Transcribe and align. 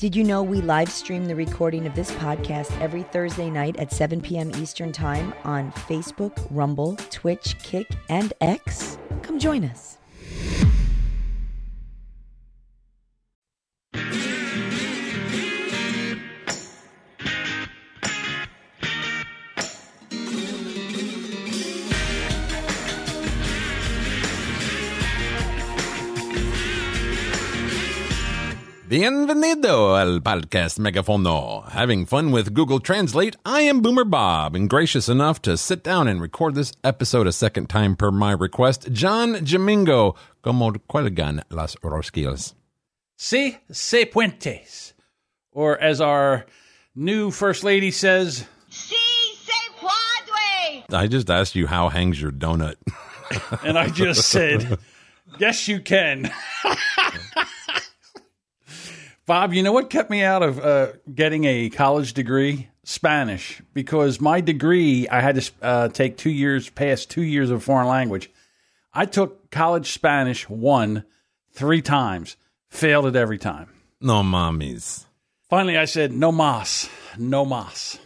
Did 0.00 0.16
you 0.16 0.24
know 0.24 0.42
we 0.42 0.62
live 0.62 0.90
stream 0.90 1.26
the 1.26 1.36
recording 1.36 1.86
of 1.86 1.94
this 1.94 2.10
podcast 2.12 2.72
every 2.80 3.02
Thursday 3.02 3.50
night 3.50 3.76
at 3.76 3.92
7 3.92 4.22
p.m. 4.22 4.50
Eastern 4.56 4.92
Time 4.92 5.34
on 5.44 5.70
Facebook, 5.72 6.46
Rumble, 6.50 6.96
Twitch, 7.10 7.58
Kick, 7.58 7.86
and 8.08 8.32
X? 8.40 8.96
Come 9.20 9.38
join 9.38 9.62
us. 9.62 9.99
Bienvenido 28.90 29.96
al 29.96 30.20
podcast 30.20 30.80
Megafono. 30.80 31.62
Having 31.68 32.06
fun 32.06 32.32
with 32.32 32.52
Google 32.52 32.80
Translate, 32.80 33.36
I 33.46 33.60
am 33.60 33.82
Boomer 33.82 34.04
Bob, 34.04 34.56
and 34.56 34.68
gracious 34.68 35.08
enough 35.08 35.40
to 35.42 35.56
sit 35.56 35.84
down 35.84 36.08
and 36.08 36.20
record 36.20 36.56
this 36.56 36.72
episode 36.82 37.28
a 37.28 37.32
second 37.32 37.68
time 37.68 37.94
per 37.94 38.10
my 38.10 38.32
request, 38.32 38.88
John 38.90 39.34
Jamingo, 39.46 40.16
como 40.42 40.72
cuelgan 40.72 41.44
las 41.50 41.76
rosquillas. 41.84 42.54
Si 43.16 43.58
se 43.70 44.06
puentes. 44.06 44.94
Or 45.52 45.80
as 45.80 46.00
our 46.00 46.46
new 46.96 47.30
First 47.30 47.62
Lady 47.62 47.92
says, 47.92 48.44
Si 48.70 48.96
se 49.44 49.52
puede. 49.78 50.92
I 50.92 51.06
just 51.06 51.30
asked 51.30 51.54
you 51.54 51.68
how 51.68 51.90
hangs 51.90 52.20
your 52.20 52.32
donut. 52.32 52.74
and 53.62 53.78
I 53.78 53.88
just 53.88 54.28
said, 54.28 54.80
yes, 55.38 55.68
you 55.68 55.78
can. 55.78 56.28
Bob, 59.30 59.54
you 59.54 59.62
know 59.62 59.70
what 59.70 59.90
kept 59.90 60.10
me 60.10 60.24
out 60.24 60.42
of 60.42 60.58
uh, 60.58 60.88
getting 61.14 61.44
a 61.44 61.70
college 61.70 62.14
degree? 62.14 62.68
Spanish, 62.82 63.62
because 63.72 64.20
my 64.20 64.40
degree, 64.40 65.06
I 65.08 65.20
had 65.20 65.40
to 65.40 65.52
uh, 65.62 65.88
take 65.88 66.16
two 66.16 66.30
years, 66.30 66.68
past 66.68 67.10
two 67.10 67.22
years 67.22 67.48
of 67.52 67.62
foreign 67.62 67.86
language. 67.86 68.28
I 68.92 69.06
took 69.06 69.48
college 69.52 69.92
Spanish 69.92 70.48
one, 70.48 71.04
three 71.52 71.80
times, 71.80 72.36
failed 72.70 73.06
it 73.06 73.14
every 73.14 73.38
time. 73.38 73.68
No 74.00 74.24
mommies. 74.24 75.04
Finally, 75.48 75.78
I 75.78 75.84
said, 75.84 76.10
no 76.10 76.32
mas, 76.32 76.90
no 77.16 77.44
mas. 77.44 78.00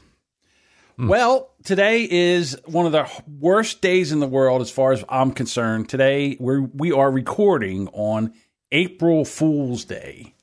Well, 0.99 1.55
today 1.65 2.07
is 2.07 2.59
one 2.67 2.85
of 2.85 2.93
the 2.93 3.09
worst 3.41 3.81
days 3.81 4.13
in 4.13 4.21
the 4.21 4.27
world 4.27 4.61
as 4.61 4.71
far 4.71 4.93
as 4.93 5.03
I'm 5.09 5.31
concerned. 5.31 5.89
Today, 5.89 6.37
we're, 6.39 6.61
we 6.61 6.93
are 6.93 7.11
recording 7.11 7.89
on 7.95 8.35
April 8.71 9.25
Fool's 9.25 9.87
Day. 9.87 10.34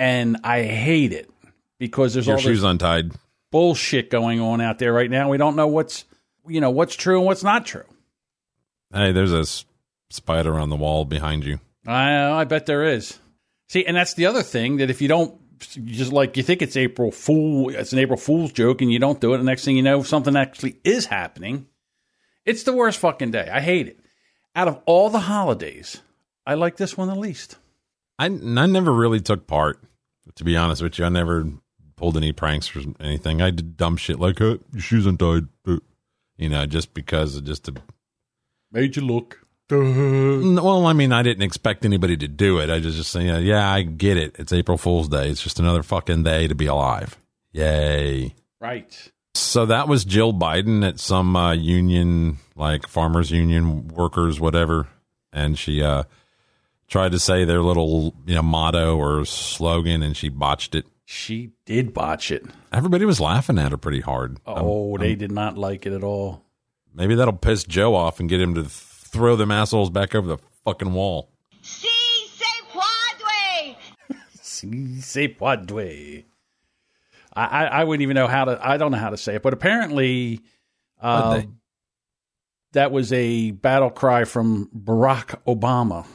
And 0.00 0.38
I 0.44 0.62
hate 0.62 1.12
it 1.12 1.30
because 1.78 2.14
there's 2.14 2.26
Your 2.26 2.36
all 2.36 2.42
shoes 2.42 2.62
untied. 2.62 3.12
bullshit 3.50 4.08
going 4.10 4.40
on 4.40 4.60
out 4.62 4.78
there 4.78 4.92
right 4.94 5.10
now. 5.10 5.28
We 5.28 5.36
don't 5.36 5.56
know 5.56 5.66
what's, 5.66 6.06
you 6.48 6.60
know, 6.60 6.70
what's 6.70 6.96
true 6.96 7.18
and 7.18 7.26
what's 7.26 7.44
not 7.44 7.66
true. 7.66 7.84
Hey, 8.92 9.12
there's 9.12 9.32
a 9.32 9.44
spider 10.08 10.58
on 10.58 10.70
the 10.70 10.76
wall 10.76 11.04
behind 11.04 11.44
you. 11.44 11.60
I 11.86 12.30
I 12.30 12.44
bet 12.44 12.64
there 12.64 12.84
is. 12.84 13.18
See, 13.68 13.84
and 13.84 13.96
that's 13.96 14.14
the 14.14 14.24
other 14.26 14.42
thing 14.42 14.78
that 14.78 14.88
if 14.90 15.02
you 15.02 15.08
don't 15.08 15.38
you 15.74 15.94
just 15.94 16.12
like 16.12 16.36
you 16.38 16.42
think 16.42 16.62
it's 16.62 16.76
April 16.78 17.10
Fool, 17.10 17.68
it's 17.68 17.92
an 17.92 17.98
April 17.98 18.16
Fool's 18.16 18.52
joke, 18.52 18.80
and 18.80 18.90
you 18.90 18.98
don't 18.98 19.20
do 19.20 19.34
it, 19.34 19.38
the 19.38 19.44
next 19.44 19.64
thing 19.64 19.76
you 19.76 19.82
know, 19.82 20.02
something 20.02 20.34
actually 20.34 20.78
is 20.82 21.06
happening. 21.06 21.66
It's 22.46 22.62
the 22.62 22.72
worst 22.72 22.98
fucking 23.00 23.32
day. 23.32 23.48
I 23.52 23.60
hate 23.60 23.86
it. 23.86 24.00
Out 24.56 24.66
of 24.68 24.80
all 24.86 25.10
the 25.10 25.20
holidays, 25.20 26.00
I 26.46 26.54
like 26.54 26.76
this 26.76 26.96
one 26.96 27.08
the 27.08 27.14
least. 27.14 27.58
I, 28.18 28.26
I 28.26 28.28
never 28.66 28.92
really 28.92 29.20
took 29.20 29.46
part, 29.46 29.78
to 30.36 30.44
be 30.44 30.56
honest 30.56 30.82
with 30.82 30.98
you. 30.98 31.04
I 31.04 31.08
never 31.08 31.46
pulled 31.96 32.16
any 32.16 32.32
pranks 32.32 32.74
or 32.74 32.82
anything. 33.00 33.42
I 33.42 33.50
did 33.50 33.76
dumb 33.76 33.96
shit 33.96 34.18
like, 34.18 34.40
uh, 34.40 34.56
your 34.72 34.80
shoes 34.82 35.06
untied. 35.06 35.48
Uh, 35.66 35.76
You 36.38 36.48
know, 36.48 36.64
just 36.64 36.94
because 36.94 37.36
of 37.36 37.44
just 37.44 37.64
to. 37.66 37.74
Made 38.72 38.96
you 38.96 39.02
look. 39.02 39.44
Well, 39.70 40.86
I 40.86 40.94
mean, 40.94 41.12
I 41.12 41.22
didn't 41.22 41.42
expect 41.42 41.84
anybody 41.84 42.16
to 42.16 42.26
do 42.28 42.58
it. 42.58 42.70
I 42.70 42.80
just 42.80 42.96
just 42.96 43.12
saying, 43.12 43.26
yeah, 43.26 43.38
yeah, 43.38 43.70
I 43.70 43.82
get 43.82 44.16
it. 44.16 44.36
It's 44.38 44.52
April 44.52 44.78
Fool's 44.78 45.08
Day. 45.08 45.28
It's 45.28 45.42
just 45.42 45.60
another 45.60 45.82
fucking 45.82 46.22
day 46.22 46.48
to 46.48 46.54
be 46.54 46.66
alive. 46.66 47.18
Yay. 47.52 48.34
Right. 48.60 49.12
So 49.34 49.66
that 49.66 49.86
was 49.86 50.04
Jill 50.04 50.32
Biden 50.32 50.86
at 50.86 50.98
some 50.98 51.36
uh, 51.36 51.52
union, 51.52 52.38
like 52.56 52.88
farmers 52.88 53.30
union 53.30 53.88
workers, 53.88 54.40
whatever, 54.40 54.88
and 55.32 55.58
she 55.58 55.82
uh, 55.82 56.04
tried 56.90 57.12
to 57.12 57.18
say 57.18 57.44
their 57.46 57.62
little 57.62 58.14
you 58.26 58.34
know 58.34 58.42
motto 58.42 58.96
or 58.98 59.24
slogan, 59.24 60.02
and 60.02 60.14
she 60.16 60.28
botched 60.28 60.74
it. 60.74 60.84
She 61.06 61.50
did 61.64 61.94
botch 61.94 62.30
it. 62.30 62.44
Everybody 62.72 63.04
was 63.06 63.18
laughing 63.20 63.58
at 63.58 63.70
her 63.72 63.78
pretty 63.78 64.00
hard. 64.00 64.36
Um, 64.46 64.54
Oh, 64.58 64.96
they 64.98 65.14
did 65.14 65.32
not 65.32 65.56
like 65.58 65.86
it 65.86 65.92
at 65.92 66.04
all. 66.04 66.44
maybe 66.94 67.14
that'll 67.14 67.32
piss 67.32 67.64
Joe 67.64 67.94
off 67.96 68.20
and 68.20 68.28
get 68.28 68.40
him 68.40 68.54
to 68.54 68.60
th- 68.62 68.70
throw 68.72 69.34
them 69.36 69.50
assholes 69.50 69.90
back 69.90 70.14
over 70.14 70.28
the 70.28 70.38
fucking 70.64 70.92
wall. 70.92 71.30
Si 71.62 71.88
se 72.28 72.44
puede. 72.72 73.76
Si 74.40 75.00
se 75.00 75.28
puede. 75.28 76.24
I, 77.34 77.44
I, 77.44 77.64
I 77.66 77.84
wouldn't 77.84 78.02
even 78.02 78.14
know 78.14 78.26
how 78.28 78.44
to. 78.44 78.60
I 78.64 78.76
don't 78.76 78.90
know 78.92 78.98
how 78.98 79.10
to 79.10 79.16
say 79.16 79.36
it, 79.36 79.42
but 79.42 79.52
apparently, 79.52 80.40
uh, 81.00 81.34
Puede. 81.40 81.50
that 82.72 82.90
was 82.92 83.12
a 83.12 83.50
battle 83.52 83.90
cry 83.90 84.24
from 84.24 84.68
Barack 84.76 85.40
Obama, 85.46 86.06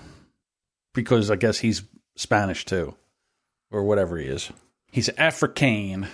because 0.96 1.30
I 1.30 1.36
guess 1.36 1.60
he's 1.60 1.84
Spanish 2.16 2.66
too, 2.66 2.96
or 3.72 3.84
whatever 3.84 4.18
he 4.18 4.26
is. 4.26 4.52
He's 4.92 5.10
African. 5.10 6.08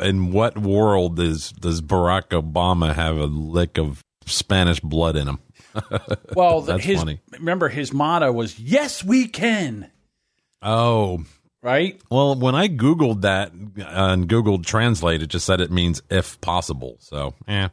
In 0.00 0.30
what 0.30 0.56
world 0.56 1.16
does 1.16 1.50
does 1.50 1.80
Barack 1.82 2.28
Obama 2.28 2.94
have 2.94 3.16
a 3.16 3.24
lick 3.26 3.76
of 3.78 4.04
Spanish 4.26 4.78
blood 4.80 5.16
in 5.16 5.26
him? 5.28 5.38
Well, 6.36 6.60
the- 6.60 6.74
That's 6.74 6.84
his 6.84 6.98
funny. 7.00 7.20
remember 7.32 7.68
his 7.68 7.92
motto 7.92 8.30
was 8.30 8.58
"Yes, 8.60 9.02
we 9.02 9.26
can." 9.26 9.90
Oh, 10.62 11.24
Right? 11.62 11.98
Well, 12.10 12.34
when 12.38 12.54
I 12.54 12.68
Googled 12.68 13.22
that 13.22 13.48
uh, 13.50 13.84
and 14.12 14.28
Googled 14.28 14.66
Translate, 14.66 15.22
it 15.22 15.28
just 15.28 15.46
said 15.46 15.62
it 15.62 15.70
means 15.72 16.02
if 16.10 16.38
possible. 16.42 16.96
So, 17.00 17.34
yeah, 17.48 17.68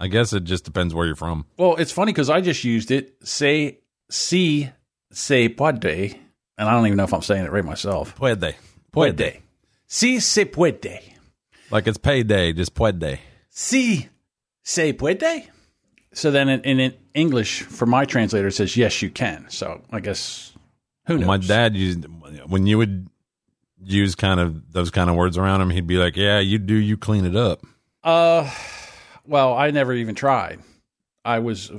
I 0.00 0.08
guess 0.08 0.32
it 0.32 0.42
just 0.44 0.64
depends 0.64 0.92
where 0.94 1.06
you're 1.06 1.14
from. 1.14 1.46
Well, 1.56 1.76
it's 1.76 1.92
funny 1.92 2.10
because 2.12 2.28
I 2.28 2.40
just 2.40 2.64
used 2.64 2.90
it. 2.90 3.14
Say, 3.22 3.78
si 4.10 4.68
se 5.14 5.48
puede, 5.48 6.18
and 6.58 6.68
I 6.68 6.72
don't 6.72 6.86
even 6.86 6.96
know 6.96 7.04
if 7.04 7.14
I'm 7.14 7.22
saying 7.22 7.44
it 7.44 7.52
right 7.52 7.64
myself. 7.64 8.14
Puede. 8.16 8.54
Puede. 8.92 9.40
Si 9.86 10.20
se 10.20 10.44
puede. 10.44 11.00
Like 11.70 11.86
it's 11.86 11.98
payday, 11.98 12.52
just 12.52 12.74
puede. 12.74 13.18
Si 13.50 14.08
se 14.62 14.92
puede. 14.92 15.48
So 16.12 16.30
then 16.30 16.48
in, 16.48 16.60
in, 16.60 16.80
in 16.80 16.94
English, 17.14 17.62
for 17.62 17.86
my 17.86 18.04
translator, 18.04 18.48
it 18.48 18.52
says, 18.52 18.76
yes, 18.76 19.02
you 19.02 19.10
can. 19.10 19.46
So 19.48 19.82
I 19.90 20.00
guess, 20.00 20.52
who 21.06 21.18
knows? 21.18 21.26
My 21.26 21.38
dad 21.38 21.74
used, 21.76 22.06
when 22.46 22.66
you 22.66 22.78
would 22.78 23.08
use 23.82 24.14
kind 24.14 24.38
of 24.38 24.72
those 24.72 24.90
kind 24.90 25.10
of 25.10 25.16
words 25.16 25.36
around 25.36 25.60
him, 25.60 25.70
he'd 25.70 25.86
be 25.86 25.96
like, 25.96 26.16
yeah, 26.16 26.38
you 26.38 26.58
do, 26.58 26.74
you 26.74 26.96
clean 26.96 27.24
it 27.24 27.34
up. 27.34 27.62
Uh, 28.04 28.48
well, 29.26 29.54
I 29.54 29.70
never 29.72 29.92
even 29.92 30.14
tried. 30.14 30.60
I 31.24 31.40
was 31.40 31.72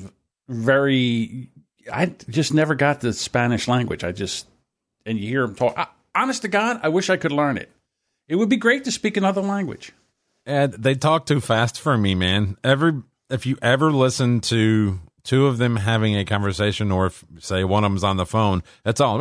very, 0.50 1.50
I 1.92 2.14
just 2.30 2.54
never 2.54 2.76
got 2.76 3.02
the 3.02 3.14
Spanish 3.14 3.68
language. 3.68 4.04
I 4.04 4.12
just, 4.12 4.48
and 5.06 5.18
you 5.20 5.28
hear 5.28 5.46
them 5.46 5.56
talk. 5.56 5.78
I, 5.78 5.88
honest 6.16 6.42
to 6.44 6.48
God, 6.48 6.80
I 6.84 6.90
wish 6.90 7.10
I 7.10 7.18
could 7.18 7.32
learn 7.32 7.58
it. 7.58 7.72
It 8.28 8.36
would 8.36 8.50
be 8.50 8.58
great 8.58 8.86
to 8.86 8.92
speak 8.92 9.18
another 9.18 9.42
language. 9.42 9.92
And 10.46 10.74
they 10.74 10.96
talk 10.96 11.26
too 11.26 11.42
fast 11.42 11.80
for 11.80 11.98
me, 11.98 12.16
man. 12.16 12.58
Every 12.64 13.02
if 13.30 13.46
you 13.46 13.58
ever 13.62 13.92
listen 13.92 14.42
to 14.42 15.00
two 15.24 15.48
of 15.48 15.58
them 15.58 15.76
having 15.76 16.16
a 16.16 16.26
conversation, 16.26 16.92
or 16.92 17.08
if 17.08 17.26
say 17.40 17.64
one 17.64 17.84
of 17.84 17.92
them's 17.92 18.04
on 18.04 18.18
the 18.18 18.26
phone, 18.26 18.64
that's 18.84 19.02
all. 19.02 19.20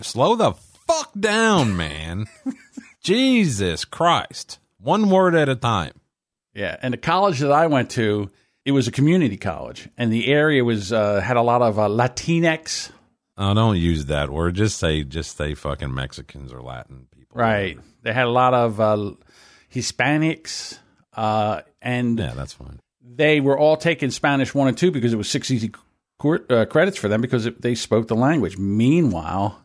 Slow 0.00 0.36
the 0.36 0.52
fuck 0.52 1.12
down, 1.18 1.76
man. 1.76 2.26
Jesus 3.02 3.84
Christ, 3.84 4.58
one 4.78 5.10
word 5.10 5.34
at 5.34 5.48
a 5.48 5.56
time. 5.56 5.92
Yeah, 6.54 6.76
and 6.80 6.92
the 6.92 6.98
college 6.98 7.40
that 7.40 7.52
I 7.52 7.66
went 7.66 7.90
to, 7.90 8.30
it 8.68 8.72
was 8.72 8.86
a 8.86 8.92
community 8.92 9.38
college, 9.38 9.88
and 9.96 10.12
the 10.12 10.26
area 10.28 10.62
was 10.62 10.92
uh, 10.92 11.20
had 11.22 11.36
a 11.38 11.42
lot 11.42 11.62
of 11.62 11.78
uh, 11.78 11.88
Latinx. 11.88 12.90
Oh, 13.38 13.54
don't 13.54 13.76
use 13.78 14.06
that 14.06 14.28
word. 14.30 14.56
Just 14.56 14.78
say, 14.78 15.04
just 15.04 15.36
say, 15.38 15.54
fucking 15.54 15.94
Mexicans 15.94 16.52
or 16.52 16.60
Latin 16.60 17.06
people. 17.10 17.40
Right. 17.40 17.78
They 18.02 18.12
had 18.12 18.26
a 18.26 18.30
lot 18.30 18.52
of 18.52 18.78
uh, 18.80 19.12
Hispanics, 19.74 20.78
uh, 21.16 21.62
and 21.80 22.18
Yeah, 22.18 22.34
that's 22.34 22.52
fine. 22.52 22.80
they 23.02 23.40
were 23.40 23.58
all 23.58 23.76
taking 23.76 24.10
Spanish 24.10 24.54
one 24.54 24.68
and 24.68 24.76
two 24.76 24.90
because 24.90 25.12
it 25.12 25.16
was 25.16 25.28
six 25.30 25.50
easy 25.50 25.70
cor- 26.18 26.44
uh, 26.50 26.64
credits 26.66 26.98
for 26.98 27.08
them 27.08 27.20
because 27.20 27.46
it, 27.46 27.62
they 27.62 27.74
spoke 27.74 28.08
the 28.08 28.16
language. 28.16 28.58
Meanwhile, 28.58 29.58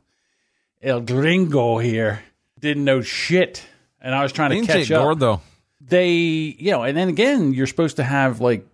El 0.81 1.01
Gringo 1.01 1.77
here 1.77 2.23
didn't 2.59 2.85
know 2.85 3.01
shit, 3.01 3.63
and 4.01 4.13
I 4.15 4.23
was 4.23 4.31
trying 4.31 4.51
to 4.61 4.65
catch 4.67 4.91
up. 4.91 5.03
gordo. 5.03 5.41
They, 5.81 6.11
you 6.11 6.71
know, 6.71 6.83
and 6.83 6.95
then 6.95 7.09
again, 7.09 7.53
you're 7.53 7.67
supposed 7.67 7.97
to 7.97 8.03
have 8.03 8.39
like 8.39 8.65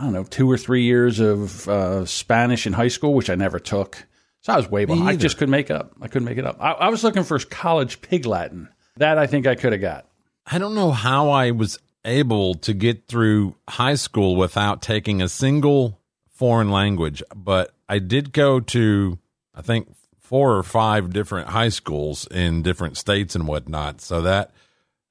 I 0.00 0.04
don't 0.04 0.14
know 0.14 0.24
two 0.24 0.50
or 0.50 0.56
three 0.56 0.84
years 0.84 1.20
of 1.20 1.68
uh, 1.68 2.06
Spanish 2.06 2.66
in 2.66 2.72
high 2.72 2.88
school, 2.88 3.12
which 3.12 3.28
I 3.28 3.34
never 3.34 3.58
took. 3.58 4.06
So 4.40 4.54
I 4.54 4.56
was 4.56 4.70
way 4.70 4.86
behind. 4.86 5.06
I 5.06 5.16
just 5.16 5.36
couldn't 5.36 5.50
make 5.50 5.70
up. 5.70 5.92
I 6.00 6.08
couldn't 6.08 6.24
make 6.24 6.38
it 6.38 6.46
up. 6.46 6.56
I, 6.58 6.70
I 6.70 6.88
was 6.88 7.04
looking 7.04 7.22
for 7.22 7.38
college 7.38 8.00
pig 8.00 8.24
Latin. 8.24 8.70
That 8.96 9.18
I 9.18 9.26
think 9.26 9.46
I 9.46 9.56
could 9.56 9.72
have 9.72 9.82
got. 9.82 10.06
I 10.46 10.56
don't 10.56 10.74
know 10.74 10.90
how 10.90 11.28
I 11.28 11.50
was 11.50 11.78
able 12.02 12.54
to 12.54 12.72
get 12.72 13.08
through 13.08 13.56
high 13.68 13.94
school 13.94 14.36
without 14.36 14.80
taking 14.80 15.20
a 15.20 15.28
single 15.28 16.00
foreign 16.30 16.70
language, 16.70 17.22
but 17.36 17.74
I 17.86 17.98
did 17.98 18.32
go 18.32 18.58
to, 18.58 19.18
I 19.54 19.60
think, 19.60 19.94
four 20.18 20.56
or 20.56 20.62
five 20.62 21.12
different 21.12 21.50
high 21.50 21.68
schools 21.68 22.26
in 22.30 22.62
different 22.62 22.96
states 22.96 23.34
and 23.34 23.46
whatnot. 23.46 24.00
So 24.00 24.22
that 24.22 24.50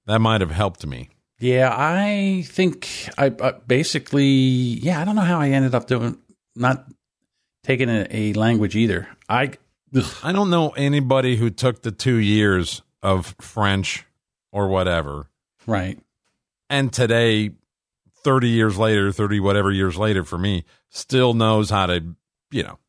that 0.08 0.18
might 0.18 0.42
have 0.42 0.50
helped 0.50 0.84
me. 0.88 1.10
Yeah, 1.40 1.74
I 1.74 2.44
think 2.46 2.90
I, 3.18 3.34
I 3.42 3.52
basically. 3.66 4.26
Yeah, 4.26 5.02
I 5.02 5.06
don't 5.06 5.16
know 5.16 5.22
how 5.22 5.40
I 5.40 5.50
ended 5.50 5.74
up 5.74 5.88
doing 5.88 6.18
not 6.56 6.86
taking 7.64 7.90
a, 7.90 8.08
a 8.12 8.34
language 8.34 8.76
either. 8.76 9.08
I 9.30 9.54
ugh, 9.96 10.14
I 10.22 10.34
don't 10.34 10.50
know 10.50 10.70
anybody 10.72 11.38
who 11.38 11.50
took 11.50 11.82
the 11.82 11.92
two 11.92 12.18
years 12.18 12.82
of 13.02 13.36
French 13.40 14.06
or 14.52 14.68
whatever, 14.68 15.30
right. 15.66 15.98
and 16.70 16.92
today, 16.92 17.52
thirty 18.24 18.50
years 18.50 18.78
later, 18.78 19.12
thirty 19.12 19.40
whatever 19.40 19.72
years 19.72 19.98
later 19.98 20.26
for 20.26 20.38
me, 20.38 20.66
still 20.90 21.34
knows 21.34 21.70
how 21.70 21.86
to, 21.86 22.16
you 22.52 22.64
know, 22.64 22.80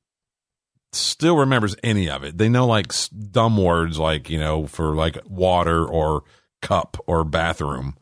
still 0.92 1.36
remembers 1.36 1.76
any 1.84 2.10
of 2.10 2.24
it. 2.24 2.36
They 2.36 2.48
know 2.48 2.66
like 2.66 2.92
dumb 3.30 3.56
words 3.56 3.96
like 3.96 4.28
you 4.28 4.40
know 4.40 4.66
for 4.66 4.94
like 4.94 5.18
water 5.24 5.84
or 5.86 6.24
cup 6.62 6.96
or 7.06 7.22
bathroom. 7.22 7.96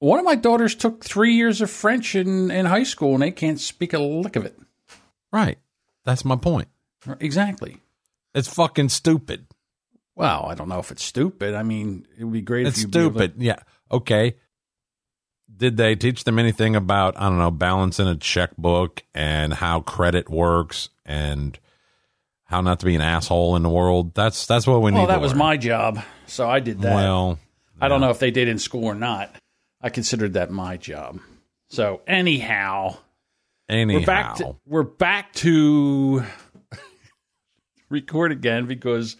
One 0.00 0.18
of 0.18 0.24
my 0.24 0.34
daughters 0.34 0.74
took 0.74 1.04
three 1.04 1.34
years 1.34 1.60
of 1.60 1.70
French 1.70 2.14
in, 2.14 2.50
in 2.50 2.66
high 2.66 2.82
school, 2.82 3.14
and 3.14 3.22
they 3.22 3.30
can't 3.30 3.60
speak 3.60 3.92
a 3.92 3.98
lick 3.98 4.36
of 4.36 4.44
it. 4.44 4.58
Right. 5.32 5.58
That's 6.04 6.24
my 6.24 6.36
point. 6.36 6.68
Exactly. 7.20 7.78
It's 8.34 8.48
fucking 8.48 8.90
stupid. 8.90 9.46
Well, 10.14 10.46
I 10.48 10.54
don't 10.54 10.68
know 10.68 10.78
if 10.78 10.90
it's 10.90 11.02
stupid. 11.04 11.54
I 11.54 11.62
mean, 11.62 12.06
it 12.18 12.24
would 12.24 12.32
be 12.32 12.40
great 12.42 12.66
It's 12.66 12.78
if 12.78 12.82
you 12.82 12.88
be 12.88 12.98
able 13.00 13.10
to- 13.12 13.18
stupid. 13.24 13.42
Yeah. 13.42 13.58
Okay. 13.90 14.34
Did 15.56 15.76
they 15.76 15.94
teach 15.94 16.24
them 16.24 16.38
anything 16.38 16.74
about 16.74 17.16
I 17.16 17.28
don't 17.28 17.38
know 17.38 17.50
balancing 17.50 18.08
a 18.08 18.16
checkbook 18.16 19.04
and 19.14 19.52
how 19.54 19.80
credit 19.80 20.28
works 20.28 20.88
and 21.06 21.58
how 22.44 22.60
not 22.60 22.80
to 22.80 22.86
be 22.86 22.94
an 22.94 23.00
asshole 23.00 23.54
in 23.54 23.62
the 23.62 23.68
world? 23.68 24.14
That's 24.14 24.46
that's 24.46 24.66
what 24.66 24.82
we 24.82 24.90
need. 24.90 24.98
well, 24.98 25.06
that 25.08 25.20
was 25.20 25.32
learn. 25.32 25.38
my 25.38 25.56
job, 25.56 26.02
so 26.26 26.48
I 26.48 26.58
did 26.60 26.80
that. 26.80 26.94
Well, 26.94 27.38
I 27.80 27.88
don't 27.88 28.00
know 28.00 28.10
if 28.10 28.18
they 28.18 28.30
did 28.32 28.48
in 28.48 28.58
school 28.58 28.84
or 28.84 28.94
not. 28.96 29.34
I 29.84 29.90
considered 29.90 30.32
that 30.32 30.50
my 30.50 30.78
job. 30.78 31.20
So 31.68 32.00
anyhow, 32.06 32.96
anyhow, 33.68 33.98
we're 34.00 34.06
back 34.06 34.36
to 34.36 34.56
we're 34.64 34.82
back 34.82 35.34
to 35.34 36.24
record 37.90 38.32
again 38.32 38.64
because 38.64 39.16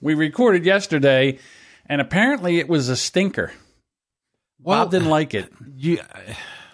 we 0.00 0.14
recorded 0.14 0.66
yesterday, 0.66 1.38
and 1.86 2.00
apparently 2.00 2.58
it 2.58 2.68
was 2.68 2.88
a 2.88 2.96
stinker. 2.96 3.52
Well, 4.60 4.82
Bob 4.82 4.90
didn't 4.90 5.10
like 5.10 5.32
it. 5.32 5.52
you 5.76 6.00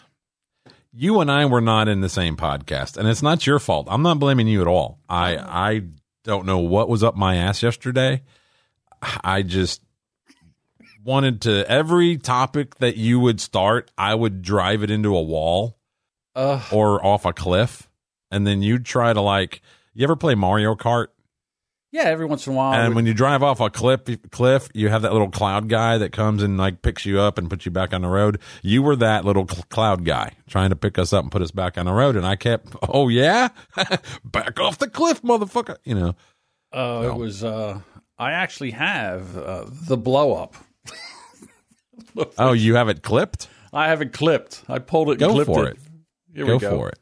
you 0.95 1.21
and 1.21 1.31
I 1.31 1.45
were 1.45 1.61
not 1.61 1.89
in 1.89 2.01
the 2.01 2.09
same 2.09 2.39
podcast, 2.39 2.97
and 2.97 3.07
it's 3.07 3.23
not 3.23 3.47
your 3.47 3.59
fault. 3.59 3.87
I'm 3.91 4.03
not 4.03 4.19
blaming 4.19 4.49
you 4.49 4.63
at 4.63 4.67
all. 4.67 4.99
I 5.11 5.37
I 5.37 5.83
don't 6.25 6.47
know 6.47 6.61
what 6.61 6.89
was 6.89 7.05
up 7.05 7.17
my 7.17 7.37
ass 7.37 7.63
yesterday. 7.63 8.23
I 9.23 9.43
just 9.43 9.83
wanted 11.07 11.41
to 11.43 11.65
every 11.71 12.17
topic 12.19 12.75
that 12.77 12.97
you 12.97 13.19
would 13.21 13.41
start, 13.41 13.91
I 13.97 14.15
would 14.15 14.43
drive 14.43 14.83
it 14.83 14.91
into 14.91 15.17
a 15.17 15.23
wall 15.23 15.79
Uh, 16.35 16.61
or 16.73 17.05
off 17.05 17.25
a 17.25 17.33
cliff, 17.33 17.89
and 18.31 18.47
then 18.47 18.61
you'd 18.63 18.85
try 18.85 19.13
to 19.13 19.21
like. 19.21 19.63
You 19.95 20.05
ever 20.05 20.17
play 20.17 20.35
Mario 20.35 20.75
Kart? 20.75 21.07
yeah, 21.93 22.03
every 22.03 22.27
once 22.27 22.47
in 22.47 22.53
a 22.53 22.57
while. 22.57 22.75
And 22.75 22.95
when 22.95 23.07
you 23.07 23.15
drive 23.15 23.43
off 23.43 23.59
a 23.61 23.71
cliff, 23.71 24.01
cliff, 24.31 24.69
you 24.75 24.91
have 24.91 25.01
that 25.01 25.13
little 25.15 25.31
cloud 25.31 25.71
guy 25.71 25.97
that 25.97 26.13
comes 26.13 26.43
and 26.43 26.59
like 26.59 26.83
picks 26.83 27.07
you 27.07 27.21
up 27.21 27.39
and 27.39 27.49
puts 27.49 27.65
you 27.65 27.73
back 27.73 27.95
on 27.95 28.03
the 28.03 28.09
road. 28.09 28.39
You 28.63 28.83
were 28.83 28.97
that 28.97 29.25
little 29.25 29.49
cl- 29.49 29.65
cloud 29.71 30.05
guy 30.05 30.33
trying 30.47 30.69
to 30.69 30.77
pick 30.77 30.99
us 30.99 31.15
up 31.15 31.23
and 31.23 31.33
put 31.33 31.41
us 31.41 31.53
back 31.53 31.79
on 31.79 31.87
the 31.87 31.93
road, 31.93 32.17
and 32.17 32.27
I 32.27 32.37
kept, 32.37 32.75
oh 32.87 33.09
yeah, 33.09 33.49
back 34.25 34.61
off 34.61 34.77
the 34.77 34.91
cliff, 34.91 35.23
motherfucker. 35.23 35.77
You 35.85 35.95
know, 35.95 36.15
Uh, 36.73 37.09
It 37.13 37.17
was. 37.17 37.43
Uh, 37.43 37.81
I 38.19 38.33
actually 38.33 38.73
have 38.73 39.35
uh, 39.39 39.65
the 39.89 39.97
blow 39.97 40.35
up. 40.35 40.55
oh, 42.39 42.53
you 42.53 42.75
have 42.77 42.89
it 42.89 43.03
clipped. 43.03 43.49
I 43.73 43.89
have 43.89 44.01
it 44.03 44.13
clipped. 44.13 44.63
I 44.69 44.79
pulled 44.79 45.09
it. 45.09 45.13
and 45.13 45.21
Go 45.21 45.33
clipped 45.33 45.47
for 45.47 45.67
it. 45.67 45.77
it. 45.77 45.79
Here 46.35 46.47
Go, 46.47 46.55
we 46.55 46.59
go. 46.61 46.71
for 46.71 46.89
it. 46.89 46.99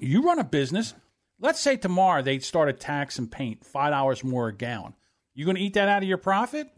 You 0.00 0.22
run 0.22 0.38
a 0.38 0.44
business. 0.44 0.94
Let's 1.40 1.60
say 1.60 1.76
tomorrow 1.76 2.22
they 2.22 2.38
started 2.40 2.80
taxing 2.80 3.28
paint 3.28 3.64
five 3.64 3.90
dollars 3.92 4.24
more 4.24 4.48
a 4.48 4.52
gallon. 4.54 4.94
You 5.34 5.44
going 5.44 5.56
to 5.56 5.62
eat 5.62 5.74
that 5.74 5.88
out 5.88 6.02
of 6.02 6.08
your 6.08 6.18
profit? 6.18 6.68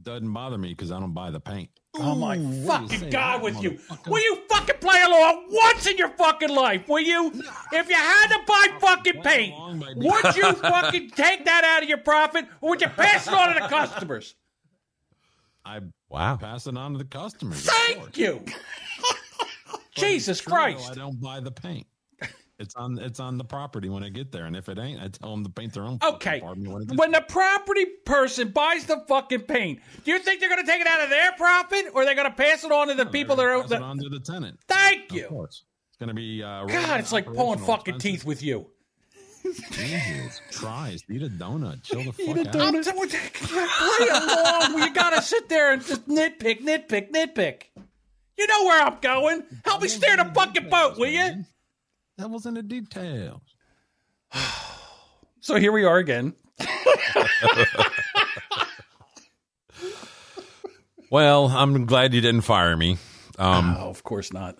Doesn't 0.00 0.30
bother 0.32 0.58
me 0.58 0.70
because 0.70 0.90
I 0.90 0.98
don't 1.00 1.12
buy 1.14 1.30
the 1.30 1.40
paint. 1.40 1.70
Oh 1.98 2.14
my 2.14 2.36
what 2.36 2.88
do 2.88 2.94
you 2.94 2.98
fucking 2.98 3.10
god! 3.10 3.42
With 3.42 3.62
you, 3.62 3.78
will 4.06 4.20
you 4.20 4.42
fucking 4.50 4.76
play 4.80 5.00
along 5.02 5.46
once 5.50 5.86
in 5.86 5.96
your 5.96 6.10
fucking 6.10 6.50
life? 6.50 6.86
Will 6.88 7.00
you? 7.00 7.28
If 7.72 7.88
you 7.88 7.94
had 7.94 8.26
to 8.28 8.40
buy 8.46 8.66
fucking 8.80 9.22
paint, 9.22 9.54
would 9.96 10.36
you 10.36 10.52
fucking 10.52 11.10
take 11.10 11.46
that 11.46 11.64
out 11.64 11.82
of 11.82 11.88
your 11.88 11.98
profit, 11.98 12.46
or 12.60 12.70
would 12.70 12.82
you 12.82 12.88
pass 12.88 13.26
it 13.26 13.32
on 13.32 13.54
to 13.54 13.60
the 13.62 13.68
customers? 13.68 14.34
I 15.64 15.80
wow, 16.08 16.36
pass 16.36 16.66
it 16.66 16.76
on 16.76 16.92
to 16.92 16.98
the 16.98 17.04
customers. 17.04 17.64
Thank 17.64 18.16
you. 18.16 18.44
Jesus 19.96 20.40
True, 20.40 20.52
Christ! 20.52 20.90
I 20.90 20.94
don't 20.94 21.20
buy 21.20 21.40
the 21.40 21.50
paint. 21.50 21.86
It's 22.58 22.74
on 22.74 22.98
it's 22.98 23.20
on 23.20 23.36
the 23.36 23.44
property 23.44 23.90
when 23.90 24.02
I 24.02 24.08
get 24.08 24.32
there, 24.32 24.46
and 24.46 24.56
if 24.56 24.70
it 24.70 24.78
ain't, 24.78 25.00
I 25.00 25.08
tell 25.08 25.30
them 25.30 25.44
to 25.44 25.50
paint 25.50 25.74
their 25.74 25.84
own. 25.84 25.98
Okay. 26.02 26.40
when 26.40 26.86
When 26.96 27.10
the 27.10 27.22
property 27.28 27.84
person 28.06 28.48
buys 28.48 28.86
the 28.86 29.04
fucking 29.08 29.42
paint, 29.42 29.80
do 30.04 30.12
you 30.12 30.18
think 30.18 30.40
they're 30.40 30.48
going 30.48 30.64
to 30.64 30.70
take 30.70 30.80
it 30.80 30.86
out 30.86 31.02
of 31.02 31.10
their 31.10 31.32
profit 31.32 31.86
or 31.92 32.06
they're 32.06 32.14
going 32.14 32.30
to 32.30 32.34
pass 32.34 32.64
it 32.64 32.72
on 32.72 32.88
to 32.88 32.94
the 32.94 33.04
people 33.04 33.36
that 33.36 33.44
are. 33.44 33.60
Pass 33.60 33.72
it 33.72 33.82
on 33.82 33.98
to 33.98 34.08
the 34.08 34.20
tenant. 34.20 34.58
Thank 34.68 35.10
Of 35.10 35.16
you. 35.16 35.26
course. 35.26 35.64
It's 35.90 35.98
going 35.98 36.08
to 36.08 36.14
be. 36.14 36.42
Uh, 36.42 36.64
God, 36.64 37.00
it's 37.00 37.12
like 37.12 37.26
pulling 37.26 37.58
fucking 37.58 37.98
teeth 37.98 38.24
with 38.24 38.42
you. 38.42 38.70
Jesus 39.70 40.40
Christ. 40.52 41.04
Eat 41.10 41.22
a 41.22 41.28
donut. 41.28 41.82
Chill 41.82 42.02
the 42.02 42.12
fuck 42.12 42.38
out. 42.38 42.56
I'm 42.56 42.82
telling 42.82 43.10
you, 43.10 43.18
play 43.34 44.08
along. 44.08 44.78
You 44.78 44.92
got 44.94 45.10
to 45.10 45.22
sit 45.22 45.48
there 45.48 45.72
and 45.72 45.84
just 45.84 46.08
nitpick, 46.08 46.60
nitpick, 46.62 47.10
nitpick. 47.10 47.62
You 48.38 48.46
know 48.46 48.64
where 48.64 48.82
I'm 48.84 48.98
going. 49.00 49.42
Help 49.64 49.82
me 49.82 49.88
steer 49.88 50.16
the 50.16 50.24
fucking 50.34 50.68
boat, 50.68 50.98
will 50.98 51.08
you? 51.08 51.44
That 52.18 52.28
was 52.30 52.46
in 52.46 52.54
the 52.54 52.62
details. 52.62 53.40
So 55.40 55.56
here 55.56 55.72
we 55.72 55.84
are 55.84 55.98
again. 55.98 56.34
Well, 61.10 61.46
I'm 61.48 61.86
glad 61.86 62.14
you 62.14 62.20
didn't 62.20 62.40
fire 62.42 62.76
me. 62.76 62.98
Um, 63.38 63.76
Oh, 63.78 63.88
of 63.90 64.02
course 64.02 64.32
not. 64.32 64.56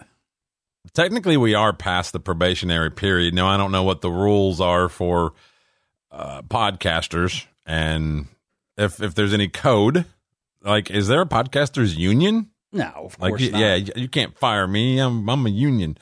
Technically, 0.95 1.37
we 1.37 1.55
are 1.55 1.73
past 1.73 2.13
the 2.13 2.21
probationary 2.21 2.91
period. 2.91 3.35
Now, 3.35 3.47
I 3.49 3.57
don't 3.57 3.73
know 3.73 3.83
what 3.83 4.01
the 4.01 4.11
rules 4.11 4.61
are 4.61 4.89
for 4.89 5.33
uh, 6.11 6.43
podcasters 6.43 7.45
and 7.65 8.27
if 8.77 9.03
if 9.03 9.15
there's 9.15 9.35
any 9.35 9.49
code. 9.49 10.05
Like, 10.63 10.91
is 10.91 11.09
there 11.09 11.21
a 11.23 11.27
podcasters 11.27 11.97
union? 11.97 12.51
No, 12.73 12.91
of 12.97 13.19
Like, 13.21 13.31
course 13.33 13.43
you- 13.43 13.53
not. 13.53 13.61
yeah, 13.61 13.75
you 13.77 13.93
you 13.97 14.09
can't 14.09 14.37
fire 14.39 14.67
me. 14.67 14.99
I'm 14.99 15.29
I'm 15.29 15.47
a 15.47 15.51
union. 15.51 15.97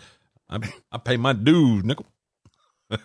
I 0.48 0.58
I 0.92 0.98
pay 0.98 1.16
my 1.16 1.32
dues, 1.32 1.84
nickel. 1.84 2.06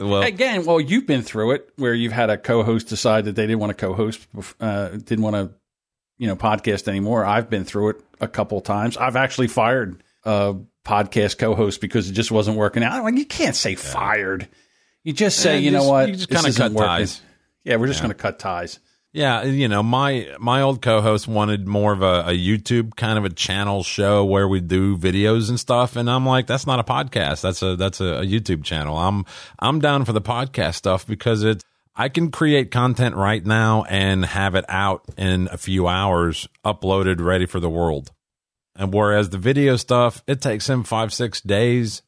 well, 0.00 0.22
Again, 0.22 0.64
well, 0.64 0.80
you've 0.80 1.06
been 1.06 1.22
through 1.22 1.52
it 1.52 1.70
where 1.76 1.92
you've 1.94 2.12
had 2.12 2.30
a 2.30 2.38
co-host 2.38 2.88
decide 2.88 3.24
that 3.26 3.36
they 3.36 3.42
didn't 3.46 3.58
want 3.58 3.70
to 3.70 3.86
co-host, 3.86 4.26
uh, 4.60 4.88
didn't 4.88 5.22
want 5.22 5.34
to, 5.36 5.50
you 6.18 6.26
know, 6.26 6.36
podcast 6.36 6.88
anymore. 6.88 7.24
I've 7.24 7.50
been 7.50 7.64
through 7.64 7.90
it 7.90 7.96
a 8.20 8.28
couple 8.28 8.60
times. 8.60 8.96
I've 8.96 9.16
actually 9.16 9.48
fired 9.48 10.02
a 10.24 10.54
podcast 10.86 11.38
co-host 11.38 11.80
because 11.80 12.08
it 12.08 12.12
just 12.12 12.30
wasn't 12.30 12.56
working 12.56 12.82
out. 12.82 13.02
Like 13.02 13.16
you 13.16 13.26
can't 13.26 13.56
say 13.56 13.74
fired. 13.74 14.48
You 15.02 15.12
just 15.12 15.38
say, 15.38 15.56
Eh, 15.56 15.58
you 15.58 15.70
know 15.70 15.88
what, 15.88 16.08
you 16.08 16.14
just 16.14 16.28
kinda 16.30 16.48
isn't 16.48 16.62
cut 16.62 16.72
working. 16.72 16.88
ties. 16.88 17.20
Yeah, 17.64 17.76
we're 17.76 17.88
just 17.88 18.00
going 18.00 18.10
to 18.12 18.14
cut 18.14 18.38
ties. 18.38 18.78
Yeah, 19.12 19.44
you 19.44 19.66
know, 19.66 19.82
my 19.82 20.28
my 20.38 20.60
old 20.62 20.82
co-host 20.82 21.26
wanted 21.26 21.66
more 21.66 21.92
of 21.92 22.02
a, 22.02 22.24
a 22.28 22.32
YouTube 22.32 22.96
kind 22.96 23.18
of 23.18 23.24
a 23.24 23.30
channel 23.30 23.82
show 23.82 24.24
where 24.24 24.46
we 24.46 24.60
do 24.60 24.96
videos 24.98 25.48
and 25.48 25.58
stuff, 25.58 25.96
and 25.96 26.10
I'm 26.10 26.26
like, 26.26 26.46
that's 26.46 26.66
not 26.66 26.80
a 26.80 26.84
podcast. 26.84 27.40
That's 27.40 27.62
a 27.62 27.76
that's 27.76 28.00
a, 28.00 28.18
a 28.20 28.22
YouTube 28.26 28.62
channel. 28.62 28.98
I'm 28.98 29.24
I'm 29.58 29.80
down 29.80 30.04
for 30.04 30.12
the 30.12 30.20
podcast 30.20 30.74
stuff 30.74 31.06
because 31.06 31.44
it's 31.44 31.64
I 31.94 32.10
can 32.10 32.30
create 32.30 32.70
content 32.70 33.14
right 33.16 33.44
now 33.44 33.84
and 33.88 34.22
have 34.24 34.54
it 34.54 34.66
out 34.68 35.02
in 35.16 35.48
a 35.50 35.56
few 35.56 35.88
hours, 35.88 36.46
uploaded, 36.64 37.18
ready 37.20 37.46
for 37.46 37.58
the 37.58 37.70
world. 37.70 38.12
And 38.78 38.92
whereas 38.92 39.30
the 39.30 39.38
video 39.38 39.76
stuff, 39.76 40.22
it 40.26 40.40
takes 40.40 40.68
him 40.68 40.84
five 40.84 41.12
six 41.12 41.40
days, 41.40 42.02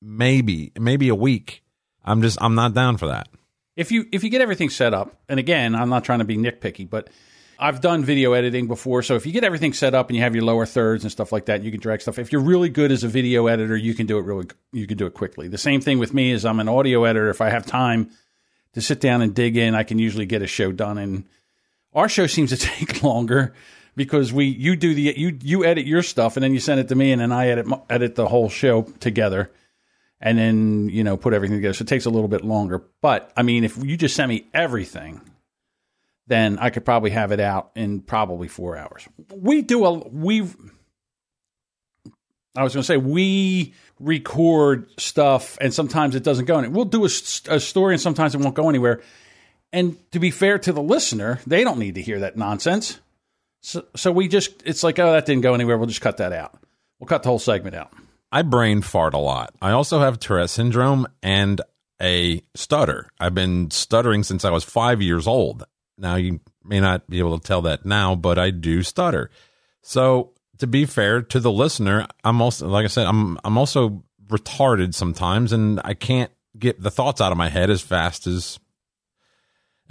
maybe 0.00 0.72
maybe 0.78 1.08
a 1.08 1.14
week. 1.14 1.62
I'm 2.04 2.22
just 2.22 2.38
I'm 2.40 2.54
not 2.54 2.74
down 2.74 2.96
for 2.96 3.08
that. 3.08 3.28
if 3.76 3.92
you 3.92 4.06
if 4.12 4.24
you 4.24 4.30
get 4.30 4.40
everything 4.40 4.70
set 4.70 4.94
up, 4.94 5.20
and 5.28 5.38
again, 5.38 5.74
I'm 5.74 5.88
not 5.88 6.04
trying 6.04 6.20
to 6.20 6.24
be 6.24 6.36
nitpicky, 6.36 6.88
but 6.88 7.10
I've 7.58 7.80
done 7.80 8.04
video 8.04 8.34
editing 8.34 8.66
before, 8.66 9.02
so 9.02 9.14
if 9.14 9.24
you 9.24 9.32
get 9.32 9.42
everything 9.42 9.72
set 9.72 9.94
up 9.94 10.08
and 10.08 10.16
you 10.16 10.22
have 10.22 10.34
your 10.34 10.44
lower 10.44 10.66
thirds 10.66 11.04
and 11.04 11.10
stuff 11.10 11.32
like 11.32 11.46
that, 11.46 11.62
you 11.62 11.70
can 11.70 11.80
drag 11.80 12.02
stuff. 12.02 12.18
If 12.18 12.30
you're 12.30 12.42
really 12.42 12.68
good 12.68 12.92
as 12.92 13.02
a 13.02 13.08
video 13.08 13.46
editor, 13.46 13.76
you 13.76 13.94
can 13.94 14.06
do 14.06 14.18
it 14.18 14.22
really 14.22 14.46
you 14.72 14.86
can 14.86 14.96
do 14.96 15.06
it 15.06 15.14
quickly. 15.14 15.48
The 15.48 15.58
same 15.58 15.80
thing 15.80 15.98
with 15.98 16.12
me 16.12 16.32
is 16.32 16.44
I'm 16.44 16.60
an 16.60 16.68
audio 16.68 17.04
editor. 17.04 17.30
If 17.30 17.40
I 17.40 17.50
have 17.50 17.66
time 17.66 18.10
to 18.76 18.82
sit 18.82 19.00
down 19.00 19.22
and 19.22 19.34
dig 19.34 19.56
in. 19.56 19.74
I 19.74 19.84
can 19.84 19.98
usually 19.98 20.26
get 20.26 20.42
a 20.42 20.46
show 20.46 20.70
done, 20.70 20.98
and 20.98 21.24
our 21.94 22.10
show 22.10 22.26
seems 22.26 22.50
to 22.50 22.56
take 22.58 23.02
longer 23.02 23.54
because 23.96 24.32
we 24.32 24.44
you 24.44 24.76
do 24.76 24.94
the 24.94 25.14
you 25.16 25.36
you 25.42 25.64
edit 25.64 25.86
your 25.86 26.02
stuff 26.02 26.36
and 26.36 26.44
then 26.44 26.52
you 26.52 26.60
send 26.60 26.78
it 26.78 26.88
to 26.88 26.94
me, 26.94 27.12
and 27.12 27.20
then 27.20 27.32
I 27.32 27.48
edit 27.48 27.66
edit 27.90 28.14
the 28.14 28.28
whole 28.28 28.48
show 28.48 28.82
together, 29.00 29.50
and 30.20 30.38
then 30.38 30.88
you 30.90 31.02
know 31.02 31.16
put 31.16 31.32
everything 31.32 31.56
together. 31.56 31.74
So 31.74 31.82
it 31.82 31.88
takes 31.88 32.04
a 32.04 32.10
little 32.10 32.28
bit 32.28 32.44
longer. 32.44 32.84
But 33.00 33.32
I 33.36 33.42
mean, 33.42 33.64
if 33.64 33.82
you 33.82 33.96
just 33.96 34.14
send 34.14 34.28
me 34.28 34.46
everything, 34.54 35.20
then 36.26 36.58
I 36.58 36.70
could 36.70 36.84
probably 36.84 37.10
have 37.10 37.32
it 37.32 37.40
out 37.40 37.70
in 37.74 38.00
probably 38.00 38.48
four 38.48 38.76
hours. 38.76 39.08
We 39.34 39.62
do 39.62 39.84
a 39.84 39.98
we. 39.98 40.46
I 42.54 42.62
was 42.62 42.72
going 42.72 42.82
to 42.82 42.86
say 42.86 42.96
we 42.96 43.74
record 44.00 44.88
stuff, 44.98 45.58
and 45.60 45.74
sometimes 45.74 46.14
it 46.14 46.22
doesn't 46.22 46.46
go. 46.46 46.58
anywhere. 46.58 46.74
We'll 46.74 46.84
do 46.86 47.04
a 47.04 47.08
story, 47.08 47.94
and 47.94 48.00
sometimes 48.00 48.34
it 48.34 48.40
won't 48.40 48.54
go 48.54 48.68
anywhere. 48.68 49.02
And 49.72 49.98
to 50.12 50.18
be 50.18 50.30
fair 50.30 50.58
to 50.60 50.72
the 50.72 50.82
listener, 50.82 51.40
they 51.46 51.64
don't 51.64 51.78
need 51.78 51.96
to 51.96 52.02
hear 52.02 52.20
that 52.20 52.36
nonsense. 52.36 52.98
So, 53.66 53.84
so 53.96 54.12
we 54.12 54.28
just, 54.28 54.62
it's 54.64 54.84
like, 54.84 55.00
oh, 55.00 55.10
that 55.10 55.26
didn't 55.26 55.42
go 55.42 55.52
anywhere. 55.52 55.76
We'll 55.76 55.88
just 55.88 56.00
cut 56.00 56.18
that 56.18 56.32
out. 56.32 56.56
We'll 57.00 57.08
cut 57.08 57.24
the 57.24 57.30
whole 57.30 57.40
segment 57.40 57.74
out. 57.74 57.92
I 58.30 58.42
brain 58.42 58.80
fart 58.80 59.12
a 59.12 59.18
lot. 59.18 59.56
I 59.60 59.72
also 59.72 59.98
have 59.98 60.20
Tourette 60.20 60.50
syndrome 60.50 61.08
and 61.20 61.60
a 62.00 62.42
stutter. 62.54 63.10
I've 63.18 63.34
been 63.34 63.72
stuttering 63.72 64.22
since 64.22 64.44
I 64.44 64.50
was 64.50 64.62
five 64.62 65.02
years 65.02 65.26
old. 65.26 65.64
Now, 65.98 66.14
you 66.14 66.38
may 66.64 66.78
not 66.78 67.10
be 67.10 67.18
able 67.18 67.40
to 67.40 67.44
tell 67.44 67.60
that 67.62 67.84
now, 67.84 68.14
but 68.14 68.38
I 68.38 68.50
do 68.50 68.84
stutter. 68.84 69.32
So, 69.82 70.32
to 70.58 70.68
be 70.68 70.86
fair 70.86 71.20
to 71.22 71.40
the 71.40 71.50
listener, 71.50 72.06
I'm 72.22 72.40
also, 72.40 72.68
like 72.68 72.84
I 72.84 72.88
said, 72.88 73.08
I'm, 73.08 73.36
I'm 73.42 73.58
also 73.58 74.04
retarded 74.28 74.94
sometimes 74.94 75.52
and 75.52 75.80
I 75.82 75.94
can't 75.94 76.30
get 76.56 76.80
the 76.80 76.92
thoughts 76.92 77.20
out 77.20 77.32
of 77.32 77.38
my 77.38 77.48
head 77.48 77.70
as 77.70 77.82
fast 77.82 78.28
as. 78.28 78.60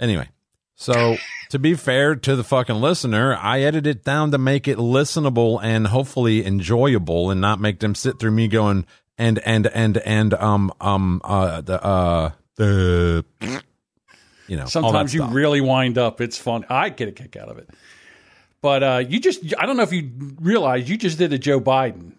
Anyway, 0.00 0.30
so 0.76 1.16
to 1.50 1.58
be 1.58 1.74
fair 1.74 2.14
to 2.14 2.36
the 2.36 2.44
fucking 2.44 2.76
listener, 2.76 3.34
I 3.34 3.60
edit 3.62 3.86
it 3.86 4.04
down 4.04 4.30
to 4.30 4.38
make 4.38 4.68
it 4.68 4.78
listenable 4.78 5.58
and 5.62 5.88
hopefully 5.88 6.46
enjoyable 6.46 7.30
and 7.30 7.40
not 7.40 7.60
make 7.60 7.80
them 7.80 7.94
sit 7.94 8.18
through 8.20 8.30
me 8.30 8.46
going 8.46 8.86
and 9.18 9.38
and 9.40 9.66
and 9.66 9.98
and 9.98 10.34
um 10.34 10.72
um 10.80 11.20
uh 11.24 11.60
the 11.62 11.82
uh 11.82 12.30
the 12.56 13.24
you 14.46 14.56
know 14.56 14.66
Sometimes 14.66 15.12
you 15.12 15.24
really 15.26 15.60
wind 15.60 15.98
up. 15.98 16.20
It's 16.20 16.38
fun. 16.38 16.64
I 16.68 16.90
get 16.90 17.08
a 17.08 17.12
kick 17.12 17.36
out 17.36 17.48
of 17.48 17.58
it. 17.58 17.68
But 18.62 18.82
uh, 18.82 19.04
you 19.06 19.20
just, 19.20 19.54
I 19.58 19.66
don't 19.66 19.76
know 19.76 19.82
if 19.82 19.92
you 19.92 20.10
realize 20.40 20.88
you 20.88 20.96
just 20.96 21.18
did 21.18 21.32
a 21.32 21.38
Joe 21.38 21.60
Biden 21.60 22.12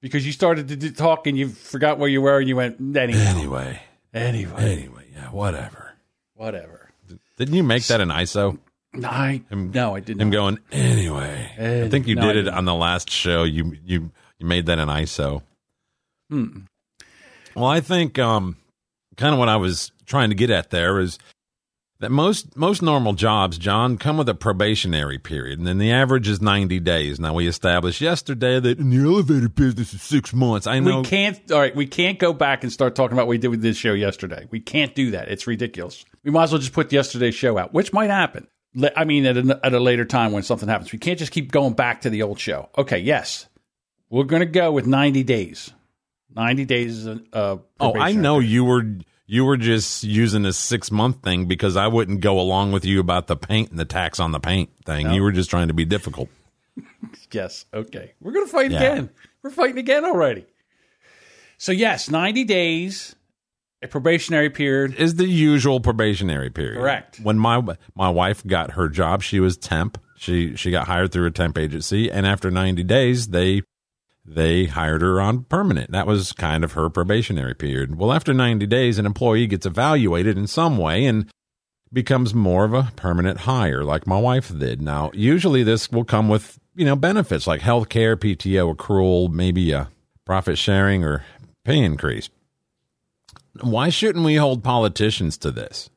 because 0.00 0.26
you 0.26 0.32
started 0.32 0.68
to 0.80 0.92
talk 0.92 1.26
and 1.26 1.38
you 1.38 1.48
forgot 1.48 1.98
where 1.98 2.08
you 2.08 2.20
were 2.20 2.38
and 2.38 2.48
you 2.48 2.56
went, 2.56 2.80
anyway, 2.80 3.18
anyway 3.18 3.80
anyway, 4.16 4.62
anyway 4.62 5.04
yeah 5.14 5.30
whatever. 5.30 5.92
whatever. 6.34 6.75
Didn't 7.36 7.54
you 7.54 7.62
make 7.62 7.84
that 7.84 8.00
an 8.00 8.08
ISO? 8.08 8.58
I, 9.04 9.42
no, 9.50 9.94
I 9.94 10.00
didn't. 10.00 10.22
Him 10.22 10.30
going 10.30 10.58
anyway. 10.72 11.84
I 11.84 11.88
think 11.88 12.06
you 12.06 12.14
no, 12.14 12.22
did 12.22 12.46
it 12.46 12.48
on 12.48 12.64
the 12.64 12.74
last 12.74 13.10
show. 13.10 13.44
You 13.44 13.76
you 13.84 14.10
you 14.38 14.46
made 14.46 14.66
that 14.66 14.78
an 14.78 14.88
ISO. 14.88 15.42
Hmm. 16.30 16.60
Well, 17.54 17.66
I 17.66 17.80
think 17.80 18.18
um, 18.18 18.56
kind 19.16 19.32
of 19.32 19.38
what 19.38 19.48
I 19.48 19.56
was 19.56 19.92
trying 20.06 20.30
to 20.30 20.34
get 20.34 20.50
at 20.50 20.70
there 20.70 20.98
is 20.98 21.18
that 21.98 22.10
most 22.10 22.56
most 22.56 22.82
normal 22.82 23.14
jobs, 23.14 23.56
John, 23.56 23.96
come 23.96 24.18
with 24.18 24.28
a 24.28 24.34
probationary 24.34 25.18
period, 25.18 25.58
and 25.58 25.66
then 25.66 25.78
the 25.78 25.92
average 25.92 26.28
is 26.28 26.42
ninety 26.42 26.78
days. 26.78 27.18
Now 27.18 27.34
we 27.34 27.46
established 27.46 28.00
yesterday 28.00 28.60
that 28.60 28.78
in 28.78 28.90
the 28.90 28.98
elevator 28.98 29.48
business 29.48 29.94
is 29.94 30.02
six 30.02 30.34
months. 30.34 30.66
I 30.66 30.78
know 30.80 31.00
We 31.00 31.06
can't. 31.06 31.50
All 31.50 31.58
right, 31.58 31.74
we 31.74 31.86
can't 31.86 32.18
go 32.18 32.32
back 32.32 32.62
and 32.62 32.72
start 32.72 32.94
talking 32.94 33.14
about 33.14 33.26
what 33.26 33.32
we 33.32 33.38
did 33.38 33.48
with 33.48 33.62
this 33.62 33.76
show 33.76 33.94
yesterday. 33.94 34.46
We 34.50 34.60
can't 34.60 34.94
do 34.94 35.12
that. 35.12 35.28
It's 35.28 35.46
ridiculous. 35.46 36.04
We 36.26 36.32
might 36.32 36.42
as 36.42 36.50
well 36.52 36.60
just 36.60 36.72
put 36.72 36.92
yesterday's 36.92 37.36
show 37.36 37.56
out, 37.56 37.72
which 37.72 37.92
might 37.92 38.10
happen. 38.10 38.48
I 38.96 39.04
mean, 39.04 39.24
at 39.26 39.36
a, 39.36 39.60
at 39.64 39.72
a 39.72 39.78
later 39.80 40.04
time 40.04 40.32
when 40.32 40.42
something 40.42 40.68
happens, 40.68 40.92
we 40.92 40.98
can't 40.98 41.18
just 41.18 41.30
keep 41.32 41.50
going 41.52 41.72
back 41.72 42.00
to 42.02 42.10
the 42.10 42.22
old 42.22 42.40
show. 42.40 42.68
Okay, 42.76 42.98
yes, 42.98 43.46
we're 44.10 44.24
going 44.24 44.40
to 44.40 44.46
go 44.46 44.72
with 44.72 44.86
ninety 44.88 45.22
days. 45.22 45.72
Ninety 46.34 46.64
days 46.66 46.98
is 46.98 47.06
a. 47.06 47.20
a 47.32 47.58
Oh, 47.80 47.94
I 47.98 48.12
know 48.12 48.40
you 48.40 48.64
were 48.64 48.84
you 49.26 49.44
were 49.44 49.56
just 49.56 50.02
using 50.04 50.44
a 50.44 50.52
six 50.52 50.90
month 50.90 51.22
thing 51.22 51.46
because 51.46 51.76
I 51.76 51.86
wouldn't 51.86 52.20
go 52.20 52.38
along 52.40 52.72
with 52.72 52.84
you 52.84 53.00
about 53.00 53.28
the 53.28 53.36
paint 53.36 53.70
and 53.70 53.78
the 53.78 53.84
tax 53.86 54.20
on 54.20 54.32
the 54.32 54.40
paint 54.40 54.70
thing. 54.84 55.12
You 55.12 55.22
were 55.22 55.32
just 55.32 55.48
trying 55.48 55.68
to 55.68 55.74
be 55.74 55.84
difficult. 55.84 56.28
Yes. 57.32 57.64
Okay. 57.72 58.12
We're 58.20 58.32
going 58.32 58.46
to 58.46 58.52
fight 58.52 58.70
Yeah. 58.70 58.78
again. 58.78 59.10
We're 59.42 59.50
fighting 59.50 59.78
again 59.78 60.04
already. 60.04 60.44
So 61.58 61.72
yes, 61.72 62.10
ninety 62.10 62.44
days, 62.44 63.15
a 63.86 63.90
probationary 63.90 64.50
period. 64.50 64.94
Is 64.94 65.14
the 65.14 65.26
usual 65.26 65.80
probationary 65.80 66.50
period. 66.50 66.78
Correct. 66.78 67.20
When 67.20 67.38
my 67.38 67.62
my 67.94 68.10
wife 68.10 68.46
got 68.46 68.72
her 68.72 68.88
job, 68.88 69.22
she 69.22 69.40
was 69.40 69.56
temp. 69.56 69.98
She 70.16 70.56
she 70.56 70.70
got 70.70 70.86
hired 70.86 71.12
through 71.12 71.26
a 71.26 71.30
temp 71.30 71.58
agency 71.58 72.10
and 72.10 72.26
after 72.26 72.50
90 72.50 72.82
days 72.84 73.28
they 73.28 73.62
they 74.24 74.64
hired 74.64 75.02
her 75.02 75.20
on 75.20 75.44
permanent. 75.44 75.92
That 75.92 76.06
was 76.06 76.32
kind 76.32 76.64
of 76.64 76.72
her 76.72 76.90
probationary 76.90 77.54
period. 77.54 77.96
Well, 77.96 78.12
after 78.12 78.34
90 78.34 78.66
days 78.66 78.98
an 78.98 79.06
employee 79.06 79.46
gets 79.46 79.66
evaluated 79.66 80.36
in 80.36 80.46
some 80.46 80.78
way 80.78 81.04
and 81.06 81.30
becomes 81.92 82.34
more 82.34 82.64
of 82.64 82.74
a 82.74 82.90
permanent 82.96 83.40
hire 83.40 83.84
like 83.84 84.06
my 84.06 84.18
wife 84.18 84.56
did. 84.58 84.82
Now, 84.82 85.10
usually 85.14 85.62
this 85.62 85.90
will 85.90 86.04
come 86.04 86.28
with, 86.28 86.58
you 86.74 86.84
know, 86.84 86.96
benefits 86.96 87.46
like 87.46 87.60
health 87.60 87.88
care, 87.88 88.16
PTO 88.16 88.74
accrual, 88.74 89.30
maybe 89.30 89.70
a 89.72 89.88
profit 90.24 90.58
sharing 90.58 91.04
or 91.04 91.24
pay 91.64 91.78
increase. 91.78 92.28
Why 93.62 93.88
shouldn't 93.88 94.24
we 94.24 94.36
hold 94.36 94.64
politicians 94.64 95.36
to 95.38 95.50
this? 95.50 95.90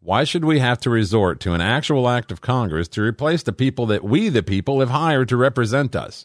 Why 0.00 0.24
should 0.24 0.44
we 0.44 0.60
have 0.60 0.78
to 0.80 0.90
resort 0.90 1.40
to 1.40 1.52
an 1.52 1.60
actual 1.60 2.08
act 2.08 2.30
of 2.30 2.40
Congress 2.40 2.86
to 2.88 3.02
replace 3.02 3.42
the 3.42 3.52
people 3.52 3.86
that 3.86 4.04
we, 4.04 4.28
the 4.28 4.42
people, 4.42 4.80
have 4.80 4.90
hired 4.90 5.28
to 5.30 5.36
represent 5.36 5.96
us? 5.96 6.24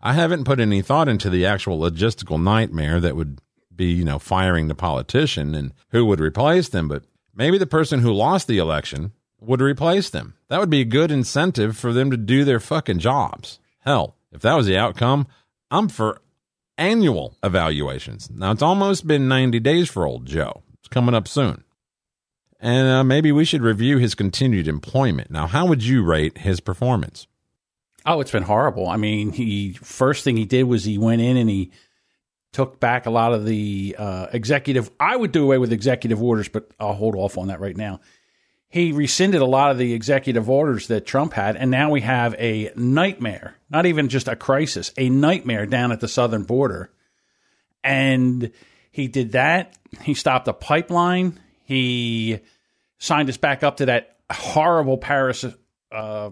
I 0.00 0.12
haven't 0.12 0.44
put 0.44 0.60
any 0.60 0.82
thought 0.82 1.08
into 1.08 1.28
the 1.28 1.44
actual 1.44 1.80
logistical 1.80 2.40
nightmare 2.40 3.00
that 3.00 3.16
would 3.16 3.40
be, 3.74 3.86
you 3.86 4.04
know, 4.04 4.20
firing 4.20 4.68
the 4.68 4.74
politician 4.74 5.54
and 5.54 5.72
who 5.90 6.04
would 6.06 6.20
replace 6.20 6.68
them, 6.68 6.86
but 6.86 7.02
maybe 7.34 7.58
the 7.58 7.66
person 7.66 8.00
who 8.00 8.12
lost 8.12 8.46
the 8.46 8.58
election 8.58 9.12
would 9.40 9.60
replace 9.60 10.10
them. 10.10 10.34
That 10.48 10.60
would 10.60 10.70
be 10.70 10.82
a 10.82 10.84
good 10.84 11.10
incentive 11.10 11.76
for 11.76 11.92
them 11.92 12.10
to 12.10 12.16
do 12.16 12.44
their 12.44 12.60
fucking 12.60 13.00
jobs. 13.00 13.58
Hell, 13.80 14.16
if 14.30 14.42
that 14.42 14.54
was 14.54 14.66
the 14.66 14.76
outcome, 14.76 15.26
I'm 15.70 15.88
for 15.88 16.20
annual 16.78 17.36
evaluations. 17.42 18.30
Now, 18.30 18.52
it's 18.52 18.62
almost 18.62 19.06
been 19.06 19.28
90 19.28 19.60
days 19.60 19.88
for 19.90 20.06
old 20.06 20.26
Joe. 20.26 20.62
It's 20.78 20.88
coming 20.88 21.14
up 21.14 21.28
soon. 21.28 21.64
And 22.60 22.88
uh, 22.88 23.04
maybe 23.04 23.30
we 23.30 23.44
should 23.44 23.62
review 23.62 23.98
his 23.98 24.14
continued 24.14 24.66
employment. 24.66 25.30
Now, 25.30 25.46
how 25.46 25.66
would 25.66 25.84
you 25.84 26.02
rate 26.02 26.38
his 26.38 26.60
performance? 26.60 27.26
Oh, 28.06 28.20
it's 28.20 28.30
been 28.30 28.44
horrible. 28.44 28.88
I 28.88 28.96
mean, 28.96 29.32
he 29.32 29.74
first 29.74 30.24
thing 30.24 30.36
he 30.36 30.44
did 30.44 30.64
was 30.64 30.84
he 30.84 30.98
went 30.98 31.20
in 31.20 31.36
and 31.36 31.50
he 31.50 31.72
took 32.52 32.80
back 32.80 33.06
a 33.06 33.10
lot 33.10 33.34
of 33.34 33.44
the 33.44 33.94
uh, 33.98 34.26
executive. 34.32 34.90
I 34.98 35.14
would 35.14 35.30
do 35.30 35.44
away 35.44 35.58
with 35.58 35.72
executive 35.72 36.22
orders, 36.22 36.48
but 36.48 36.70
I'll 36.80 36.94
hold 36.94 37.14
off 37.14 37.36
on 37.36 37.48
that 37.48 37.60
right 37.60 37.76
now. 37.76 38.00
He 38.70 38.92
rescinded 38.92 39.40
a 39.40 39.46
lot 39.46 39.70
of 39.70 39.78
the 39.78 39.94
executive 39.94 40.50
orders 40.50 40.88
that 40.88 41.06
Trump 41.06 41.32
had, 41.32 41.56
and 41.56 41.70
now 41.70 41.90
we 41.90 42.02
have 42.02 42.34
a 42.38 42.70
nightmare. 42.76 43.54
Not 43.70 43.86
even 43.86 44.08
just 44.08 44.28
a 44.28 44.36
crisis, 44.36 44.92
a 44.98 45.08
nightmare 45.08 45.64
down 45.64 45.90
at 45.90 46.00
the 46.00 46.08
southern 46.08 46.42
border. 46.42 46.90
And 47.82 48.52
he 48.90 49.08
did 49.08 49.32
that. 49.32 49.74
He 50.02 50.12
stopped 50.12 50.48
a 50.48 50.52
pipeline. 50.52 51.40
He 51.64 52.40
signed 52.98 53.30
us 53.30 53.38
back 53.38 53.62
up 53.62 53.78
to 53.78 53.86
that 53.86 54.18
horrible 54.30 54.98
Paris 54.98 55.44
uh, 55.90 56.30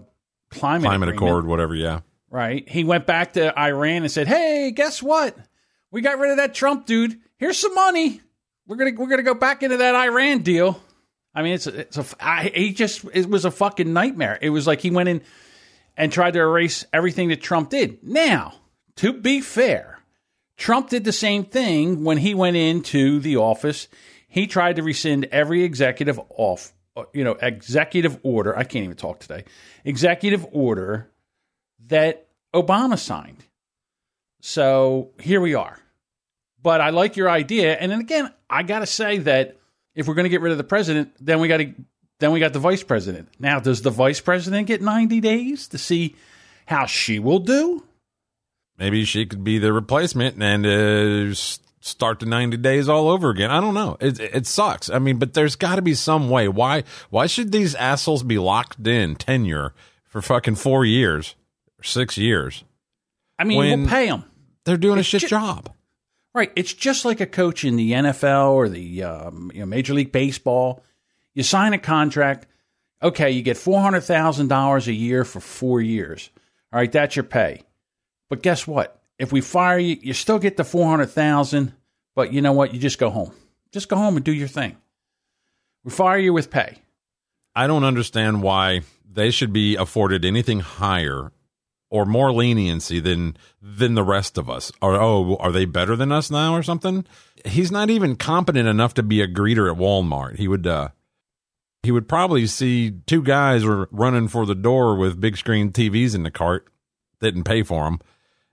climate 0.49 0.87
Climate 0.87 1.09
Accord, 1.09 1.47
whatever, 1.47 1.73
yeah. 1.73 2.01
right? 2.29 2.67
He 2.69 2.83
went 2.83 3.07
back 3.07 3.33
to 3.33 3.57
Iran 3.59 4.03
and 4.03 4.11
said, 4.11 4.27
"Hey, 4.27 4.71
guess 4.71 5.01
what? 5.01 5.35
We 5.89 6.01
got 6.01 6.19
rid 6.19 6.31
of 6.31 6.37
that 6.37 6.53
Trump 6.53 6.85
dude. 6.85 7.19
Here's 7.37 7.57
some 7.57 7.73
money. 7.73 8.21
We're 8.67 8.77
gonna 8.77 8.91
we're 8.95 9.09
gonna 9.09 9.23
go 9.23 9.33
back 9.33 9.63
into 9.63 9.77
that 9.77 9.95
Iran 9.95 10.39
deal." 10.39 10.81
I 11.37 11.43
mean, 11.43 11.53
it's 11.53 11.67
a, 11.67 11.81
it's 11.81 11.97
a 11.97 12.05
I, 12.19 12.51
he 12.51 12.73
just 12.73 13.05
it 13.13 13.29
was 13.29 13.45
a 13.45 13.51
fucking 13.51 13.93
nightmare. 13.93 14.39
It 14.41 14.49
was 14.49 14.65
like 14.65 14.81
he 14.81 14.89
went 14.89 15.07
in 15.07 15.21
and 15.95 16.11
tried 16.11 16.31
to 16.31 16.39
erase 16.39 16.83
everything 16.91 17.29
that 17.29 17.43
Trump 17.43 17.69
did. 17.69 18.03
Now, 18.03 18.55
to 18.95 19.13
be 19.13 19.41
fair, 19.41 19.99
Trump 20.57 20.89
did 20.89 21.03
the 21.03 21.11
same 21.11 21.45
thing 21.45 22.03
when 22.03 22.17
he 22.17 22.33
went 22.33 22.57
into 22.57 23.19
the 23.19 23.37
office. 23.37 23.87
He 24.27 24.47
tried 24.47 24.77
to 24.77 24.83
rescind 24.83 25.25
every 25.25 25.63
executive 25.63 26.19
off, 26.29 26.73
you 27.13 27.23
know, 27.23 27.37
executive 27.39 28.17
order. 28.23 28.57
I 28.57 28.63
can't 28.63 28.85
even 28.85 28.97
talk 28.97 29.19
today. 29.19 29.43
Executive 29.85 30.43
order 30.51 31.07
that 31.85 32.29
Obama 32.51 32.97
signed. 32.97 33.43
So 34.41 35.11
here 35.21 35.39
we 35.39 35.53
are. 35.53 35.77
But 36.63 36.81
I 36.81 36.89
like 36.89 37.15
your 37.15 37.29
idea. 37.29 37.75
And 37.75 37.91
then 37.91 37.99
again, 37.99 38.33
I 38.49 38.63
got 38.63 38.79
to 38.79 38.87
say 38.87 39.19
that 39.19 39.56
if 39.97 40.07
we're 40.07 40.13
going 40.13 40.23
to 40.25 40.29
get 40.29 40.39
rid 40.41 40.51
of 40.51 40.57
the 40.57 40.63
president, 40.63 41.13
then 41.19 41.39
we 41.41 41.47
got 41.49 41.57
to 41.57 41.73
then 42.19 42.31
we 42.31 42.39
got 42.39 42.53
the 42.53 42.59
vice 42.59 42.83
president. 42.83 43.29
Now, 43.39 43.59
does 43.59 43.81
the 43.81 43.89
vice 43.91 44.21
president 44.21 44.67
get 44.67 44.81
90 44.81 45.19
days 45.19 45.67
to 45.67 45.77
see 45.77 46.15
how 46.65 46.85
she 46.85 47.19
will 47.19 47.39
do? 47.39 47.83
Maybe 48.77 49.05
she 49.05 49.25
could 49.25 49.43
be 49.43 49.59
the 49.59 49.71
replacement 49.73 50.41
and 50.41 50.65
uh, 50.65 51.33
start 51.79 52.19
the 52.19 52.25
90 52.25 52.57
days 52.57 52.89
all 52.89 53.09
over 53.09 53.29
again. 53.29 53.51
I 53.51 53.59
don't 53.59 53.73
know. 53.75 53.97
It, 53.99 54.19
it 54.19 54.47
sucks. 54.47 54.89
I 54.89 54.97
mean, 54.99 55.17
but 55.17 55.33
there's 55.33 55.55
got 55.55 55.75
to 55.75 55.81
be 55.83 55.93
some 55.93 56.29
way. 56.29 56.47
Why, 56.47 56.83
why 57.11 57.27
should 57.27 57.51
these 57.51 57.75
assholes 57.75 58.23
be 58.23 58.39
locked 58.39 58.87
in 58.87 59.15
tenure 59.15 59.73
for 60.05 60.21
fucking 60.21 60.55
four 60.55 60.85
years 60.85 61.35
or 61.79 61.83
six 61.83 62.17
years? 62.17 62.63
I 63.37 63.43
mean, 63.43 63.57
When- 63.57 63.79
we'll 63.81 63.89
pay 63.89 64.07
them. 64.07 64.23
They're 64.65 64.77
doing 64.77 64.99
a 64.99 65.03
shit 65.03 65.21
ju- 65.21 65.27
job. 65.27 65.69
Right. 66.37 66.51
It's 66.55 66.71
just 66.71 67.03
like 67.03 67.19
a 67.19 67.25
coach 67.25 67.63
in 67.63 67.77
the 67.77 67.93
NFL 67.93 68.51
or 68.51 68.69
the 68.69 69.01
um, 69.01 69.49
you 69.55 69.61
know, 69.61 69.65
Major 69.65 69.95
League 69.95 70.11
Baseball. 70.11 70.83
You 71.33 71.41
sign 71.41 71.73
a 71.73 71.79
contract. 71.79 72.45
Okay, 73.01 73.31
you 73.31 73.41
get 73.41 73.57
four 73.57 73.81
hundred 73.81 74.01
thousand 74.01 74.47
dollars 74.47 74.87
a 74.87 74.93
year 74.93 75.25
for 75.25 75.39
four 75.39 75.81
years. 75.81 76.29
All 76.71 76.77
right, 76.77 76.91
that's 76.91 77.15
your 77.15 77.23
pay. 77.23 77.63
But 78.29 78.43
guess 78.43 78.67
what? 78.67 79.01
If 79.17 79.31
we 79.31 79.41
fire 79.41 79.79
you, 79.79 79.97
you 79.99 80.13
still 80.13 80.37
get 80.37 80.57
the 80.57 80.63
four 80.63 80.87
hundred 80.87 81.07
thousand. 81.07 81.73
But 82.13 82.31
you 82.31 82.43
know 82.43 82.53
what? 82.53 82.71
You 82.71 82.79
just 82.79 82.99
go 82.99 83.09
home. 83.09 83.31
Just 83.71 83.89
go 83.89 83.95
home 83.95 84.15
and 84.15 84.23
do 84.23 84.31
your 84.31 84.47
thing. 84.47 84.77
We 85.83 85.89
fire 85.89 86.19
you 86.19 86.33
with 86.33 86.51
pay. 86.51 86.77
I 87.55 87.65
don't 87.65 87.83
understand 87.83 88.43
why 88.43 88.81
they 89.11 89.31
should 89.31 89.53
be 89.53 89.75
afforded 89.75 90.23
anything 90.23 90.59
higher 90.59 91.31
or 91.89 92.05
more 92.05 92.31
leniency 92.31 92.99
than 92.99 93.37
than 93.61 93.95
the 93.95 94.03
rest 94.03 94.37
of 94.37 94.49
us. 94.49 94.71
Or 94.81 94.95
oh, 94.95 95.37
are 95.37 95.51
they 95.51 95.65
better 95.65 95.95
than 95.95 96.11
us 96.11 96.29
now 96.29 96.55
or 96.55 96.63
something? 96.63 97.05
He's 97.45 97.71
not 97.71 97.89
even 97.89 98.15
competent 98.15 98.67
enough 98.67 98.93
to 98.95 99.03
be 99.03 99.21
a 99.21 99.27
greeter 99.27 99.71
at 99.71 99.79
Walmart. 99.79 100.37
He 100.37 100.47
would 100.47 100.67
uh 100.67 100.89
he 101.83 101.91
would 101.91 102.09
probably 102.09 102.47
see 102.47 102.91
two 103.05 103.21
guys 103.21 103.63
were 103.63 103.87
running 103.91 104.27
for 104.27 104.45
the 104.45 104.55
door 104.55 104.95
with 104.95 105.21
big 105.21 105.37
screen 105.37 105.71
TVs 105.71 106.15
in 106.15 106.23
the 106.23 106.31
cart, 106.31 106.67
didn't 107.21 107.43
pay 107.43 107.63
for 107.63 107.85
them. 107.85 107.99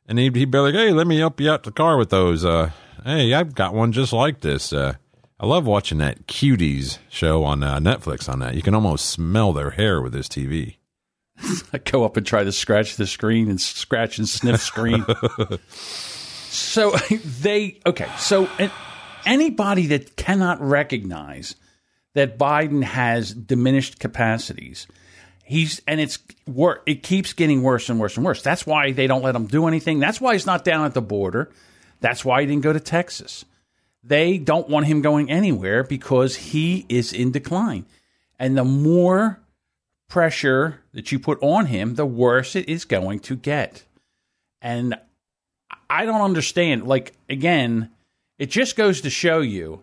And 0.06 0.18
he'd, 0.18 0.36
he'd 0.36 0.50
be 0.50 0.58
like, 0.58 0.74
"Hey, 0.74 0.92
let 0.92 1.06
me 1.06 1.18
help 1.18 1.40
you 1.40 1.50
out 1.50 1.62
the 1.62 1.72
car 1.72 1.96
with 1.96 2.10
those. 2.10 2.44
Uh, 2.44 2.70
hey, 3.04 3.32
I've 3.32 3.54
got 3.54 3.74
one 3.74 3.90
just 3.90 4.12
like 4.12 4.40
this. 4.40 4.72
Uh, 4.72 4.94
I 5.40 5.46
love 5.46 5.66
watching 5.66 5.98
that 5.98 6.26
Cuties 6.26 6.98
show 7.08 7.42
on 7.42 7.62
uh, 7.62 7.78
Netflix. 7.78 8.28
On 8.28 8.38
that, 8.40 8.54
you 8.54 8.62
can 8.62 8.74
almost 8.74 9.06
smell 9.06 9.52
their 9.52 9.70
hair 9.70 10.00
with 10.00 10.12
this 10.12 10.28
TV. 10.28 10.76
I 11.72 11.78
go 11.78 12.04
up 12.04 12.16
and 12.16 12.26
try 12.26 12.44
to 12.44 12.52
scratch 12.52 12.96
the 12.96 13.06
screen 13.06 13.48
and 13.48 13.60
scratch 13.60 14.18
and 14.18 14.28
sniff 14.28 14.60
screen. 14.60 15.04
so 15.68 16.90
they 17.40 17.80
okay. 17.86 18.08
So 18.18 18.48
an- 18.58 18.70
anybody 19.26 19.88
that 19.88 20.16
cannot 20.16 20.60
recognize 20.60 21.56
that 22.14 22.38
Biden 22.38 22.82
has 22.84 23.34
diminished 23.34 23.98
capacities, 23.98 24.86
he's 25.42 25.82
and 25.88 26.00
it's 26.00 26.18
wor- 26.46 26.82
It 26.86 27.02
keeps 27.02 27.32
getting 27.32 27.62
worse 27.62 27.88
and 27.88 27.98
worse 27.98 28.16
and 28.16 28.24
worse. 28.24 28.42
That's 28.42 28.66
why 28.66 28.92
they 28.92 29.06
don't 29.06 29.22
let 29.22 29.34
him 29.34 29.46
do 29.46 29.66
anything. 29.66 29.98
That's 29.98 30.20
why 30.20 30.34
he's 30.34 30.46
not 30.46 30.64
down 30.64 30.84
at 30.84 30.94
the 30.94 31.02
border. 31.02 31.50
That's 32.00 32.24
why 32.24 32.42
he 32.42 32.46
didn't 32.46 32.62
go 32.62 32.72
to 32.72 32.80
Texas. 32.80 33.44
They 34.02 34.36
don't 34.36 34.68
want 34.68 34.86
him 34.86 35.00
going 35.00 35.30
anywhere 35.30 35.82
because 35.82 36.36
he 36.36 36.84
is 36.90 37.12
in 37.12 37.32
decline. 37.32 37.86
And 38.38 38.56
the 38.56 38.64
more 38.64 39.40
pressure 40.08 40.80
that 40.94 41.12
you 41.12 41.18
put 41.18 41.42
on 41.42 41.66
him, 41.66 41.96
the 41.96 42.06
worse 42.06 42.56
it 42.56 42.68
is 42.68 42.84
going 42.84 43.18
to 43.20 43.36
get. 43.36 43.84
And 44.62 44.94
I 45.90 46.06
don't 46.06 46.22
understand. 46.22 46.86
Like, 46.86 47.12
again, 47.28 47.90
it 48.38 48.46
just 48.46 48.76
goes 48.76 49.02
to 49.02 49.10
show 49.10 49.40
you 49.40 49.82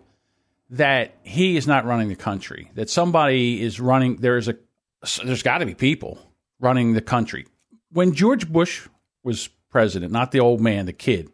that 0.72 1.15
he 1.22 1.58
is 1.58 1.68
not 1.68 1.86
running 1.86 2.08
the 2.08 2.15
country, 2.15 2.72
that 2.75 2.89
somebody 2.89 3.62
is 3.62 3.80
running. 3.80 4.15
There's 4.15 4.48
a, 4.48 4.56
there's 5.24 5.44
got 5.44 5.60
to 5.60 5.65
be 5.65 5.75
people 5.75 6.18
running 6.60 6.94
the 6.94 7.01
country. 7.01 7.46
When 7.91 8.13
George 8.13 8.50
Bush 8.50 8.88
was 9.24 9.50
president, 9.70 10.12
not 10.12 10.32
the 10.32 10.39
old 10.39 10.62
man, 10.62 10.86
the 10.86 10.94
kid, 10.94 11.30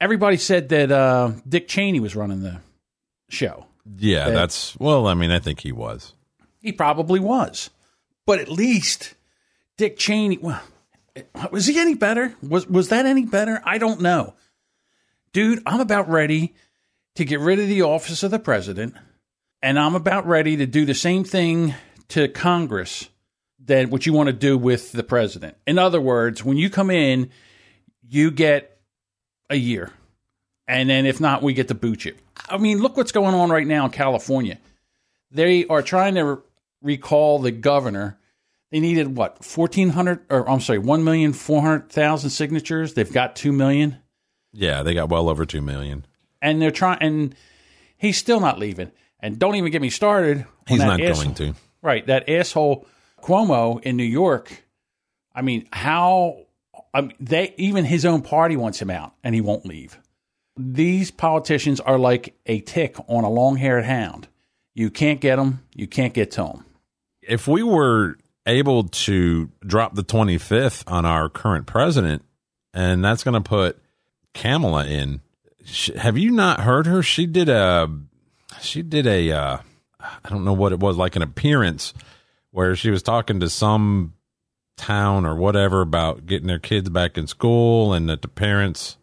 everybody 0.00 0.38
said 0.38 0.70
that 0.70 0.90
uh, 0.90 1.32
Dick 1.46 1.68
Cheney 1.68 2.00
was 2.00 2.16
running 2.16 2.40
the 2.40 2.60
show. 3.28 3.66
Yeah, 3.96 4.30
that's 4.30 4.78
well. 4.78 5.06
I 5.06 5.14
mean, 5.14 5.30
I 5.30 5.38
think 5.38 5.60
he 5.60 5.72
was. 5.72 6.14
He 6.60 6.72
probably 6.72 7.20
was. 7.20 7.70
But 8.26 8.38
at 8.40 8.50
least 8.50 9.14
Dick 9.78 9.96
Cheney, 9.96 10.36
well, 10.38 10.60
was 11.50 11.66
he 11.66 11.78
any 11.78 11.94
better? 11.94 12.34
Was 12.42 12.66
was 12.66 12.90
that 12.90 13.06
any 13.06 13.24
better? 13.24 13.62
I 13.64 13.78
don't 13.78 14.00
know. 14.00 14.34
Dude, 15.32 15.62
I'm 15.64 15.80
about 15.80 16.10
ready 16.10 16.54
to 17.14 17.24
get 17.24 17.40
rid 17.40 17.58
of 17.58 17.68
the 17.68 17.82
office 17.82 18.22
of 18.22 18.30
the 18.30 18.38
president, 18.38 18.94
and 19.62 19.78
I'm 19.78 19.94
about 19.94 20.26
ready 20.26 20.56
to 20.56 20.66
do 20.66 20.84
the 20.84 20.94
same 20.94 21.24
thing 21.24 21.74
to 22.08 22.28
Congress 22.28 23.08
that 23.66 23.88
what 23.88 24.04
you 24.04 24.12
want 24.12 24.28
to 24.28 24.32
do 24.32 24.58
with 24.58 24.92
the 24.92 25.02
president. 25.02 25.56
In 25.66 25.78
other 25.78 26.00
words, 26.00 26.44
when 26.44 26.56
you 26.56 26.70
come 26.70 26.90
in, 26.90 27.30
you 28.02 28.30
get 28.30 28.80
a 29.48 29.56
year. 29.56 29.92
And 30.66 30.90
then 30.90 31.06
if 31.06 31.20
not, 31.20 31.42
we 31.42 31.54
get 31.54 31.68
to 31.68 31.74
boot 31.74 32.04
you. 32.04 32.14
I 32.48 32.58
mean, 32.58 32.78
look 32.80 32.96
what's 32.96 33.12
going 33.12 33.34
on 33.34 33.50
right 33.50 33.66
now 33.66 33.86
in 33.86 33.90
California. 33.90 34.58
They 35.30 35.66
are 35.66 35.82
trying 35.82 36.16
to 36.16 36.42
recall 36.82 37.38
the 37.38 37.50
governor. 37.50 38.17
They 38.70 38.80
needed 38.80 39.16
what, 39.16 39.44
1,400, 39.44 40.26
or 40.28 40.48
I'm 40.48 40.60
sorry, 40.60 40.78
1,400,000 40.78 42.30
signatures. 42.30 42.94
They've 42.94 43.12
got 43.12 43.34
2 43.34 43.52
million. 43.52 43.98
Yeah, 44.52 44.82
they 44.82 44.94
got 44.94 45.08
well 45.08 45.28
over 45.28 45.44
two 45.44 45.62
million. 45.62 46.06
And 46.40 46.60
they're 46.60 46.70
trying, 46.70 46.98
and 47.00 47.34
he's 47.96 48.16
still 48.16 48.40
not 48.40 48.58
leaving. 48.58 48.90
And 49.20 49.38
don't 49.38 49.56
even 49.56 49.70
get 49.70 49.82
me 49.82 49.90
started. 49.90 50.46
He's 50.66 50.78
not 50.78 51.00
ass- 51.00 51.22
going 51.22 51.34
to. 51.34 51.54
Right. 51.82 52.06
That 52.06 52.28
asshole 52.28 52.86
Cuomo 53.22 53.82
in 53.82 53.96
New 53.96 54.04
York. 54.04 54.64
I 55.34 55.42
mean, 55.42 55.68
how 55.72 56.46
I 56.94 57.02
mean, 57.02 57.14
they 57.20 57.54
even 57.56 57.84
his 57.84 58.04
own 58.04 58.22
party 58.22 58.56
wants 58.56 58.80
him 58.80 58.90
out 58.90 59.14
and 59.22 59.34
he 59.34 59.40
won't 59.40 59.66
leave. 59.66 59.98
These 60.56 61.10
politicians 61.10 61.78
are 61.80 61.98
like 61.98 62.34
a 62.46 62.60
tick 62.60 62.96
on 63.08 63.22
a 63.24 63.30
long-haired 63.30 63.84
hound. 63.84 64.26
You 64.74 64.90
can't 64.90 65.20
get 65.20 65.36
them, 65.36 65.64
you 65.74 65.86
can't 65.86 66.14
get 66.14 66.32
to 66.32 66.42
them. 66.42 66.64
If 67.22 67.46
we 67.46 67.62
were 67.62 68.16
able 68.48 68.84
to 68.84 69.50
drop 69.64 69.94
the 69.94 70.02
25th 70.02 70.82
on 70.86 71.06
our 71.06 71.28
current 71.28 71.66
president, 71.66 72.24
and 72.74 73.04
that's 73.04 73.22
going 73.22 73.40
to 73.40 73.48
put 73.48 73.80
Kamala 74.34 74.86
in. 74.86 75.20
Have 75.96 76.16
you 76.16 76.30
not 76.30 76.60
heard 76.60 76.86
her? 76.86 77.02
She 77.02 77.26
did 77.26 77.48
a, 77.48 77.88
she 78.60 78.82
did 78.82 79.06
a, 79.06 79.32
uh, 79.32 79.58
I 80.00 80.28
don't 80.28 80.44
know 80.44 80.54
what 80.54 80.72
it 80.72 80.80
was, 80.80 80.96
like 80.96 81.14
an 81.14 81.22
appearance 81.22 81.92
where 82.50 82.74
she 82.74 82.90
was 82.90 83.02
talking 83.02 83.40
to 83.40 83.50
some 83.50 84.14
town 84.76 85.26
or 85.26 85.34
whatever 85.34 85.82
about 85.82 86.24
getting 86.24 86.46
their 86.46 86.58
kids 86.58 86.88
back 86.88 87.18
in 87.18 87.26
school 87.26 87.92
and 87.92 88.08
that 88.08 88.22
the 88.22 88.28
parents, 88.28 88.96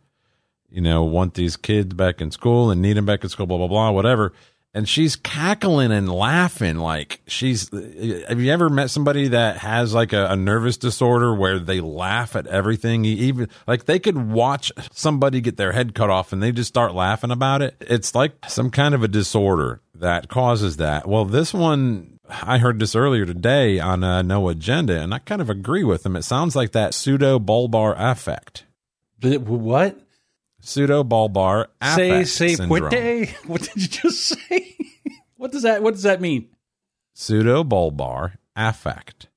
you 0.69 0.81
know, 0.81 1.03
want 1.03 1.35
these 1.35 1.55
kids 1.55 1.93
back 1.93 2.21
in 2.21 2.31
school 2.31 2.71
and 2.71 2.81
need 2.81 2.97
them 2.97 3.05
back 3.05 3.23
in 3.23 3.29
school, 3.29 3.45
blah, 3.45 3.57
blah, 3.57 3.67
blah, 3.67 3.91
whatever. 3.91 4.33
And 4.75 4.89
she's 4.89 5.15
cackling 5.15 5.93
and 5.93 6.11
laughing 6.11 6.75
like 6.75 7.21
she's. 7.27 7.69
Have 7.71 8.41
you 8.41 8.51
ever 8.51 8.69
met 8.69 8.89
somebody 8.89 9.29
that 9.29 9.57
has 9.59 9.93
like 9.93 10.11
a, 10.11 10.27
a 10.27 10.35
nervous 10.35 10.75
disorder 10.75 11.33
where 11.33 11.59
they 11.59 11.79
laugh 11.79 12.35
at 12.35 12.45
everything? 12.45 13.05
Even 13.05 13.47
like 13.67 13.85
they 13.85 13.99
could 13.99 14.17
watch 14.17 14.73
somebody 14.91 15.39
get 15.39 15.55
their 15.55 15.71
head 15.71 15.95
cut 15.95 16.09
off 16.09 16.33
and 16.33 16.43
they 16.43 16.51
just 16.51 16.67
start 16.67 16.93
laughing 16.93 17.31
about 17.31 17.61
it. 17.61 17.75
It's 17.79 18.13
like 18.13 18.33
some 18.49 18.69
kind 18.69 18.93
of 18.93 19.01
a 19.01 19.07
disorder 19.07 19.79
that 19.95 20.27
causes 20.27 20.75
that. 20.75 21.07
Well, 21.07 21.23
this 21.23 21.53
one 21.53 22.19
I 22.29 22.57
heard 22.57 22.79
this 22.79 22.95
earlier 22.95 23.25
today 23.25 23.79
on 23.79 24.03
uh, 24.03 24.21
No 24.23 24.49
Agenda, 24.49 24.99
and 24.99 25.13
I 25.13 25.19
kind 25.19 25.41
of 25.41 25.49
agree 25.49 25.83
with 25.83 26.03
them. 26.03 26.15
It 26.15 26.23
sounds 26.23 26.55
like 26.55 26.71
that 26.71 26.93
pseudo 26.93 27.39
bulbar 27.39 27.95
affect. 27.97 28.65
What? 29.21 29.99
Pseudo 30.65 31.03
bulbar 31.03 31.67
Say 31.83 32.09
affect 32.09 32.29
say 32.29 32.55
syndrome. 32.55 32.69
what 32.69 32.93
What 33.45 33.61
did 33.61 33.75
you 33.75 33.87
just 33.87 34.21
say? 34.21 34.75
what 35.37 35.51
does 35.51 35.61
that 35.61 35.83
what 35.83 35.93
does 35.93 36.03
that 36.03 36.21
mean? 36.21 36.49
Pseudo 37.13 37.63
bulbar 37.63 38.33
affect. 38.55 39.27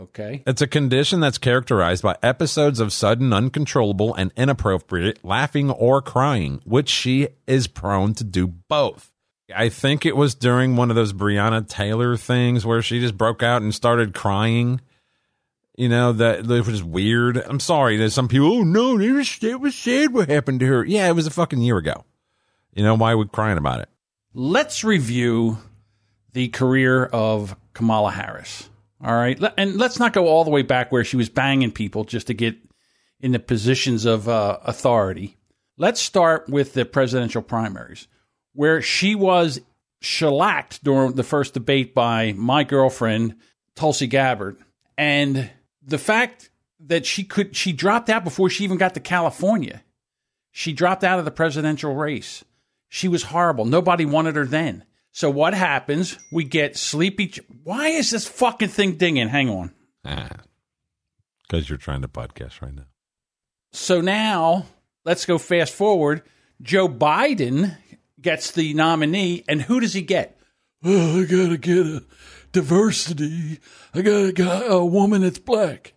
Okay. 0.00 0.42
It's 0.46 0.62
a 0.62 0.66
condition 0.66 1.20
that's 1.20 1.38
characterized 1.38 2.02
by 2.02 2.16
episodes 2.22 2.80
of 2.80 2.92
sudden, 2.92 3.32
uncontrollable, 3.32 4.14
and 4.14 4.32
inappropriate 4.36 5.24
laughing 5.24 5.70
or 5.70 6.02
crying, 6.02 6.60
which 6.64 6.88
she 6.88 7.28
is 7.46 7.68
prone 7.68 8.12
to 8.14 8.24
do 8.24 8.46
both. 8.46 9.12
I 9.54 9.68
think 9.68 10.04
it 10.04 10.16
was 10.16 10.34
during 10.34 10.74
one 10.74 10.90
of 10.90 10.96
those 10.96 11.12
Breonna 11.12 11.68
Taylor 11.68 12.16
things 12.16 12.66
where 12.66 12.82
she 12.82 12.98
just 12.98 13.16
broke 13.16 13.42
out 13.42 13.62
and 13.62 13.74
started 13.74 14.14
crying. 14.14 14.80
You 15.76 15.88
know, 15.88 16.12
that, 16.12 16.46
that 16.46 16.66
was 16.66 16.66
just 16.66 16.84
weird. 16.84 17.36
I'm 17.36 17.60
sorry. 17.60 17.96
There's 17.96 18.14
some 18.14 18.28
people, 18.28 18.52
oh 18.52 18.62
no, 18.62 18.98
it 18.98 19.10
was, 19.10 19.38
it 19.42 19.60
was 19.60 19.74
sad 19.74 20.12
what 20.12 20.28
happened 20.28 20.60
to 20.60 20.66
her. 20.66 20.84
Yeah, 20.84 21.08
it 21.08 21.14
was 21.14 21.26
a 21.26 21.30
fucking 21.30 21.60
year 21.60 21.78
ago. 21.78 22.04
You 22.74 22.84
know, 22.84 22.94
why 22.94 23.12
are 23.12 23.18
we 23.18 23.26
crying 23.26 23.58
about 23.58 23.80
it? 23.80 23.88
let's 24.34 24.84
review 24.84 25.58
the 26.32 26.48
career 26.48 27.04
of 27.06 27.56
Kamala 27.72 28.10
Harris. 28.10 28.68
All 29.02 29.14
right. 29.14 29.40
And 29.56 29.76
let's 29.76 29.98
not 29.98 30.12
go 30.12 30.26
all 30.26 30.44
the 30.44 30.50
way 30.50 30.62
back 30.62 30.90
where 30.90 31.04
she 31.04 31.16
was 31.16 31.28
banging 31.28 31.70
people 31.70 32.04
just 32.04 32.26
to 32.26 32.34
get 32.34 32.56
in 33.20 33.32
the 33.32 33.38
positions 33.38 34.04
of 34.04 34.28
uh, 34.28 34.58
authority. 34.64 35.36
Let's 35.76 36.00
start 36.00 36.48
with 36.48 36.74
the 36.74 36.84
presidential 36.84 37.42
primaries, 37.42 38.08
where 38.52 38.82
she 38.82 39.14
was 39.14 39.60
shellacked 40.00 40.84
during 40.84 41.12
the 41.12 41.22
first 41.22 41.54
debate 41.54 41.94
by 41.94 42.32
my 42.32 42.64
girlfriend, 42.64 43.36
Tulsi 43.74 44.06
Gabbard. 44.06 44.58
And 44.96 45.50
the 45.84 45.98
fact 45.98 46.50
that 46.80 47.06
she 47.06 47.24
could, 47.24 47.56
she 47.56 47.72
dropped 47.72 48.10
out 48.10 48.24
before 48.24 48.50
she 48.50 48.64
even 48.64 48.78
got 48.78 48.94
to 48.94 49.00
California. 49.00 49.82
She 50.50 50.72
dropped 50.72 51.04
out 51.04 51.18
of 51.18 51.24
the 51.24 51.30
presidential 51.30 51.94
race. 51.94 52.44
She 52.88 53.08
was 53.08 53.24
horrible. 53.24 53.64
Nobody 53.64 54.04
wanted 54.04 54.36
her 54.36 54.46
then. 54.46 54.84
So 55.10 55.30
what 55.30 55.54
happens? 55.54 56.18
We 56.32 56.44
get 56.44 56.76
sleepy. 56.76 57.32
Why 57.62 57.88
is 57.88 58.10
this 58.10 58.26
fucking 58.26 58.68
thing 58.68 58.96
dinging? 58.96 59.28
Hang 59.28 59.48
on. 59.48 59.72
Ah, 60.04 60.28
because 61.42 61.68
you're 61.68 61.78
trying 61.78 62.02
to 62.02 62.08
podcast 62.08 62.60
right 62.62 62.74
now. 62.74 62.86
So 63.72 64.00
now 64.00 64.66
let's 65.04 65.24
go 65.24 65.38
fast 65.38 65.72
forward. 65.72 66.22
Joe 66.62 66.88
Biden 66.88 67.76
gets 68.20 68.52
the 68.52 68.74
nominee, 68.74 69.44
and 69.48 69.62
who 69.62 69.80
does 69.80 69.92
he 69.92 70.02
get? 70.02 70.38
Oh, 70.84 71.20
I 71.22 71.24
gotta 71.24 71.58
get 71.58 71.86
a 71.86 72.04
diversity. 72.54 73.58
I 73.92 74.00
gotta 74.00 74.32
get 74.32 74.62
a 74.66 74.82
woman 74.84 75.20
that's 75.20 75.38
black. 75.38 75.92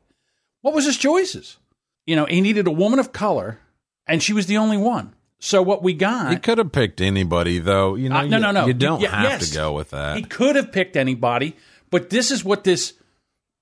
What 0.62 0.74
was 0.74 0.86
his 0.86 0.98
choices? 0.98 1.58
You 2.06 2.16
know, 2.18 2.26
he 2.26 2.42
needed 2.42 2.68
a 2.68 2.72
woman 2.72 3.00
of 3.00 3.14
color, 3.14 3.60
and 4.06 4.22
she 4.22 4.34
was 4.34 4.48
the 4.48 4.58
only 4.58 4.78
one. 4.78 5.14
So 5.40 5.62
what 5.62 5.84
we 5.84 5.94
got? 5.94 6.32
He 6.32 6.38
could 6.38 6.58
have 6.58 6.72
picked 6.72 7.00
anybody, 7.00 7.60
though. 7.60 7.96
You 7.96 8.10
know, 8.10 8.18
Uh, 8.18 8.26
no, 8.26 8.38
you, 8.38 8.42
no, 8.42 8.52
no. 8.52 8.66
You 8.68 8.74
don't 8.74 9.04
have 9.04 9.24
yes. 9.24 9.50
to 9.50 9.56
go 9.56 9.72
with 9.74 9.92
that. 9.92 10.18
He 10.18 10.24
could 10.24 10.56
have 10.56 10.72
picked 10.72 10.98
anybody, 10.98 11.56
but 11.92 12.10
this 12.10 12.32
is 12.32 12.44
what 12.44 12.64
this 12.64 12.94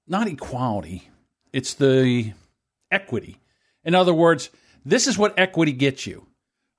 not 0.07 0.27
equality, 0.27 1.09
it's 1.51 1.73
the 1.73 2.31
equity. 2.91 3.39
In 3.83 3.93
other 3.95 4.13
words, 4.13 4.49
this 4.85 5.07
is 5.07 5.17
what 5.17 5.37
equity 5.37 5.73
gets 5.73 6.07
you. 6.07 6.25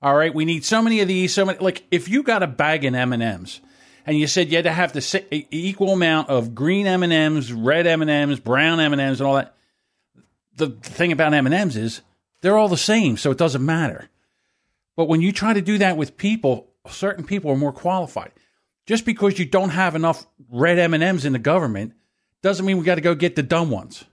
All 0.01 0.15
right, 0.15 0.33
we 0.33 0.45
need 0.45 0.63
so 0.63 0.81
many 0.81 1.01
of 1.01 1.07
these, 1.07 1.33
so 1.33 1.45
many 1.45 1.59
like 1.59 1.83
if 1.91 2.07
you 2.07 2.23
got 2.23 2.43
a 2.43 2.47
bag 2.47 2.85
of 2.85 2.93
M&Ms 2.93 3.11
and 3.21 3.66
you 4.15 4.27
said 4.27 4.49
you 4.49 4.57
had 4.57 4.63
to 4.65 4.71
have 4.71 4.93
the 4.93 5.47
equal 5.51 5.91
amount 5.91 6.29
of 6.29 6.55
green 6.55 6.87
M&Ms, 6.87 7.51
red 7.51 7.87
M&Ms, 7.87 8.39
brown 8.39 8.79
M&Ms 8.79 9.19
and 9.19 9.27
all 9.27 9.35
that. 9.35 9.55
The 10.55 10.69
thing 10.69 11.11
about 11.11 11.33
M&Ms 11.33 11.75
is 11.75 12.01
they're 12.41 12.57
all 12.57 12.69
the 12.69 12.77
same, 12.77 13.17
so 13.17 13.31
it 13.31 13.37
doesn't 13.37 13.65
matter. 13.65 14.09
But 14.95 15.09
when 15.09 15.21
you 15.21 15.31
try 15.31 15.53
to 15.53 15.61
do 15.61 15.77
that 15.79 15.97
with 15.97 16.15
people, 16.15 16.69
certain 16.87 17.25
people 17.25 17.51
are 17.51 17.57
more 17.57 17.73
qualified. 17.73 18.31
Just 18.85 19.05
because 19.05 19.37
you 19.37 19.45
don't 19.45 19.71
have 19.71 19.95
enough 19.95 20.25
red 20.49 20.79
M&Ms 20.79 21.25
in 21.25 21.33
the 21.33 21.39
government 21.39 21.93
doesn't 22.41 22.65
mean 22.65 22.77
we 22.77 22.85
got 22.85 22.95
to 22.95 23.01
go 23.01 23.13
get 23.13 23.35
the 23.35 23.43
dumb 23.43 23.69
ones. 23.69 24.05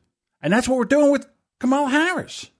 And 0.42 0.52
that's 0.52 0.68
what 0.68 0.76
we're 0.76 0.86
doing 0.86 1.12
with 1.12 1.26
Kamala 1.60 1.90
Harris. 1.90 2.50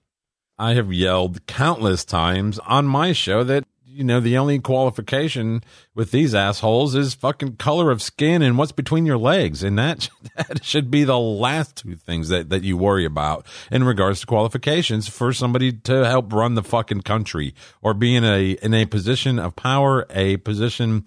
I 0.57 0.75
have 0.75 0.93
yelled 0.93 1.45
countless 1.47 2.05
times 2.05 2.59
on 2.59 2.85
my 2.85 3.11
show 3.11 3.43
that 3.43 3.65
you 3.95 4.03
know 4.03 4.19
the 4.19 4.37
only 4.37 4.59
qualification 4.59 5.63
with 5.93 6.11
these 6.11 6.35
assholes 6.35 6.95
is 6.95 7.13
fucking 7.13 7.55
color 7.55 7.91
of 7.91 8.01
skin 8.01 8.41
and 8.41 8.57
what's 8.57 8.73
between 8.73 9.05
your 9.05 9.17
legs, 9.17 9.63
and 9.63 9.79
that 9.79 10.09
that 10.35 10.63
should 10.63 10.91
be 10.91 11.03
the 11.03 11.17
last 11.17 11.77
two 11.77 11.95
things 11.95 12.29
that 12.29 12.49
that 12.49 12.63
you 12.63 12.75
worry 12.75 13.05
about 13.05 13.45
in 13.71 13.83
regards 13.83 14.19
to 14.19 14.27
qualifications 14.27 15.07
for 15.07 15.31
somebody 15.31 15.71
to 15.71 16.05
help 16.05 16.33
run 16.33 16.55
the 16.55 16.63
fucking 16.63 17.01
country 17.01 17.55
or 17.81 17.93
be 17.93 18.15
in 18.15 18.25
a 18.25 18.51
in 18.61 18.73
a 18.73 18.85
position 18.85 19.39
of 19.39 19.55
power, 19.55 20.05
a 20.09 20.37
position 20.37 21.05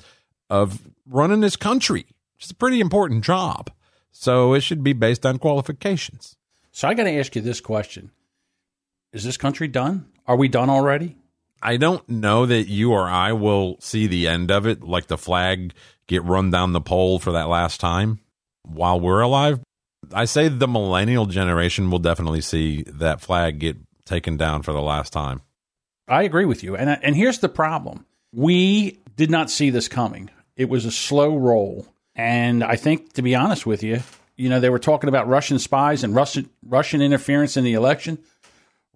of 0.49 0.89
running 1.07 1.41
this 1.41 1.57
country. 1.57 2.07
It's 2.39 2.51
a 2.51 2.55
pretty 2.55 2.81
important 2.81 3.25
job, 3.25 3.71
so 4.11 4.55
it 4.55 4.61
should 4.61 4.83
be 4.83 4.95
based 4.95 5.27
on 5.27 5.39
qualifications. 5.39 6.37
So 6.73 6.89
I 6.89 6.95
got 6.95 7.05
to 7.05 7.19
ask 7.19 7.37
you 7.37 7.43
this 7.43 7.61
question. 7.61 8.13
Is 9.13 9.25
this 9.25 9.37
country 9.37 9.69
done? 9.69 10.07
Are 10.27 10.37
we 10.37 10.49
done 10.49 10.71
already? 10.71 11.17
I 11.63 11.77
don't 11.77 12.09
know 12.09 12.47
that 12.47 12.69
you 12.69 12.93
or 12.93 13.09
I 13.09 13.33
will 13.33 13.79
see 13.81 14.07
the 14.07 14.29
end 14.29 14.51
of 14.51 14.67
it, 14.67 14.83
like 14.83 15.07
the 15.07 15.19
flag 15.19 15.75
get 16.07 16.25
run 16.25 16.51
down 16.51 16.73
the 16.73 16.81
pole 16.81 17.19
for 17.19 17.33
that 17.33 17.49
last 17.49 17.81
time 17.81 18.21
while 18.63 19.01
we're 19.01 19.21
alive. 19.21 19.61
I 20.13 20.25
say 20.25 20.49
the 20.49 20.69
millennial 20.69 21.27
generation 21.27 21.91
will 21.91 21.99
definitely 21.99 22.41
see 22.41 22.85
that 22.85 23.21
flag 23.21 23.59
get 23.59 23.77
taken 24.05 24.37
down 24.37 24.63
for 24.63 24.73
the 24.73 24.81
last 24.81 25.13
time. 25.13 25.43
I 26.07 26.23
agree 26.23 26.47
with 26.47 26.63
you. 26.63 26.77
And 26.77 26.91
and 27.03 27.15
here's 27.15 27.39
the 27.39 27.49
problem. 27.49 28.07
We 28.33 28.99
did 29.17 29.31
not 29.31 29.51
see 29.51 29.71
this 29.71 29.89
coming. 29.89 30.31
It 30.57 30.69
was 30.69 30.85
a 30.85 30.91
slow 30.91 31.37
roll. 31.37 31.87
And 32.15 32.65
I 32.65 32.77
think 32.77 33.13
to 33.15 33.23
be 33.23 33.35
honest 33.35 33.67
with 33.67 33.83
you, 33.83 34.01
you 34.37 34.49
know, 34.49 34.61
they 34.61 34.71
were 34.71 34.79
talking 34.79 35.09
about 35.09 35.29
Russian 35.29 35.59
spies 35.59 36.03
and 36.03 36.15
Russian 36.15 36.49
Russian 36.65 37.03
interference 37.03 37.57
in 37.57 37.65
the 37.65 37.75
election. 37.75 38.19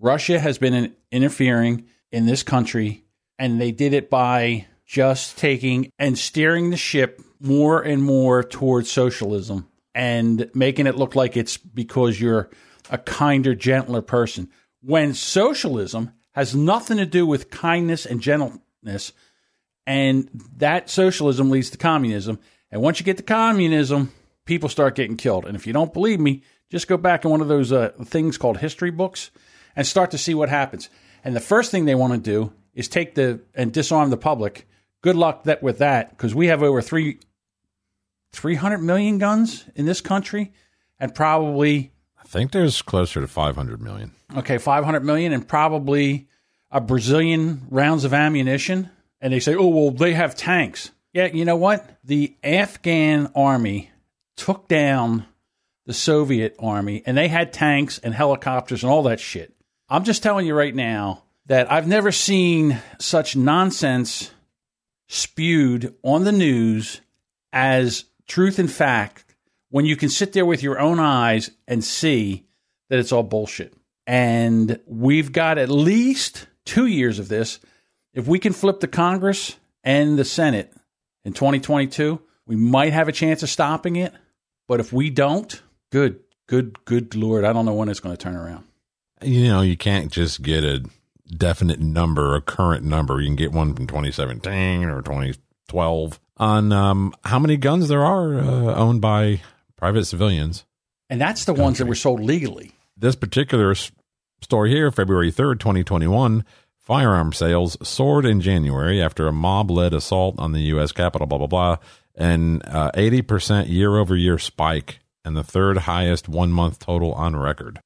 Russia 0.00 0.38
has 0.40 0.58
been 0.58 0.94
interfering 1.10 1.84
in 2.12 2.26
this 2.26 2.42
country 2.42 3.04
and 3.38 3.60
they 3.60 3.72
did 3.72 3.94
it 3.94 4.10
by 4.10 4.66
just 4.86 5.38
taking 5.38 5.90
and 5.98 6.18
steering 6.18 6.70
the 6.70 6.76
ship 6.76 7.20
more 7.40 7.82
and 7.82 8.02
more 8.02 8.44
towards 8.44 8.90
socialism 8.90 9.66
and 9.94 10.50
making 10.54 10.86
it 10.86 10.96
look 10.96 11.16
like 11.16 11.36
it's 11.36 11.56
because 11.56 12.20
you're 12.20 12.50
a 12.90 12.98
kinder, 12.98 13.54
gentler 13.54 14.02
person. 14.02 14.48
When 14.82 15.14
socialism 15.14 16.12
has 16.32 16.54
nothing 16.54 16.98
to 16.98 17.06
do 17.06 17.26
with 17.26 17.50
kindness 17.50 18.06
and 18.06 18.20
gentleness, 18.20 19.12
and 19.86 20.28
that 20.56 20.88
socialism 20.88 21.50
leads 21.50 21.70
to 21.70 21.78
communism. 21.78 22.38
And 22.70 22.80
once 22.80 23.00
you 23.00 23.04
get 23.04 23.16
to 23.16 23.22
communism, 23.22 24.12
people 24.44 24.68
start 24.68 24.94
getting 24.94 25.16
killed. 25.16 25.44
And 25.44 25.56
if 25.56 25.66
you 25.66 25.72
don't 25.72 25.92
believe 25.92 26.20
me, 26.20 26.42
just 26.70 26.88
go 26.88 26.96
back 26.96 27.24
in 27.24 27.30
one 27.30 27.40
of 27.40 27.48
those 27.48 27.72
uh, 27.72 27.90
things 28.04 28.38
called 28.38 28.58
history 28.58 28.90
books 28.90 29.30
and 29.76 29.86
start 29.86 30.10
to 30.12 30.18
see 30.18 30.34
what 30.34 30.48
happens. 30.48 30.88
And 31.24 31.36
the 31.36 31.40
first 31.40 31.70
thing 31.70 31.84
they 31.84 31.94
want 31.94 32.12
to 32.12 32.18
do 32.18 32.52
is 32.74 32.88
take 32.88 33.14
the 33.14 33.40
and 33.54 33.72
disarm 33.72 34.10
the 34.10 34.16
public. 34.16 34.66
Good 35.02 35.16
luck 35.16 35.44
that 35.44 35.62
with 35.62 35.78
that, 35.78 36.10
because 36.10 36.34
we 36.34 36.46
have 36.46 36.62
over 36.62 36.80
three, 36.80 37.18
300 38.32 38.78
million 38.78 39.18
guns 39.18 39.64
in 39.74 39.84
this 39.86 40.00
country, 40.00 40.52
and 40.98 41.14
probably 41.14 41.92
I 42.18 42.24
think 42.24 42.52
there's 42.52 42.82
closer 42.82 43.20
to 43.20 43.26
500 43.26 43.80
million. 43.80 44.12
okay, 44.36 44.58
500 44.58 45.04
million, 45.04 45.32
and 45.32 45.46
probably 45.46 46.28
a 46.70 46.80
Brazilian 46.80 47.66
rounds 47.70 48.04
of 48.04 48.14
ammunition. 48.14 48.90
And 49.20 49.32
they 49.32 49.40
say, 49.40 49.54
oh, 49.54 49.68
well, 49.68 49.90
they 49.90 50.14
have 50.14 50.34
tanks. 50.34 50.90
Yeah, 51.12 51.26
you 51.26 51.44
know 51.44 51.56
what? 51.56 51.98
The 52.02 52.34
Afghan 52.42 53.30
army 53.36 53.90
took 54.36 54.66
down 54.66 55.26
the 55.84 55.92
Soviet 55.92 56.56
army, 56.58 57.02
and 57.06 57.16
they 57.16 57.28
had 57.28 57.52
tanks 57.52 57.98
and 57.98 58.14
helicopters 58.14 58.82
and 58.82 58.90
all 58.90 59.02
that 59.04 59.20
shit. 59.20 59.54
I'm 59.88 60.04
just 60.04 60.22
telling 60.22 60.46
you 60.46 60.54
right 60.54 60.74
now 60.74 61.22
that 61.46 61.70
I've 61.70 61.88
never 61.88 62.12
seen 62.12 62.80
such 62.98 63.36
nonsense 63.36 64.30
spewed 65.08 65.94
on 66.02 66.24
the 66.24 66.32
news 66.32 67.00
as 67.52 68.04
truth 68.26 68.58
and 68.58 68.70
fact 68.70 69.24
when 69.68 69.84
you 69.84 69.96
can 69.96 70.08
sit 70.08 70.32
there 70.32 70.46
with 70.46 70.62
your 70.62 70.78
own 70.78 70.98
eyes 70.98 71.50
and 71.66 71.84
see 71.84 72.44
that 72.88 72.98
it's 72.98 73.12
all 73.12 73.22
bullshit. 73.22 73.74
And 74.06 74.80
we've 74.86 75.32
got 75.32 75.58
at 75.58 75.68
least 75.68 76.46
two 76.64 76.86
years 76.86 77.18
of 77.18 77.28
this. 77.28 77.58
If 78.14 78.26
we 78.26 78.38
can 78.38 78.52
flip 78.52 78.80
the 78.80 78.88
Congress 78.88 79.56
and 79.84 80.18
the 80.18 80.24
Senate 80.24 80.72
in 81.24 81.32
2022, 81.32 82.20
we 82.46 82.56
might 82.56 82.92
have 82.92 83.08
a 83.08 83.12
chance 83.12 83.42
of 83.42 83.48
stopping 83.48 83.96
it. 83.96 84.12
But 84.68 84.80
if 84.80 84.92
we 84.92 85.10
don't, 85.10 85.60
good, 85.90 86.20
good, 86.46 86.84
good 86.84 87.14
Lord, 87.14 87.44
I 87.44 87.52
don't 87.52 87.66
know 87.66 87.74
when 87.74 87.88
it's 87.88 88.00
going 88.00 88.16
to 88.16 88.22
turn 88.22 88.36
around. 88.36 88.64
You 89.24 89.48
know, 89.48 89.60
you 89.62 89.76
can't 89.76 90.10
just 90.10 90.42
get 90.42 90.64
a 90.64 90.84
definite 91.36 91.80
number, 91.80 92.34
a 92.34 92.40
current 92.40 92.84
number. 92.84 93.20
You 93.20 93.28
can 93.28 93.36
get 93.36 93.52
one 93.52 93.74
from 93.74 93.86
2017 93.86 94.84
or 94.84 95.02
2012 95.02 96.20
on 96.36 96.72
um, 96.72 97.14
how 97.24 97.38
many 97.38 97.56
guns 97.56 97.88
there 97.88 98.04
are 98.04 98.38
uh, 98.38 98.74
owned 98.74 99.00
by 99.00 99.40
private 99.76 100.04
civilians. 100.04 100.64
And 101.08 101.20
that's 101.20 101.44
the 101.44 101.54
ones 101.54 101.78
that 101.78 101.86
were 101.86 101.94
sold 101.94 102.20
legally. 102.20 102.72
This 102.96 103.16
particular 103.16 103.74
story 104.40 104.70
here, 104.70 104.90
February 104.90 105.30
3rd, 105.30 105.60
2021, 105.60 106.44
firearm 106.78 107.32
sales 107.32 107.76
soared 107.86 108.24
in 108.24 108.40
January 108.40 109.00
after 109.00 109.28
a 109.28 109.32
mob 109.32 109.70
led 109.70 109.94
assault 109.94 110.34
on 110.38 110.52
the 110.52 110.62
U.S. 110.62 110.92
Capitol, 110.92 111.26
blah, 111.26 111.38
blah, 111.38 111.46
blah, 111.46 111.76
and 112.14 112.62
uh, 112.66 112.90
80% 112.92 113.68
year 113.68 113.96
over 113.96 114.16
year 114.16 114.38
spike 114.38 115.00
and 115.24 115.36
the 115.36 115.44
third 115.44 115.78
highest 115.78 116.28
one 116.28 116.50
month 116.50 116.78
total 116.78 117.12
on 117.14 117.36
record. 117.36 117.80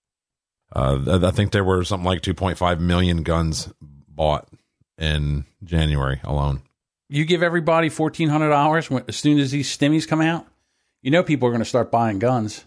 Uh, 0.73 1.21
I 1.25 1.31
think 1.31 1.53
there 1.53 1.65
were 1.65 1.85
something 1.85 2.05
like 2.07 2.23
2.5 2.23 2.81
million 2.81 3.23
guns 3.23 3.73
bought 3.81 4.49
in 4.99 5.45
January 5.63 6.21
alone. 6.25 6.63
You 7.09 7.25
give 7.25 7.43
everybody 7.43 7.89
fourteen 7.89 8.29
hundred 8.31 8.49
dollars 8.49 8.91
as 9.07 9.17
soon 9.17 9.39
as 9.39 9.53
these 9.53 9.69
stimmies 9.69 10.09
come 10.09 10.21
out. 10.21 10.45
You 11.03 11.13
know 11.13 11.23
people 11.23 11.47
are 11.47 11.53
going 11.53 11.63
to 11.63 11.65
start 11.65 11.93
buying 11.93 12.19
guns. 12.19 12.65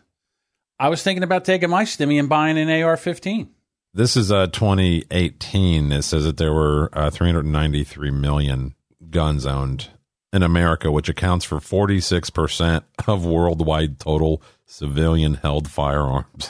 I 0.79 0.87
was 0.87 1.03
thinking 1.03 1.23
about 1.23 1.43
taking 1.43 1.69
my 1.69 1.83
stimmy 1.83 2.17
and 2.17 2.29
buying 2.29 2.57
an 2.57 2.69
AR-15. 2.69 3.49
This 3.93 4.15
is 4.15 4.31
uh, 4.31 4.47
2018. 4.47 5.91
It 5.91 6.03
says 6.03 6.23
that 6.23 6.37
there 6.37 6.53
were 6.53 6.89
uh, 6.93 7.09
393 7.09 8.11
million 8.11 8.75
guns 9.09 9.45
owned 9.45 9.89
in 10.31 10.41
America, 10.41 10.89
which 10.89 11.09
accounts 11.09 11.43
for 11.43 11.57
46% 11.57 12.83
of 13.07 13.25
worldwide 13.25 13.99
total 13.99 14.41
civilian 14.65 15.33
held 15.33 15.69
firearms. 15.69 16.49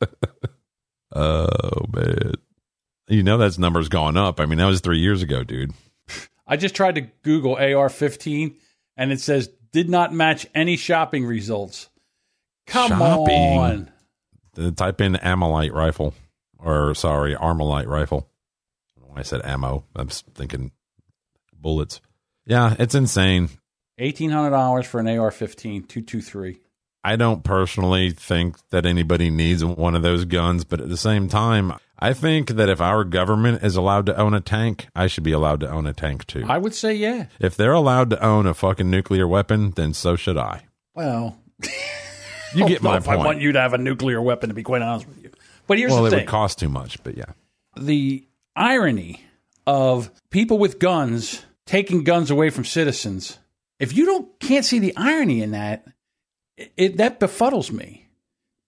oh, 1.14 1.86
man. 1.92 2.32
You 3.08 3.22
know, 3.22 3.36
that's 3.38 3.58
numbers 3.58 3.88
gone 3.88 4.16
up. 4.16 4.40
I 4.40 4.46
mean, 4.46 4.58
that 4.58 4.66
was 4.66 4.80
three 4.80 4.98
years 4.98 5.22
ago, 5.22 5.44
dude. 5.44 5.72
I 6.46 6.56
just 6.56 6.74
tried 6.74 6.94
to 6.96 7.02
Google 7.22 7.54
AR-15, 7.54 8.54
and 8.96 9.12
it 9.12 9.20
says 9.20 9.50
did 9.72 9.88
not 9.90 10.12
match 10.12 10.46
any 10.54 10.76
shopping 10.76 11.24
results. 11.26 11.88
Come 12.66 12.90
Shopping? 12.90 13.58
on. 13.58 13.90
Uh, 14.56 14.70
Type 14.70 15.00
in 15.00 15.16
Amalite 15.16 15.72
rifle, 15.74 16.14
or 16.58 16.94
sorry, 16.94 17.34
Armalite 17.34 17.86
rifle. 17.88 18.28
When 19.00 19.18
I 19.18 19.22
said 19.22 19.42
ammo, 19.44 19.84
I'm 19.94 20.08
thinking 20.08 20.70
bullets. 21.52 22.00
Yeah, 22.46 22.74
it's 22.78 22.94
insane. 22.94 23.48
Eighteen 23.98 24.30
hundred 24.30 24.50
dollars 24.50 24.86
for 24.86 25.00
an 25.00 25.08
AR-15, 25.08 25.88
two 25.88 26.02
two 26.02 26.20
three. 26.20 26.58
I 27.04 27.16
don't 27.16 27.44
personally 27.44 28.10
think 28.10 28.56
that 28.70 28.86
anybody 28.86 29.28
needs 29.28 29.62
one 29.64 29.94
of 29.94 30.02
those 30.02 30.24
guns, 30.24 30.64
but 30.64 30.80
at 30.80 30.88
the 30.88 30.96
same 30.96 31.28
time, 31.28 31.74
I 31.98 32.14
think 32.14 32.50
that 32.50 32.68
if 32.70 32.80
our 32.80 33.04
government 33.04 33.62
is 33.62 33.76
allowed 33.76 34.06
to 34.06 34.16
own 34.16 34.32
a 34.32 34.40
tank, 34.40 34.88
I 34.94 35.06
should 35.06 35.22
be 35.22 35.32
allowed 35.32 35.60
to 35.60 35.70
own 35.70 35.86
a 35.86 35.92
tank 35.92 36.26
too. 36.26 36.44
I 36.48 36.58
would 36.58 36.74
say 36.74 36.94
yeah. 36.94 37.26
if 37.38 37.56
they're 37.56 37.72
allowed 37.72 38.10
to 38.10 38.24
own 38.24 38.46
a 38.46 38.54
fucking 38.54 38.90
nuclear 38.90 39.28
weapon, 39.28 39.72
then 39.72 39.92
so 39.92 40.16
should 40.16 40.38
I. 40.38 40.62
Well, 40.94 41.38
You 42.54 42.66
get 42.66 42.66
I 42.66 42.68
don't 42.68 42.82
know 42.84 42.90
my 42.90 42.96
if 42.98 43.08
I 43.08 43.16
want 43.16 43.40
you 43.40 43.52
to 43.52 43.60
have 43.60 43.74
a 43.74 43.78
nuclear 43.78 44.22
weapon, 44.22 44.48
to 44.48 44.54
be 44.54 44.62
quite 44.62 44.82
honest 44.82 45.08
with 45.08 45.22
you. 45.22 45.30
But 45.66 45.78
here's 45.78 45.92
Well, 45.92 46.02
the 46.02 46.08
it 46.08 46.10
thing: 46.10 46.18
would 46.20 46.28
cost 46.28 46.58
too 46.58 46.68
much, 46.68 47.02
but 47.02 47.16
yeah. 47.16 47.32
the 47.76 48.26
irony 48.54 49.24
of 49.66 50.10
people 50.30 50.58
with 50.58 50.78
guns 50.78 51.44
taking 51.66 52.04
guns 52.04 52.30
away 52.30 52.50
from 52.50 52.64
citizens. 52.64 53.38
If 53.80 53.96
you 53.96 54.06
don't 54.06 54.38
can't 54.38 54.64
see 54.64 54.78
the 54.78 54.96
irony 54.96 55.42
in 55.42 55.50
that, 55.52 55.86
it, 56.56 56.72
it 56.76 56.96
that 56.98 57.20
befuddles 57.20 57.70
me 57.70 58.08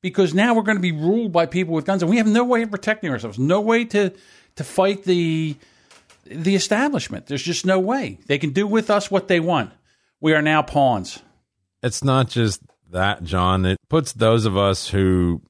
because 0.03 0.35
now 0.35 0.55
we're 0.55 0.62
going 0.62 0.77
to 0.77 0.83
be 0.83 0.92
ruled 0.92 1.33
by 1.33 1.46
people 1.46 1.75
with 1.75 1.85
guns, 1.85 2.03
and 2.03 2.11
we 2.11 2.18
have 2.18 2.27
no 2.27 2.44
way 2.44 2.62
of 2.62 2.70
protecting 2.70 3.11
ourselves, 3.11 3.38
no 3.38 3.61
way 3.61 3.85
to 3.87 4.12
to 4.57 4.64
fight 4.64 5.05
the 5.05 5.57
the 6.25 6.55
establishment. 6.55 7.27
There's 7.27 7.42
just 7.42 7.66
no 7.66 7.79
way 7.79 8.18
they 8.27 8.38
can 8.38 8.51
do 8.51 8.66
with 8.66 8.90
us 8.90 9.11
what 9.11 9.29
they 9.29 9.40
want. 9.40 9.72
We 10.20 10.35
are 10.35 10.42
now 10.42 10.62
pawns. 10.62 11.22
It's 11.83 12.03
not 12.03 12.29
just 12.29 12.62
that, 12.90 13.22
John. 13.22 13.64
It 13.64 13.79
puts 13.88 14.12
those 14.12 14.46
of 14.46 14.57
us 14.57 14.88
who 14.88 15.42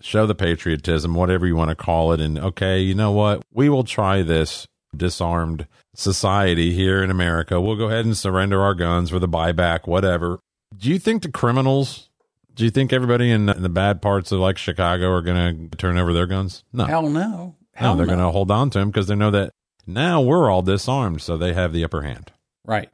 show 0.00 0.26
the 0.26 0.34
patriotism, 0.34 1.14
whatever 1.14 1.46
you 1.46 1.56
want 1.56 1.70
to 1.70 1.76
call 1.76 2.12
it, 2.12 2.20
and 2.20 2.38
okay, 2.38 2.80
you 2.80 2.94
know 2.94 3.12
what? 3.12 3.42
We 3.52 3.68
will 3.68 3.84
try 3.84 4.22
this 4.22 4.66
disarmed 4.96 5.66
society 5.94 6.72
here 6.72 7.02
in 7.02 7.10
America. 7.10 7.60
We'll 7.60 7.76
go 7.76 7.88
ahead 7.88 8.04
and 8.04 8.16
surrender 8.16 8.62
our 8.62 8.74
guns 8.74 9.10
for 9.10 9.18
the 9.18 9.28
buyback, 9.28 9.86
whatever. 9.86 10.40
Do 10.76 10.88
you 10.88 10.98
think 10.98 11.22
the 11.22 11.30
criminals, 11.30 12.08
do 12.54 12.64
you 12.64 12.70
think 12.70 12.92
everybody 12.92 13.30
in, 13.30 13.48
in 13.48 13.62
the 13.62 13.68
bad 13.68 14.02
parts 14.02 14.32
of 14.32 14.40
like 14.40 14.58
Chicago 14.58 15.10
are 15.10 15.22
going 15.22 15.70
to 15.70 15.76
turn 15.76 15.98
over 15.98 16.12
their 16.12 16.26
guns? 16.26 16.64
No. 16.72 16.84
Hell 16.84 17.08
no. 17.08 17.56
no, 17.80 17.96
they're 17.96 18.06
no. 18.06 18.14
going 18.14 18.18
to 18.18 18.30
hold 18.30 18.50
on 18.50 18.70
to 18.70 18.78
them 18.78 18.90
because 18.90 19.06
they 19.06 19.14
know 19.14 19.30
that 19.30 19.52
now 19.86 20.20
we're 20.20 20.50
all 20.50 20.62
disarmed, 20.62 21.22
so 21.22 21.36
they 21.36 21.54
have 21.54 21.72
the 21.72 21.84
upper 21.84 22.02
hand. 22.02 22.30
Right. 22.64 22.90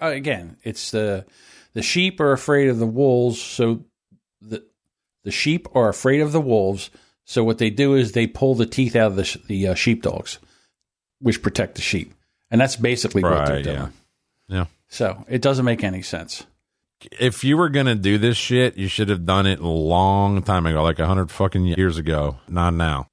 Uh, 0.00 0.08
again, 0.08 0.58
it's 0.62 0.90
the 0.90 1.24
the 1.72 1.82
sheep 1.82 2.20
are 2.20 2.32
afraid 2.32 2.68
of 2.68 2.78
the 2.78 2.86
wolves, 2.86 3.40
so 3.40 3.84
the 4.42 4.64
the 5.22 5.30
sheep 5.30 5.66
are 5.74 5.88
afraid 5.88 6.20
of 6.20 6.32
the 6.32 6.40
wolves. 6.40 6.90
So 7.24 7.42
what 7.42 7.58
they 7.58 7.70
do 7.70 7.94
is 7.94 8.12
they 8.12 8.26
pull 8.26 8.54
the 8.54 8.66
teeth 8.66 8.94
out 8.94 9.12
of 9.12 9.16
the 9.16 9.24
sh- 9.24 9.38
the 9.46 9.68
uh, 9.68 9.74
sheepdogs, 9.74 10.38
which 11.20 11.42
protect 11.42 11.76
the 11.76 11.80
sheep, 11.80 12.12
and 12.50 12.60
that's 12.60 12.76
basically 12.76 13.22
what 13.22 13.46
they're 13.46 13.62
doing. 13.62 13.76
yeah. 13.76 13.88
Yeah. 14.48 14.66
So 14.88 15.24
it 15.28 15.40
doesn't 15.40 15.64
make 15.64 15.82
any 15.82 16.02
sense. 16.02 16.44
If 17.18 17.44
you 17.44 17.56
were 17.56 17.68
gonna 17.68 17.94
do 17.94 18.18
this 18.18 18.36
shit, 18.36 18.76
you 18.76 18.88
should 18.88 19.08
have 19.08 19.24
done 19.24 19.46
it 19.46 19.60
a 19.60 19.68
long 19.68 20.42
time 20.42 20.66
ago, 20.66 20.82
like 20.82 20.98
a 20.98 21.06
hundred 21.06 21.30
fucking 21.30 21.64
years 21.66 21.98
ago. 21.98 22.38
Not 22.48 22.74
now. 22.74 23.08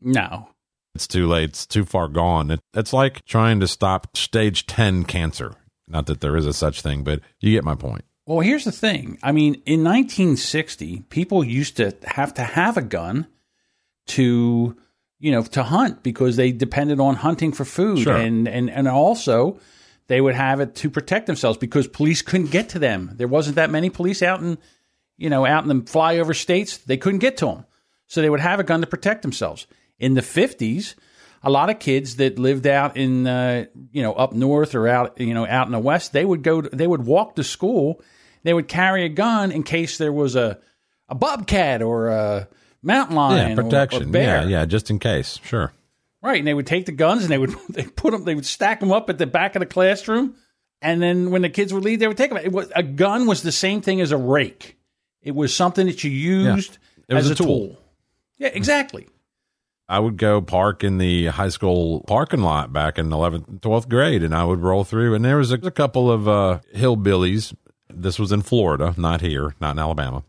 No, 0.00 0.48
It's 0.94 1.06
too 1.06 1.26
late. 1.26 1.50
It's 1.50 1.66
too 1.66 1.84
far 1.84 2.08
gone. 2.08 2.50
It, 2.50 2.60
it's 2.74 2.92
like 2.92 3.24
trying 3.24 3.60
to 3.60 3.66
stop 3.68 4.16
stage 4.16 4.66
ten 4.66 5.04
cancer. 5.04 5.54
Not 5.88 6.06
that 6.06 6.20
there 6.20 6.36
is 6.36 6.46
a 6.46 6.52
such 6.52 6.82
thing, 6.82 7.02
but 7.04 7.20
you 7.40 7.52
get 7.52 7.64
my 7.64 7.74
point. 7.74 8.04
Well, 8.26 8.40
here's 8.40 8.64
the 8.64 8.72
thing. 8.72 9.18
I 9.22 9.30
mean, 9.32 9.54
in 9.66 9.84
1960, 9.84 11.02
people 11.10 11.44
used 11.44 11.76
to 11.76 11.94
have 12.04 12.34
to 12.34 12.42
have 12.42 12.76
a 12.76 12.82
gun 12.82 13.26
to, 14.08 14.76
you 15.18 15.30
know, 15.32 15.42
to 15.42 15.62
hunt 15.62 16.02
because 16.02 16.36
they 16.36 16.52
depended 16.52 17.00
on 17.00 17.14
hunting 17.16 17.52
for 17.52 17.64
food, 17.64 18.00
Sure. 18.00 18.16
and 18.16 18.48
and 18.48 18.68
and 18.70 18.88
also 18.88 19.58
they 20.08 20.20
would 20.20 20.34
have 20.34 20.60
it 20.60 20.74
to 20.76 20.90
protect 20.90 21.26
themselves 21.26 21.58
because 21.58 21.86
police 21.88 22.22
couldn't 22.22 22.50
get 22.50 22.68
to 22.70 22.78
them. 22.78 23.10
There 23.14 23.28
wasn't 23.28 23.56
that 23.56 23.70
many 23.70 23.90
police 23.90 24.22
out 24.22 24.40
in, 24.40 24.58
you 25.16 25.28
know, 25.30 25.44
out 25.46 25.62
in 25.64 25.68
the 25.68 25.74
flyover 25.84 26.34
states. 26.34 26.76
They 26.78 26.96
couldn't 26.96 27.20
get 27.20 27.36
to 27.38 27.46
them, 27.46 27.64
so 28.06 28.22
they 28.22 28.30
would 28.30 28.40
have 28.40 28.60
a 28.60 28.64
gun 28.64 28.80
to 28.82 28.86
protect 28.86 29.22
themselves. 29.22 29.66
In 29.98 30.14
the 30.14 30.20
50s, 30.20 30.94
a 31.42 31.50
lot 31.50 31.70
of 31.70 31.78
kids 31.78 32.16
that 32.16 32.38
lived 32.38 32.66
out 32.66 32.96
in 32.96 33.26
uh, 33.26 33.66
you 33.92 34.02
know 34.02 34.12
up 34.14 34.32
north 34.32 34.74
or 34.74 34.88
out 34.88 35.20
you 35.20 35.32
know 35.34 35.46
out 35.46 35.66
in 35.66 35.72
the 35.72 35.78
west 35.78 36.12
they 36.12 36.24
would 36.24 36.42
go 36.42 36.60
they 36.60 36.86
would 36.86 37.06
walk 37.06 37.36
to 37.36 37.44
school 37.44 38.00
they 38.42 38.52
would 38.52 38.66
carry 38.68 39.04
a 39.04 39.08
gun 39.08 39.52
in 39.52 39.62
case 39.62 39.96
there 39.98 40.12
was 40.12 40.34
a 40.34 40.58
a 41.08 41.14
bobcat 41.14 41.82
or 41.82 42.08
a 42.08 42.48
mountain 42.82 43.14
lion 43.16 43.50
Yeah, 43.50 43.52
or- 43.52 43.62
protection. 43.64 44.02
or, 44.04 44.06
bear 44.12 44.42
Yeah, 44.42 44.48
yeah, 44.60 44.64
just 44.64 44.90
in 44.90 44.98
case. 44.98 45.38
Sure. 45.44 45.72
Right 46.22 46.38
and 46.38 46.46
they 46.46 46.54
would 46.54 46.66
take 46.66 46.86
the 46.86 46.92
guns 46.92 47.22
and 47.22 47.30
they 47.30 47.38
would 47.38 47.50
they 47.68 47.84
put 47.84 48.12
them 48.12 48.24
they 48.24 48.34
would 48.34 48.46
stack 48.46 48.80
them 48.80 48.92
up 48.92 49.10
at 49.10 49.18
the 49.18 49.26
back 49.26 49.56
of 49.56 49.60
the 49.60 49.66
classroom 49.66 50.34
and 50.82 51.02
then 51.02 51.30
when 51.30 51.42
the 51.42 51.50
kids 51.50 51.72
would 51.72 51.84
leave 51.84 51.98
they 51.98 52.08
would 52.08 52.16
take 52.16 52.30
them 52.30 52.38
it 52.42 52.52
was, 52.52 52.70
a 52.74 52.82
gun 52.82 53.26
was 53.26 53.42
the 53.42 53.52
same 53.52 53.80
thing 53.80 54.00
as 54.00 54.12
a 54.12 54.16
rake 54.16 54.76
it 55.22 55.34
was 55.34 55.54
something 55.54 55.86
that 55.86 56.04
you 56.04 56.10
used 56.10 56.78
was 57.08 57.26
as 57.26 57.30
a 57.30 57.34
tool. 57.34 57.46
tool 57.46 57.78
yeah 58.38 58.48
exactly 58.52 59.08
I 59.88 60.00
would 60.00 60.16
go 60.16 60.40
park 60.40 60.82
in 60.82 60.98
the 60.98 61.26
high 61.26 61.48
school 61.48 62.00
parking 62.08 62.40
lot 62.40 62.72
back 62.72 62.98
in 62.98 63.08
11th 63.08 63.46
and 63.46 63.60
12th 63.60 63.88
grade, 63.88 64.24
and 64.24 64.34
I 64.34 64.44
would 64.44 64.60
roll 64.60 64.82
through, 64.82 65.14
and 65.14 65.24
there 65.24 65.36
was 65.36 65.52
a, 65.52 65.58
a 65.58 65.70
couple 65.70 66.10
of 66.10 66.26
uh, 66.26 66.58
hillbillies. 66.74 67.54
This 67.88 68.18
was 68.18 68.32
in 68.32 68.42
Florida, 68.42 68.94
not 68.96 69.20
here, 69.20 69.54
not 69.60 69.72
in 69.72 69.78
Alabama. 69.78 70.24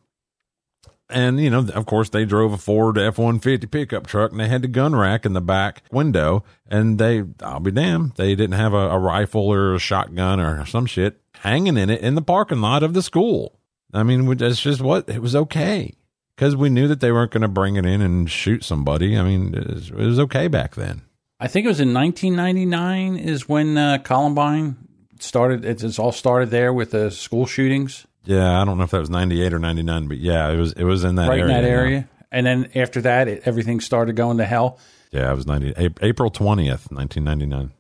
And, 1.10 1.40
you 1.40 1.50
know, 1.50 1.66
of 1.74 1.86
course, 1.86 2.10
they 2.10 2.26
drove 2.26 2.52
a 2.52 2.58
Ford 2.58 2.98
F 2.98 3.18
150 3.18 3.68
pickup 3.68 4.08
truck, 4.08 4.32
and 4.32 4.40
they 4.40 4.50
had 4.50 4.62
the 4.62 4.68
gun 4.68 4.96
rack 4.96 5.26
in 5.26 5.34
the 5.34 5.42
back 5.42 5.84
window, 5.90 6.44
and 6.68 7.00
they, 7.00 7.24
I'll 7.42 7.62
be 7.62 7.72
damned, 7.72 8.14
they 8.16 8.36
didn't 8.36 8.58
have 8.58 8.74
a, 8.74 8.90
a 8.90 9.00
rifle 9.00 9.48
or 9.48 9.76
a 9.76 9.80
shotgun 9.80 10.40
or 10.40 10.66
some 10.66 10.86
shit 10.86 11.22
hanging 11.42 11.78
in 11.78 11.90
it 11.90 12.02
in 12.02 12.16
the 12.16 12.22
parking 12.22 12.60
lot 12.60 12.84
of 12.84 12.94
the 12.94 13.02
school. 13.02 13.58
I 13.94 14.04
mean, 14.04 14.26
that's 14.36 14.60
just 14.60 14.82
what 14.82 15.08
it 15.08 15.22
was 15.22 15.36
okay 15.36 15.96
because 16.36 16.56
we 16.56 16.70
knew 16.70 16.88
that 16.88 17.00
they 17.00 17.12
weren't 17.12 17.32
going 17.32 17.42
to 17.42 17.48
bring 17.48 17.78
it 17.78 17.86
in 17.86 18.02
and 18.02 18.30
shoot 18.30 18.64
somebody. 18.64 19.18
I 19.18 19.24
mean, 19.24 19.54
it 19.56 19.68
was, 19.68 19.90
it 19.90 19.96
was 19.96 20.20
okay 20.20 20.48
back 20.48 20.76
then. 20.76 21.04
I 21.40 21.48
think 21.48 21.66
it 21.66 21.70
was 21.70 21.80
in 21.80 21.94
1999 21.94 23.16
is 23.18 23.48
when 23.48 23.78
uh, 23.78 24.00
Columbine 24.04 24.76
started. 25.20 25.64
It's, 25.64 25.84
it's 25.84 26.00
all 26.00 26.12
started 26.12 26.50
there 26.50 26.74
with 26.74 26.92
the 26.92 27.12
school 27.12 27.46
shootings 27.46 28.07
Yeah, 28.28 28.62
I 28.62 28.66
don't 28.66 28.78
know 28.78 28.84
if 28.84 28.92
that 28.92 29.00
was 29.00 29.10
ninety 29.10 29.42
eight 29.42 29.54
or 29.54 29.60
ninety 29.60 29.84
nine, 29.84 30.08
but 30.08 30.18
yeah, 30.18 30.50
it 30.50 30.58
was. 30.58 30.74
It 30.74 30.84
was 30.84 31.04
in 31.04 31.16
that 31.16 31.30
right 31.30 31.40
area. 31.40 31.44
in 31.46 31.62
that 31.62 31.68
yeah. 31.68 31.76
area. 31.76 32.10
And 32.30 32.46
then 32.46 32.70
after 32.76 33.02
that, 33.02 33.28
it, 33.30 33.44
everything 33.46 33.80
started 33.80 34.18
going 34.18 34.38
to 34.38 34.46
hell. 34.46 34.80
Yeah, 35.12 35.32
it 35.32 35.36
was 35.36 35.48
ninety 35.48 35.74
April 36.02 36.30
twentieth, 36.30 36.92
nineteen 36.92 37.24
ninety 37.24 37.46
nine. 37.46 37.72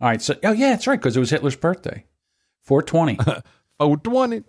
All 0.00 0.08
right. 0.08 0.22
So, 0.22 0.36
oh 0.44 0.52
yeah, 0.52 0.70
that's 0.70 0.86
right 0.86 0.98
because 0.98 1.16
it 1.16 1.20
was 1.20 1.30
Hitler's 1.30 1.56
birthday, 1.56 2.04
420. 2.62 3.18
Oh, 3.80 3.94
20. 3.94 4.42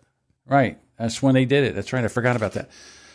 right. 0.47 0.79
That's 0.97 1.21
when 1.21 1.35
they 1.35 1.45
did 1.45 1.63
it. 1.63 1.75
That's 1.75 1.93
right. 1.93 2.03
I 2.03 2.07
forgot 2.07 2.35
about 2.35 2.53
that. 2.53 2.71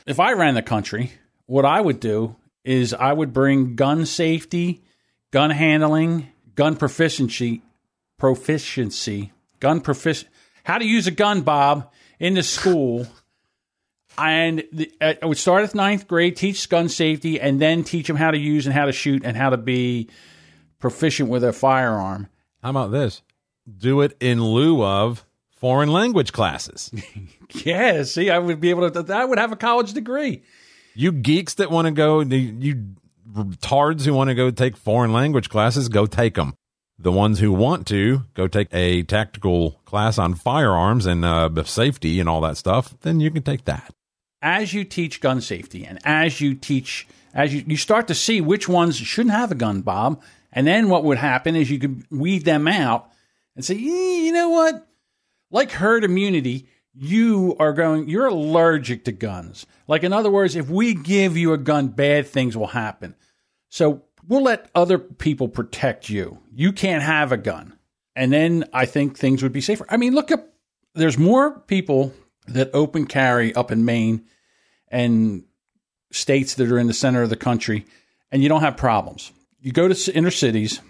If 0.06 0.20
I 0.20 0.32
ran 0.34 0.54
the 0.54 0.62
country, 0.62 1.10
what 1.46 1.64
I 1.64 1.80
would 1.80 1.98
do 1.98 2.36
is 2.62 2.94
I 2.94 3.12
would 3.12 3.32
bring 3.32 3.74
gun 3.74 4.06
safety, 4.06 4.84
gun 5.32 5.50
handling, 5.50 6.28
gun 6.54 6.76
proficiency, 6.76 7.62
proficiency, 8.16 9.32
gun 9.58 9.80
proficiency, 9.80 10.28
how 10.62 10.78
to 10.78 10.84
use 10.84 11.08
a 11.08 11.10
gun, 11.10 11.42
Bob, 11.42 11.90
into 12.24 12.42
school. 12.42 13.06
And 14.16 14.64
the, 14.72 14.90
uh, 15.00 15.14
I 15.22 15.26
would 15.26 15.38
start 15.38 15.64
at 15.64 15.74
ninth 15.74 16.06
grade, 16.08 16.36
teach 16.36 16.68
gun 16.68 16.88
safety, 16.88 17.40
and 17.40 17.60
then 17.60 17.84
teach 17.84 18.06
them 18.06 18.16
how 18.16 18.30
to 18.30 18.38
use 18.38 18.66
and 18.66 18.74
how 18.74 18.86
to 18.86 18.92
shoot 18.92 19.22
and 19.24 19.36
how 19.36 19.50
to 19.50 19.56
be 19.56 20.08
proficient 20.78 21.28
with 21.28 21.44
a 21.44 21.52
firearm. 21.52 22.28
How 22.62 22.70
about 22.70 22.92
this? 22.92 23.22
Do 23.76 24.00
it 24.00 24.16
in 24.20 24.42
lieu 24.42 24.82
of 24.82 25.24
foreign 25.50 25.92
language 25.92 26.32
classes. 26.32 26.90
Yeah, 27.62 28.02
see, 28.02 28.30
I 28.30 28.38
would 28.40 28.60
be 28.60 28.70
able 28.70 28.90
to. 28.90 29.14
I 29.14 29.24
would 29.24 29.38
have 29.38 29.52
a 29.52 29.56
college 29.56 29.92
degree. 29.92 30.42
you 30.94 31.12
geeks 31.12 31.54
that 31.54 31.70
want 31.70 31.86
to 31.86 31.92
go, 31.92 32.20
you 32.20 32.96
retards 33.32 34.04
who 34.04 34.12
want 34.12 34.28
to 34.28 34.34
go 34.34 34.50
take 34.50 34.76
foreign 34.76 35.12
language 35.12 35.48
classes, 35.50 35.88
go 35.88 36.04
take 36.04 36.34
them. 36.34 36.56
The 36.98 37.12
ones 37.12 37.40
who 37.40 37.52
want 37.52 37.86
to 37.88 38.22
go 38.34 38.46
take 38.46 38.68
a 38.72 39.02
tactical 39.02 39.72
class 39.84 40.16
on 40.16 40.34
firearms 40.34 41.06
and 41.06 41.24
uh, 41.24 41.64
safety 41.64 42.20
and 42.20 42.28
all 42.28 42.40
that 42.42 42.56
stuff, 42.56 42.94
then 43.00 43.20
you 43.20 43.30
can 43.30 43.42
take 43.42 43.64
that. 43.64 43.92
As 44.40 44.72
you 44.72 44.84
teach 44.84 45.20
gun 45.20 45.40
safety, 45.40 45.84
and 45.84 45.98
as 46.04 46.40
you 46.40 46.54
teach, 46.54 47.08
as 47.32 47.52
you 47.52 47.64
you 47.66 47.76
start 47.76 48.06
to 48.08 48.14
see 48.14 48.40
which 48.40 48.68
ones 48.68 48.96
shouldn't 48.96 49.34
have 49.34 49.50
a 49.50 49.56
gun, 49.56 49.80
Bob, 49.80 50.22
and 50.52 50.66
then 50.66 50.88
what 50.88 51.02
would 51.04 51.18
happen 51.18 51.56
is 51.56 51.70
you 51.70 51.78
could 51.78 52.04
weed 52.10 52.44
them 52.44 52.68
out 52.68 53.10
and 53.56 53.64
say, 53.64 53.74
"Eh, 53.74 53.78
you 54.26 54.32
know 54.32 54.50
what, 54.50 54.86
like 55.50 55.70
herd 55.72 56.04
immunity. 56.04 56.66
You 56.92 57.56
are 57.58 57.72
going. 57.72 58.08
You're 58.08 58.26
allergic 58.26 59.04
to 59.06 59.12
guns. 59.12 59.66
Like 59.88 60.04
in 60.04 60.12
other 60.12 60.30
words, 60.30 60.54
if 60.54 60.68
we 60.68 60.94
give 60.94 61.36
you 61.36 61.52
a 61.52 61.58
gun, 61.58 61.88
bad 61.88 62.26
things 62.26 62.56
will 62.56 62.68
happen. 62.68 63.14
So 63.70 64.02
we'll 64.26 64.42
let 64.42 64.70
other 64.74 64.98
people 64.98 65.48
protect 65.48 66.08
you. 66.08 66.38
You 66.52 66.72
can't 66.72 67.02
have 67.02 67.32
a 67.32 67.36
gun. 67.36 67.78
And 68.16 68.32
then 68.32 68.64
I 68.72 68.86
think 68.86 69.16
things 69.16 69.42
would 69.42 69.52
be 69.52 69.60
safer. 69.60 69.86
I 69.88 69.96
mean, 69.96 70.14
look 70.14 70.30
up, 70.30 70.46
there's 70.94 71.18
more 71.18 71.58
people 71.60 72.12
that 72.46 72.70
open 72.74 73.06
carry 73.06 73.54
up 73.54 73.72
in 73.72 73.84
Maine 73.84 74.24
and 74.88 75.44
states 76.12 76.54
that 76.54 76.70
are 76.70 76.78
in 76.78 76.86
the 76.86 76.94
center 76.94 77.22
of 77.22 77.30
the 77.30 77.36
country, 77.36 77.86
and 78.30 78.42
you 78.42 78.48
don't 78.48 78.60
have 78.60 78.76
problems. 78.76 79.32
You 79.60 79.72
go 79.72 79.88
to 79.88 80.12
inner 80.14 80.30
cities, 80.30 80.80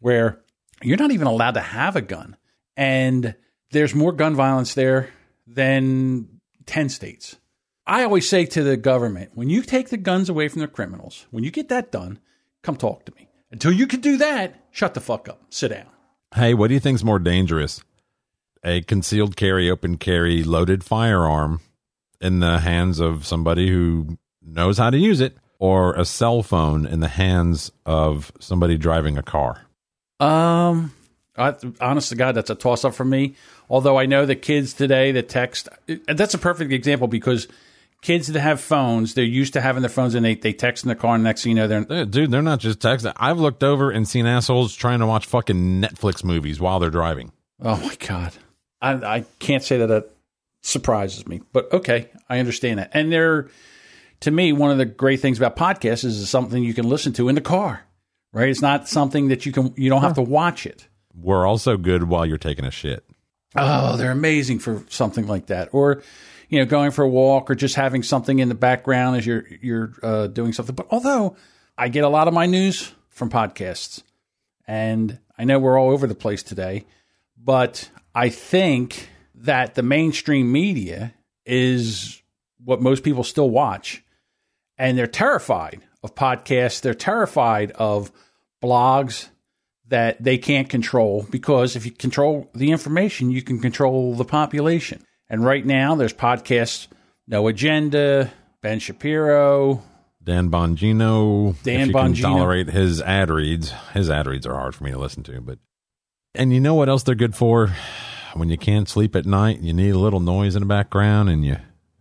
where 0.00 0.40
you're 0.82 0.96
not 0.96 1.12
even 1.12 1.26
allowed 1.26 1.54
to 1.54 1.60
have 1.60 1.96
a 1.96 2.00
gun. 2.00 2.36
And 2.76 3.34
there's 3.70 3.94
more 3.94 4.12
gun 4.12 4.34
violence 4.34 4.74
there 4.74 5.10
than 5.46 6.40
10 6.66 6.88
states. 6.88 7.36
I 7.86 8.04
always 8.04 8.28
say 8.28 8.44
to 8.46 8.62
the 8.62 8.76
government, 8.76 9.32
when 9.34 9.48
you 9.48 9.62
take 9.62 9.88
the 9.88 9.96
guns 9.96 10.28
away 10.28 10.48
from 10.48 10.60
the 10.60 10.68
criminals, 10.68 11.26
when 11.30 11.44
you 11.44 11.50
get 11.50 11.68
that 11.68 11.90
done, 11.90 12.18
come 12.62 12.76
talk 12.76 13.04
to 13.06 13.14
me. 13.14 13.28
Until 13.50 13.72
you 13.72 13.86
can 13.86 14.00
do 14.00 14.18
that, 14.18 14.66
shut 14.70 14.94
the 14.94 15.00
fuck 15.00 15.28
up. 15.28 15.40
Sit 15.50 15.68
down. 15.68 15.86
Hey, 16.34 16.54
what 16.54 16.68
do 16.68 16.74
you 16.74 16.80
think's 16.80 17.02
more 17.02 17.18
dangerous? 17.18 17.82
A 18.64 18.82
concealed 18.82 19.36
carry, 19.36 19.70
open 19.70 19.96
carry, 19.96 20.44
loaded 20.44 20.84
firearm 20.84 21.60
in 22.20 22.40
the 22.40 22.58
hands 22.58 23.00
of 23.00 23.26
somebody 23.26 23.68
who 23.68 24.18
knows 24.42 24.78
how 24.78 24.90
to 24.90 24.98
use 24.98 25.20
it, 25.20 25.36
or 25.58 25.94
a 25.94 26.04
cell 26.04 26.42
phone 26.42 26.86
in 26.86 27.00
the 27.00 27.08
hands 27.08 27.72
of 27.86 28.32
somebody 28.40 28.76
driving 28.76 29.18
a 29.18 29.22
car? 29.22 29.62
Um, 30.20 30.92
I, 31.36 31.54
honest 31.80 32.10
to 32.10 32.16
God, 32.16 32.34
that's 32.34 32.50
a 32.50 32.54
toss 32.54 32.84
up 32.84 32.94
for 32.94 33.04
me. 33.04 33.34
Although 33.70 33.98
I 33.98 34.06
know 34.06 34.26
the 34.26 34.36
kids 34.36 34.72
today 34.72 35.12
that 35.12 35.28
text, 35.28 35.68
that's 36.06 36.34
a 36.34 36.38
perfect 36.38 36.72
example 36.72 37.06
because 37.06 37.48
kids 38.02 38.28
that 38.28 38.40
have 38.40 38.60
phones, 38.60 39.14
they're 39.14 39.24
used 39.24 39.52
to 39.54 39.60
having 39.60 39.82
their 39.82 39.90
phones 39.90 40.14
and 40.14 40.24
they, 40.24 40.34
they 40.34 40.52
text 40.52 40.84
in 40.84 40.88
the 40.88 40.94
car 40.94 41.14
and 41.16 41.24
next 41.24 41.42
thing 41.42 41.50
you 41.50 41.56
know, 41.56 41.66
they're, 41.66 42.04
Dude, 42.04 42.30
they're 42.30 42.42
not 42.42 42.60
just 42.60 42.78
texting. 42.78 43.12
I've 43.16 43.38
looked 43.38 43.64
over 43.64 43.90
and 43.90 44.06
seen 44.06 44.26
assholes 44.26 44.74
trying 44.74 45.00
to 45.00 45.06
watch 45.06 45.26
fucking 45.26 45.82
Netflix 45.82 46.22
movies 46.22 46.60
while 46.60 46.78
they're 46.78 46.90
driving. 46.90 47.32
oh 47.62 47.76
my 47.76 47.96
God. 47.96 48.32
I, 48.80 48.92
I 48.92 49.24
can't 49.40 49.62
say 49.64 49.78
that 49.78 49.88
that 49.88 50.10
surprises 50.62 51.26
me, 51.26 51.40
but 51.52 51.72
okay, 51.72 52.08
I 52.28 52.38
understand 52.38 52.78
that. 52.78 52.90
And 52.94 53.10
they're, 53.10 53.48
to 54.20 54.30
me, 54.30 54.52
one 54.52 54.70
of 54.70 54.78
the 54.78 54.84
great 54.84 55.20
things 55.20 55.38
about 55.38 55.56
podcasts 55.56 56.04
is 56.04 56.20
it's 56.22 56.30
something 56.30 56.62
you 56.62 56.74
can 56.74 56.88
listen 56.88 57.12
to 57.14 57.28
in 57.28 57.34
the 57.34 57.40
car, 57.40 57.82
right? 58.32 58.48
It's 58.48 58.62
not 58.62 58.88
something 58.88 59.28
that 59.28 59.46
you 59.46 59.52
can, 59.52 59.74
you 59.76 59.90
don't 59.90 60.02
have 60.02 60.14
to 60.14 60.22
watch 60.22 60.66
it. 60.66 60.86
We're 61.14 61.46
also 61.46 61.76
good 61.76 62.04
while 62.04 62.24
you're 62.24 62.38
taking 62.38 62.64
a 62.64 62.70
shit. 62.70 63.04
Oh, 63.56 63.96
they're 63.96 64.12
amazing 64.12 64.60
for 64.60 64.84
something 64.88 65.26
like 65.26 65.46
that. 65.46 65.70
Or, 65.72 66.02
you 66.48 66.58
know, 66.58 66.64
going 66.64 66.90
for 66.90 67.04
a 67.04 67.08
walk 67.08 67.50
or 67.50 67.54
just 67.54 67.74
having 67.74 68.02
something 68.02 68.38
in 68.38 68.48
the 68.48 68.54
background 68.54 69.16
as 69.16 69.26
you're 69.26 69.44
you're 69.60 69.92
uh, 70.02 70.26
doing 70.28 70.52
something. 70.52 70.74
But 70.74 70.88
although 70.90 71.36
I 71.76 71.88
get 71.88 72.04
a 72.04 72.08
lot 72.08 72.28
of 72.28 72.34
my 72.34 72.46
news 72.46 72.92
from 73.08 73.30
podcasts, 73.30 74.02
and 74.66 75.18
I 75.36 75.44
know 75.44 75.58
we're 75.58 75.78
all 75.78 75.90
over 75.90 76.06
the 76.06 76.14
place 76.14 76.42
today, 76.42 76.86
but 77.36 77.90
I 78.14 78.30
think 78.30 79.08
that 79.34 79.74
the 79.74 79.82
mainstream 79.82 80.50
media 80.50 81.14
is 81.44 82.20
what 82.64 82.80
most 82.80 83.02
people 83.02 83.24
still 83.24 83.50
watch, 83.50 84.02
and 84.76 84.96
they're 84.96 85.06
terrified 85.06 85.80
of 86.02 86.14
podcasts. 86.14 86.80
They're 86.80 86.94
terrified 86.94 87.72
of 87.72 88.10
blogs 88.62 89.28
that 89.88 90.22
they 90.22 90.38
can't 90.38 90.68
control 90.68 91.26
because 91.30 91.76
if 91.76 91.86
you 91.86 91.92
control 91.92 92.50
the 92.54 92.70
information, 92.70 93.30
you 93.30 93.42
can 93.42 93.58
control 93.58 94.14
the 94.14 94.24
population. 94.24 95.02
And 95.30 95.44
right 95.44 95.64
now, 95.64 95.94
there's 95.94 96.12
podcasts, 96.12 96.88
No 97.26 97.48
Agenda, 97.48 98.32
Ben 98.62 98.78
Shapiro. 98.78 99.82
Dan 100.22 100.50
Bongino. 100.50 101.54
Dan 101.62 101.80
if 101.80 101.86
you 101.88 101.94
Bongino. 101.94 102.14
Can 102.14 102.22
tolerate 102.22 102.68
his 102.68 103.00
ad 103.00 103.30
reads. 103.30 103.72
His 103.94 104.10
ad 104.10 104.26
reads 104.26 104.46
are 104.46 104.54
hard 104.54 104.74
for 104.74 104.84
me 104.84 104.90
to 104.90 104.98
listen 104.98 105.22
to, 105.24 105.40
but 105.40 105.58
and 106.34 106.52
you 106.52 106.60
know 106.60 106.74
what 106.74 106.88
else 106.88 107.02
they're 107.02 107.14
good 107.14 107.34
for? 107.34 107.74
When 108.34 108.50
you 108.50 108.58
can't 108.58 108.88
sleep 108.88 109.16
at 109.16 109.24
night, 109.24 109.60
you 109.60 109.72
need 109.72 109.90
a 109.90 109.98
little 109.98 110.20
noise 110.20 110.54
in 110.54 110.60
the 110.60 110.66
background, 110.66 111.30
and 111.30 111.44
you 111.44 111.56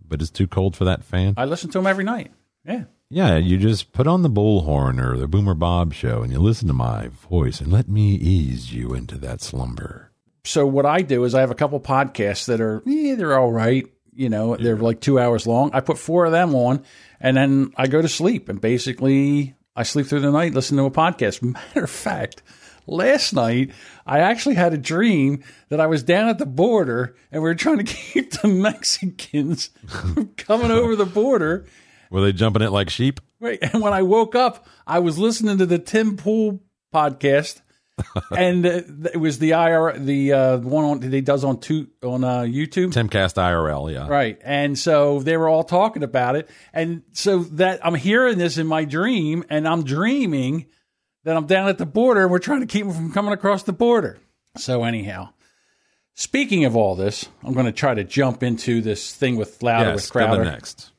but 0.06 0.22
it's 0.22 0.32
too 0.32 0.48
cold 0.48 0.76
for 0.76 0.86
that 0.86 1.04
fan. 1.04 1.36
I 1.38 1.46
listen 1.46 1.70
to 1.72 1.78
them 1.78 1.88
every 1.88 2.04
night. 2.04 2.32
Yeah. 2.66 2.84
Yeah, 3.10 3.38
you 3.38 3.58
just 3.58 3.94
put 3.94 4.08
on 4.08 4.22
the 4.22 4.30
bullhorn 4.30 5.02
or 5.02 5.16
the 5.16 5.30
Boomer 5.30 5.54
Bob 5.54 5.94
show, 5.94 6.22
and 6.22 6.32
you 6.32 6.40
listen 6.40 6.68
to 6.68 6.74
my 6.74 7.08
voice, 7.08 7.62
and 7.62 7.72
let 7.72 7.88
me 7.88 8.16
ease 8.16 8.74
you 8.74 8.94
into 8.94 9.18
that 9.20 9.40
slumber. 9.40 10.07
So 10.48 10.66
what 10.66 10.86
I 10.86 11.02
do 11.02 11.26
is 11.26 11.36
I 11.36 11.42
have 11.42 11.52
a 11.52 11.56
couple 11.56 11.80
podcasts 11.82 12.46
that 12.46 12.62
are 12.62 12.82
yeah, 12.86 13.16
they're 13.16 13.38
all 13.38 13.52
right. 13.52 13.86
You 14.14 14.30
know, 14.30 14.56
they're 14.56 14.78
like 14.78 15.02
two 15.02 15.20
hours 15.20 15.46
long. 15.46 15.72
I 15.74 15.82
put 15.82 16.00
four 16.00 16.26
of 16.26 16.32
them 16.32 16.56
on, 16.56 16.84
and 17.20 17.38
then 17.38 17.74
I 17.76 17.88
go 17.88 18.02
to 18.02 18.08
sleep. 18.08 18.50
And 18.50 18.60
basically, 18.60 19.56
I 19.76 19.84
sleep 19.84 20.08
through 20.08 20.22
the 20.22 20.32
night 20.32 20.54
listening 20.54 20.80
to 20.80 20.86
a 20.86 20.92
podcast. 20.92 21.42
Matter 21.44 21.84
of 21.84 21.90
fact, 21.90 22.42
last 22.88 23.34
night 23.34 23.74
I 24.06 24.20
actually 24.20 24.56
had 24.56 24.74
a 24.74 24.78
dream 24.78 25.44
that 25.68 25.82
I 25.82 25.88
was 25.88 26.02
down 26.02 26.30
at 26.30 26.38
the 26.38 26.46
border, 26.46 27.16
and 27.30 27.44
we 27.44 27.50
were 27.50 27.56
trying 27.56 27.80
to 27.80 27.84
keep 27.94 28.32
the 28.32 28.48
Mexicans 28.48 29.70
from 29.86 30.30
coming 30.38 30.72
over 30.72 30.96
the 30.96 31.06
border. 31.06 31.66
Were 32.10 32.22
they 32.22 32.32
jumping 32.32 32.62
it 32.62 32.72
like 32.72 32.90
sheep? 32.90 33.20
Right. 33.42 33.60
And 33.62 33.84
when 33.84 33.94
I 33.94 34.02
woke 34.02 34.34
up, 34.34 34.66
I 34.88 35.00
was 35.00 35.20
listening 35.20 35.58
to 35.58 35.66
the 35.66 35.78
Tim 35.78 36.16
Pool 36.16 36.62
podcast. 36.94 37.62
and 38.38 38.66
uh, 38.66 38.82
it 39.14 39.18
was 39.20 39.40
the 39.40 39.52
IR, 39.52 39.98
the 39.98 40.34
uh, 40.34 40.58
one 40.58 40.86
on, 40.86 41.00
that 41.00 41.14
he 41.14 41.22
does 41.22 41.44
on 41.44 41.60
two, 41.60 41.88
on 42.04 42.24
uh, 42.24 42.42
YouTube. 42.42 42.94
Timcast 42.94 43.36
IRL, 43.36 43.92
yeah. 43.92 44.08
Right. 44.08 44.38
And 44.44 44.78
so 44.78 45.20
they 45.20 45.38
were 45.38 45.50
all 45.50 45.64
talking 45.64 46.04
about 46.04 46.36
it. 46.36 46.50
And 46.74 47.04
so 47.14 47.40
that 47.40 47.86
I'm 47.86 47.96
hearing 47.96 48.38
this 48.38 48.58
in 48.58 48.68
my 48.68 48.86
dream 48.86 49.44
and 49.50 49.68
I'm 49.68 49.84
dreaming 49.84 50.68
that 51.24 51.36
I'm 51.36 51.48
down 51.48 51.70
at 51.70 51.78
the 51.78 51.86
border 51.86 52.22
and 52.24 52.32
we're 52.32 52.40
trying 52.40 52.62
to 52.62 52.68
keep 52.68 52.86
them 52.86 52.94
from 52.94 53.12
coming 53.12 53.34
across 53.34 53.64
the 53.64 53.74
border. 53.74 54.18
So 54.58 54.84
anyhow, 54.84 55.30
speaking 56.14 56.66
of 56.66 56.76
all 56.76 56.96
this, 56.96 57.28
I'm 57.44 57.54
going 57.54 57.66
to 57.66 57.72
try 57.72 57.94
to 57.94 58.04
jump 58.04 58.44
into 58.44 58.82
this 58.82 59.14
thing 59.14 59.36
with 59.36 59.62
Louder 59.62 59.90
Yes, 59.90 59.96
with 59.96 60.14
go 60.14 60.20
Crowder. 60.20 60.44
the 60.44 60.52
next. 60.52 60.92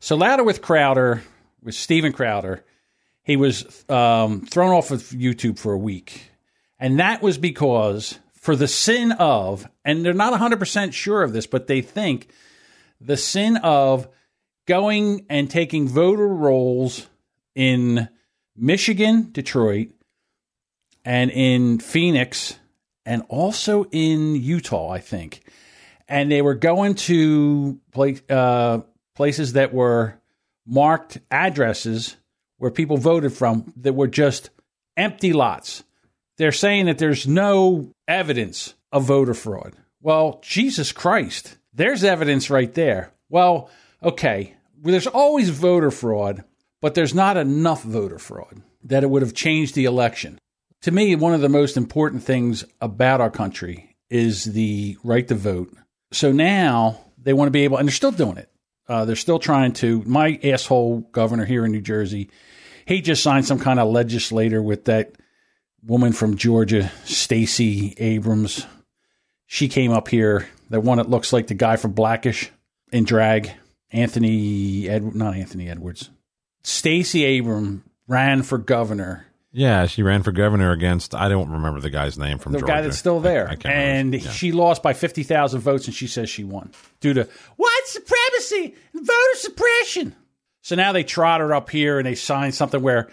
So 0.00 0.16
Louder 0.16 0.44
with 0.44 0.62
Crowder, 0.62 1.22
with 1.62 1.74
Steven 1.74 2.12
Crowder, 2.12 2.64
he 3.28 3.36
was 3.36 3.84
um, 3.90 4.40
thrown 4.46 4.72
off 4.72 4.90
of 4.90 5.02
YouTube 5.02 5.58
for 5.58 5.74
a 5.74 5.78
week. 5.78 6.30
And 6.80 6.98
that 6.98 7.20
was 7.20 7.36
because, 7.36 8.18
for 8.32 8.56
the 8.56 8.66
sin 8.66 9.12
of, 9.12 9.68
and 9.84 10.02
they're 10.02 10.14
not 10.14 10.32
100% 10.32 10.94
sure 10.94 11.22
of 11.22 11.34
this, 11.34 11.46
but 11.46 11.66
they 11.66 11.82
think 11.82 12.28
the 13.02 13.18
sin 13.18 13.58
of 13.58 14.08
going 14.66 15.26
and 15.28 15.50
taking 15.50 15.86
voter 15.86 16.26
rolls 16.26 17.06
in 17.54 18.08
Michigan, 18.56 19.28
Detroit, 19.30 19.90
and 21.04 21.30
in 21.30 21.80
Phoenix, 21.80 22.58
and 23.04 23.22
also 23.28 23.84
in 23.92 24.36
Utah, 24.36 24.88
I 24.88 25.00
think. 25.00 25.42
And 26.08 26.32
they 26.32 26.40
were 26.40 26.54
going 26.54 26.94
to 26.94 27.78
play, 27.92 28.20
uh, 28.30 28.80
places 29.14 29.52
that 29.52 29.74
were 29.74 30.18
marked 30.66 31.18
addresses 31.30 32.16
where 32.58 32.70
people 32.70 32.96
voted 32.96 33.32
from 33.32 33.72
that 33.76 33.94
were 33.94 34.08
just 34.08 34.50
empty 34.96 35.32
lots. 35.32 35.84
They're 36.36 36.52
saying 36.52 36.86
that 36.86 36.98
there's 36.98 37.26
no 37.26 37.92
evidence 38.06 38.74
of 38.92 39.04
voter 39.04 39.34
fraud. 39.34 39.74
Well, 40.00 40.40
Jesus 40.42 40.92
Christ, 40.92 41.56
there's 41.72 42.04
evidence 42.04 42.50
right 42.50 42.72
there. 42.74 43.12
Well, 43.28 43.70
okay, 44.02 44.54
there's 44.80 45.06
always 45.06 45.50
voter 45.50 45.90
fraud, 45.90 46.44
but 46.80 46.94
there's 46.94 47.14
not 47.14 47.36
enough 47.36 47.82
voter 47.82 48.18
fraud 48.18 48.62
that 48.84 49.02
it 49.02 49.10
would 49.10 49.22
have 49.22 49.34
changed 49.34 49.74
the 49.74 49.84
election. 49.84 50.38
To 50.82 50.92
me, 50.92 51.16
one 51.16 51.34
of 51.34 51.40
the 51.40 51.48
most 51.48 51.76
important 51.76 52.22
things 52.22 52.64
about 52.80 53.20
our 53.20 53.30
country 53.30 53.96
is 54.08 54.44
the 54.44 54.96
right 55.02 55.26
to 55.26 55.34
vote. 55.34 55.74
So 56.12 56.30
now 56.30 57.00
they 57.20 57.32
want 57.32 57.48
to 57.48 57.52
be 57.52 57.64
able, 57.64 57.76
and 57.78 57.88
they're 57.88 57.94
still 57.94 58.12
doing 58.12 58.36
it. 58.36 58.50
Uh, 58.88 59.04
they're 59.04 59.16
still 59.16 59.38
trying 59.38 59.72
to. 59.74 60.02
My 60.06 60.38
asshole 60.42 61.00
governor 61.12 61.44
here 61.44 61.64
in 61.64 61.72
New 61.72 61.80
Jersey, 61.80 62.30
he 62.86 63.02
just 63.02 63.22
signed 63.22 63.46
some 63.46 63.58
kind 63.58 63.78
of 63.78 63.88
legislator 63.88 64.62
with 64.62 64.86
that 64.86 65.12
woman 65.84 66.12
from 66.12 66.36
Georgia, 66.36 66.90
Stacey 67.04 67.94
Abrams. 67.98 68.66
She 69.46 69.68
came 69.68 69.92
up 69.92 70.08
here, 70.08 70.48
the 70.70 70.80
one 70.80 70.98
that 70.98 71.10
looks 71.10 71.32
like 71.32 71.46
the 71.46 71.54
guy 71.54 71.76
from 71.76 71.92
Blackish 71.92 72.50
in 72.90 73.04
drag, 73.04 73.50
Anthony 73.90 74.88
Ed, 74.88 75.14
not 75.14 75.34
Anthony 75.34 75.68
Edwards. 75.68 76.10
Stacey 76.62 77.24
Abrams 77.24 77.82
ran 78.06 78.42
for 78.42 78.58
governor 78.58 79.26
Yeah, 79.50 79.86
she 79.86 80.02
ran 80.02 80.22
for 80.22 80.30
governor 80.30 80.72
against, 80.72 81.14
I 81.14 81.28
don't 81.28 81.50
remember 81.50 81.80
the 81.80 81.90
guy's 81.90 82.18
name 82.18 82.38
from 82.38 82.52
the 82.52 82.58
Georgia. 82.58 82.72
guy 82.72 82.80
that's 82.82 82.98
still 82.98 83.20
there. 83.20 83.48
I, 83.48 83.56
I 83.64 83.70
and. 83.72 84.14
Yeah. 84.14 84.30
she 84.30 84.52
lost 84.52 84.82
by 84.82 84.92
50,000 84.92 85.60
votes, 85.60 85.86
and 85.86 85.94
she 85.94 86.06
says 86.06 86.28
she 86.28 86.44
won 86.44 86.70
due 87.00 87.14
to 87.14 87.26
white 87.56 87.82
supremacy 87.86 88.74
and 88.92 89.06
voter 89.06 89.36
suppression. 89.36 90.14
So 90.60 90.76
now 90.76 90.92
they 90.92 91.02
trot 91.02 91.40
her 91.40 91.54
up 91.54 91.70
here 91.70 91.98
and 91.98 92.06
they 92.06 92.14
sign 92.14 92.52
something 92.52 92.82
where 92.82 93.08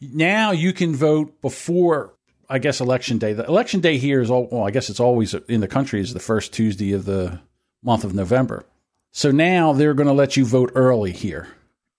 now 0.00 0.50
you 0.50 0.72
can 0.72 0.94
vote 0.96 1.40
before, 1.40 2.14
I 2.48 2.58
guess, 2.58 2.80
election 2.80 3.18
day. 3.18 3.32
The 3.32 3.44
election 3.46 3.80
day 3.80 3.98
here 3.98 4.20
is 4.20 4.28
all, 4.30 4.48
well, 4.50 4.64
I 4.66 4.72
guess 4.72 4.90
it's 4.90 4.98
always 4.98 5.34
in 5.34 5.60
the 5.60 5.68
country 5.68 6.00
is 6.00 6.12
the 6.14 6.20
first 6.20 6.52
Tuesday 6.52 6.92
of 6.94 7.04
the 7.04 7.40
month 7.84 8.02
of 8.02 8.12
November. 8.12 8.64
So 9.12 9.30
now 9.30 9.72
they're 9.72 9.94
going 9.94 10.08
to 10.08 10.12
let 10.12 10.36
you 10.36 10.44
vote 10.44 10.72
early 10.74 11.12
here, 11.12 11.46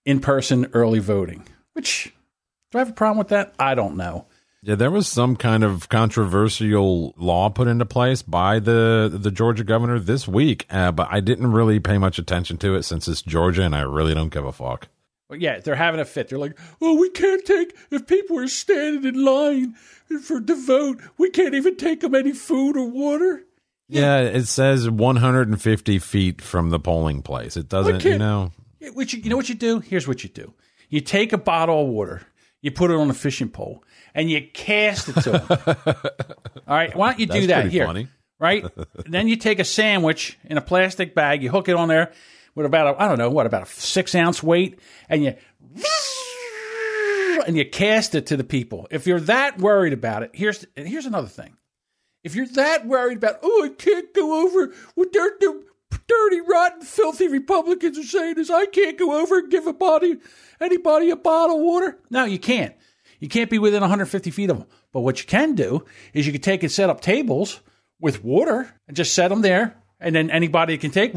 in 0.04 0.20
person 0.20 0.68
early 0.74 0.98
voting, 0.98 1.44
which 1.72 2.12
do 2.70 2.78
I 2.78 2.80
have 2.80 2.90
a 2.90 2.94
problem 2.94 3.18
with 3.18 3.28
that? 3.28 3.54
I 3.58 3.74
don't 3.74 3.96
know. 3.96 4.26
Yeah, 4.62 4.74
there 4.74 4.90
was 4.90 5.06
some 5.06 5.36
kind 5.36 5.62
of 5.62 5.88
controversial 5.88 7.14
law 7.16 7.48
put 7.48 7.68
into 7.68 7.86
place 7.86 8.22
by 8.22 8.58
the 8.58 9.08
the 9.12 9.30
Georgia 9.30 9.64
governor 9.64 9.98
this 10.00 10.26
week, 10.26 10.66
uh, 10.70 10.90
but 10.90 11.08
I 11.10 11.20
didn't 11.20 11.52
really 11.52 11.78
pay 11.78 11.96
much 11.96 12.18
attention 12.18 12.58
to 12.58 12.74
it 12.74 12.82
since 12.82 13.06
it's 13.06 13.22
Georgia, 13.22 13.62
and 13.62 13.74
I 13.74 13.82
really 13.82 14.14
don't 14.14 14.32
give 14.32 14.44
a 14.44 14.52
fuck. 14.52 14.88
But 15.28 15.40
yeah, 15.40 15.60
they're 15.60 15.76
having 15.76 16.00
a 16.00 16.04
fit. 16.04 16.28
They're 16.28 16.38
like, 16.38 16.58
oh, 16.80 16.94
we 16.98 17.10
can't 17.10 17.44
take, 17.44 17.76
if 17.90 18.06
people 18.06 18.38
are 18.38 18.48
standing 18.48 19.04
in 19.14 19.24
line 19.24 19.74
for 20.22 20.40
to 20.40 20.54
vote, 20.54 21.00
we 21.18 21.28
can't 21.30 21.54
even 21.54 21.76
take 21.76 22.00
them 22.00 22.14
any 22.14 22.32
food 22.32 22.76
or 22.76 22.88
water. 22.88 23.44
Yeah, 23.88 24.20
it 24.20 24.46
says 24.46 24.88
150 24.88 25.98
feet 25.98 26.40
from 26.42 26.70
the 26.70 26.80
polling 26.80 27.22
place. 27.22 27.56
It 27.56 27.68
doesn't, 27.68 28.04
you 28.04 28.18
know. 28.18 28.52
Yeah, 28.80 28.90
What 28.90 29.12
you, 29.12 29.20
you 29.20 29.30
know 29.30 29.36
what 29.36 29.48
you 29.48 29.54
do? 29.54 29.80
Here's 29.80 30.08
what 30.08 30.22
you 30.22 30.30
do. 30.30 30.52
You 30.88 31.00
take 31.00 31.32
a 31.32 31.38
bottle 31.38 31.82
of 31.82 31.88
water, 31.88 32.22
you 32.60 32.70
put 32.70 32.90
it 32.90 32.96
on 32.96 33.10
a 33.10 33.14
fishing 33.14 33.48
pole, 33.48 33.82
and 34.14 34.30
you 34.30 34.46
cast 34.52 35.08
it 35.08 35.14
to 35.22 35.30
them. 35.30 35.46
All 36.66 36.76
right, 36.76 36.94
why 36.94 37.10
don't 37.10 37.20
you 37.20 37.26
do 37.26 37.46
That's 37.46 37.64
that 37.64 37.70
here? 37.70 37.86
funny. 37.86 38.08
Right? 38.40 38.64
then 39.06 39.28
you 39.28 39.36
take 39.36 39.58
a 39.58 39.64
sandwich 39.64 40.38
in 40.44 40.58
a 40.58 40.60
plastic 40.60 41.14
bag, 41.14 41.42
you 41.42 41.50
hook 41.50 41.68
it 41.68 41.74
on 41.74 41.88
there 41.88 42.12
with 42.54 42.66
about 42.66 42.94
a, 42.96 43.02
I 43.02 43.08
don't 43.08 43.18
know 43.18 43.30
what 43.30 43.46
about 43.46 43.62
a 43.62 43.66
six 43.66 44.14
ounce 44.14 44.42
weight, 44.42 44.78
and 45.08 45.24
you 45.24 45.34
and 47.46 47.56
you 47.56 47.64
cast 47.64 48.14
it 48.14 48.26
to 48.26 48.36
the 48.36 48.44
people. 48.44 48.86
If 48.90 49.06
you're 49.06 49.20
that 49.20 49.58
worried 49.58 49.92
about 49.92 50.22
it, 50.22 50.30
here's 50.34 50.66
here's 50.76 51.06
another 51.06 51.28
thing. 51.28 51.56
If 52.24 52.34
you're 52.34 52.46
that 52.48 52.86
worried 52.86 53.18
about, 53.18 53.38
oh, 53.42 53.64
I 53.64 53.68
can't 53.70 54.12
go 54.12 54.44
over 54.44 54.74
their, 55.12 55.30
their 55.40 55.54
dirty, 55.90 56.40
rotten, 56.40 56.82
filthy 56.82 57.28
Republicans 57.28 57.98
are 57.98 58.02
saying 58.02 58.38
is 58.38 58.50
I 58.50 58.66
can't 58.66 58.98
go 58.98 59.20
over 59.20 59.38
and 59.38 59.50
give 59.50 59.66
a 59.66 59.72
body 59.72 60.16
anybody 60.60 61.10
a 61.10 61.16
bottle 61.16 61.56
of 61.56 61.62
water. 61.62 61.98
No, 62.10 62.24
you 62.24 62.38
can't. 62.38 62.74
You 63.20 63.28
can't 63.28 63.50
be 63.50 63.58
within 63.58 63.80
150 63.80 64.30
feet 64.30 64.50
of 64.50 64.58
them. 64.58 64.66
But 64.92 65.00
what 65.00 65.20
you 65.20 65.26
can 65.26 65.54
do 65.54 65.84
is 66.12 66.26
you 66.26 66.32
can 66.32 66.40
take 66.40 66.62
and 66.62 66.72
set 66.72 66.90
up 66.90 67.00
tables 67.00 67.60
with 68.00 68.24
water 68.24 68.74
and 68.86 68.96
just 68.96 69.14
set 69.14 69.28
them 69.28 69.42
there, 69.42 69.76
and 69.98 70.14
then 70.14 70.30
anybody 70.30 70.78
can 70.78 70.90
take, 70.90 71.12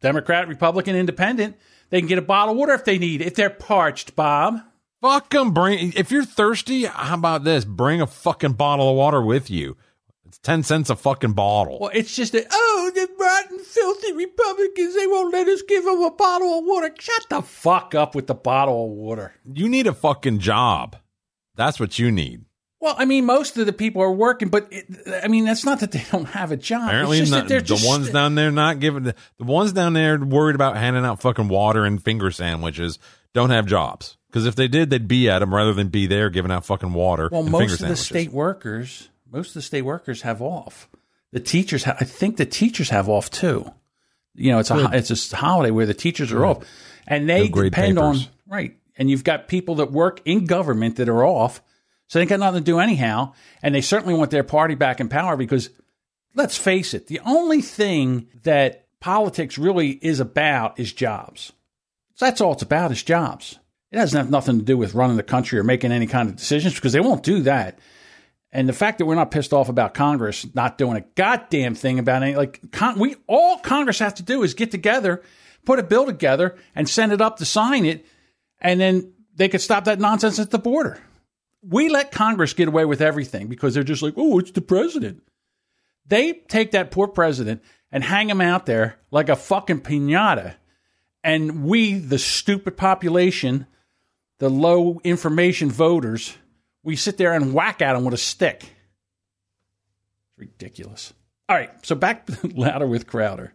Democrat, 0.00 0.46
Republican, 0.46 0.94
Independent, 0.94 1.56
they 1.90 2.00
can 2.00 2.08
get 2.08 2.18
a 2.18 2.22
bottle 2.22 2.52
of 2.52 2.58
water 2.58 2.74
if 2.74 2.84
they 2.84 2.98
need. 2.98 3.22
If 3.22 3.34
they're 3.34 3.50
parched, 3.50 4.14
Bob. 4.14 4.60
Fuck 5.02 5.34
'em, 5.34 5.52
Bring 5.52 5.92
if 5.94 6.10
you're 6.10 6.24
thirsty. 6.24 6.84
How 6.84 7.14
about 7.14 7.44
this? 7.44 7.64
Bring 7.64 8.00
a 8.00 8.06
fucking 8.06 8.54
bottle 8.54 8.90
of 8.90 8.96
water 8.96 9.22
with 9.22 9.50
you. 9.50 9.76
It's 10.36 10.46
ten 10.46 10.62
cents 10.62 10.90
a 10.90 10.96
fucking 10.96 11.32
bottle. 11.32 11.78
Well, 11.80 11.90
it's 11.94 12.14
just 12.14 12.32
that, 12.32 12.46
oh, 12.50 12.90
the 12.94 13.08
rotten, 13.18 13.58
filthy 13.58 14.12
Republicans, 14.12 14.94
they 14.94 15.06
won't 15.06 15.32
let 15.32 15.48
us 15.48 15.62
give 15.62 15.84
them 15.84 16.02
a 16.02 16.10
bottle 16.10 16.58
of 16.58 16.64
water. 16.64 16.94
Shut 16.98 17.26
the 17.30 17.42
fuck 17.42 17.94
up 17.94 18.14
with 18.14 18.26
the 18.26 18.34
bottle 18.34 18.84
of 18.84 18.90
water. 18.90 19.34
You 19.50 19.68
need 19.68 19.86
a 19.86 19.94
fucking 19.94 20.40
job. 20.40 20.96
That's 21.54 21.80
what 21.80 21.98
you 21.98 22.10
need. 22.10 22.44
Well, 22.80 22.94
I 22.98 23.06
mean, 23.06 23.24
most 23.24 23.56
of 23.56 23.64
the 23.64 23.72
people 23.72 24.02
are 24.02 24.12
working, 24.12 24.48
but 24.48 24.68
it, 24.70 24.86
I 25.24 25.28
mean, 25.28 25.46
that's 25.46 25.64
not 25.64 25.80
that 25.80 25.92
they 25.92 26.04
don't 26.12 26.26
have 26.26 26.52
a 26.52 26.56
job. 26.58 26.88
Apparently, 26.88 27.18
it's 27.20 27.30
just 27.30 27.40
not, 27.40 27.48
the 27.48 27.62
just 27.62 27.86
ones 27.88 28.10
down 28.10 28.34
there 28.34 28.50
not 28.50 28.80
giving 28.80 29.04
the, 29.04 29.14
the 29.38 29.44
ones 29.44 29.72
down 29.72 29.94
there 29.94 30.18
worried 30.18 30.54
about 30.54 30.76
handing 30.76 31.04
out 31.04 31.22
fucking 31.22 31.48
water 31.48 31.86
and 31.86 32.04
finger 32.04 32.30
sandwiches 32.30 32.98
don't 33.32 33.50
have 33.50 33.64
jobs. 33.64 34.18
Because 34.28 34.44
if 34.44 34.54
they 34.56 34.68
did, 34.68 34.90
they'd 34.90 35.08
be 35.08 35.30
at 35.30 35.38
them 35.38 35.54
rather 35.54 35.72
than 35.72 35.88
be 35.88 36.06
there 36.06 36.28
giving 36.28 36.50
out 36.50 36.66
fucking 36.66 36.92
water. 36.92 37.30
Well, 37.32 37.44
most 37.44 37.80
of 37.80 37.88
the 37.88 37.96
state 37.96 38.30
workers, 38.30 39.08
most 39.36 39.48
of 39.48 39.54
the 39.54 39.62
state 39.62 39.82
workers 39.82 40.22
have 40.22 40.40
off. 40.40 40.88
The 41.32 41.40
teachers, 41.40 41.84
ha- 41.84 41.96
I 42.00 42.04
think 42.04 42.38
the 42.38 42.46
teachers 42.46 42.88
have 42.88 43.08
off 43.08 43.30
too. 43.30 43.70
You 44.34 44.52
know, 44.52 44.58
it's 44.58 44.70
a 44.70 44.90
it's 44.92 45.32
a 45.32 45.36
holiday 45.36 45.70
where 45.70 45.86
the 45.86 45.94
teachers 45.94 46.32
are 46.32 46.44
off, 46.44 46.64
and 47.06 47.28
they 47.28 47.48
No 47.48 47.62
depend 47.62 47.98
on 47.98 48.18
right. 48.46 48.76
And 48.98 49.10
you've 49.10 49.24
got 49.24 49.48
people 49.48 49.76
that 49.76 49.92
work 49.92 50.22
in 50.24 50.46
government 50.46 50.96
that 50.96 51.08
are 51.08 51.24
off, 51.24 51.62
so 52.06 52.18
they 52.18 52.26
got 52.26 52.40
nothing 52.40 52.60
to 52.60 52.64
do 52.64 52.78
anyhow, 52.78 53.34
and 53.62 53.74
they 53.74 53.82
certainly 53.82 54.14
want 54.14 54.30
their 54.30 54.44
party 54.44 54.74
back 54.74 55.00
in 55.00 55.08
power 55.08 55.36
because, 55.36 55.68
let's 56.34 56.56
face 56.56 56.94
it, 56.94 57.06
the 57.06 57.20
only 57.26 57.60
thing 57.60 58.28
that 58.42 58.86
politics 59.00 59.58
really 59.58 59.90
is 59.90 60.20
about 60.20 60.80
is 60.80 60.92
jobs. 60.92 61.52
That's 62.18 62.40
all 62.40 62.52
it's 62.52 62.62
about 62.62 62.92
is 62.92 63.02
jobs. 63.02 63.58
It 63.90 63.96
doesn't 63.96 64.16
have 64.16 64.30
nothing 64.30 64.58
to 64.58 64.64
do 64.64 64.78
with 64.78 64.94
running 64.94 65.18
the 65.18 65.22
country 65.22 65.58
or 65.58 65.64
making 65.64 65.92
any 65.92 66.06
kind 66.06 66.28
of 66.30 66.36
decisions 66.36 66.74
because 66.74 66.92
they 66.92 67.00
won't 67.00 67.22
do 67.22 67.40
that. 67.42 67.78
And 68.56 68.66
the 68.66 68.72
fact 68.72 68.96
that 68.96 69.04
we're 69.04 69.16
not 69.16 69.30
pissed 69.30 69.52
off 69.52 69.68
about 69.68 69.92
Congress 69.92 70.46
not 70.54 70.78
doing 70.78 70.96
a 70.96 71.02
goddamn 71.14 71.74
thing 71.74 71.98
about 71.98 72.22
any 72.22 72.34
like 72.34 72.72
con- 72.72 72.98
we 72.98 73.16
all 73.26 73.58
Congress 73.58 73.98
has 73.98 74.14
to 74.14 74.22
do 74.22 74.42
is 74.42 74.54
get 74.54 74.70
together, 74.70 75.22
put 75.66 75.78
a 75.78 75.82
bill 75.82 76.06
together, 76.06 76.56
and 76.74 76.88
send 76.88 77.12
it 77.12 77.20
up 77.20 77.36
to 77.36 77.44
sign 77.44 77.84
it, 77.84 78.06
and 78.58 78.80
then 78.80 79.12
they 79.34 79.50
could 79.50 79.60
stop 79.60 79.84
that 79.84 80.00
nonsense 80.00 80.38
at 80.38 80.52
the 80.52 80.58
border. 80.58 80.98
We 81.60 81.90
let 81.90 82.10
Congress 82.10 82.54
get 82.54 82.66
away 82.66 82.86
with 82.86 83.02
everything 83.02 83.48
because 83.48 83.74
they're 83.74 83.84
just 83.84 84.00
like, 84.00 84.14
oh, 84.16 84.38
it's 84.38 84.52
the 84.52 84.62
president. 84.62 85.22
They 86.06 86.32
take 86.32 86.70
that 86.70 86.90
poor 86.90 87.08
president 87.08 87.62
and 87.92 88.02
hang 88.02 88.30
him 88.30 88.40
out 88.40 88.64
there 88.64 88.96
like 89.10 89.28
a 89.28 89.36
fucking 89.36 89.82
pinata. 89.82 90.54
And 91.22 91.62
we, 91.64 91.98
the 91.98 92.18
stupid 92.18 92.78
population, 92.78 93.66
the 94.38 94.48
low 94.48 94.98
information 95.04 95.70
voters, 95.70 96.38
we 96.86 96.94
sit 96.94 97.18
there 97.18 97.32
and 97.32 97.52
whack 97.52 97.82
at 97.82 97.96
him 97.96 98.04
with 98.04 98.14
a 98.14 98.18
stick. 98.18 98.62
It's 98.62 100.38
ridiculous. 100.38 101.12
All 101.48 101.56
right, 101.56 101.70
so 101.84 101.96
back 101.96 102.28
Louder 102.44 102.86
with 102.86 103.08
Crowder. 103.08 103.52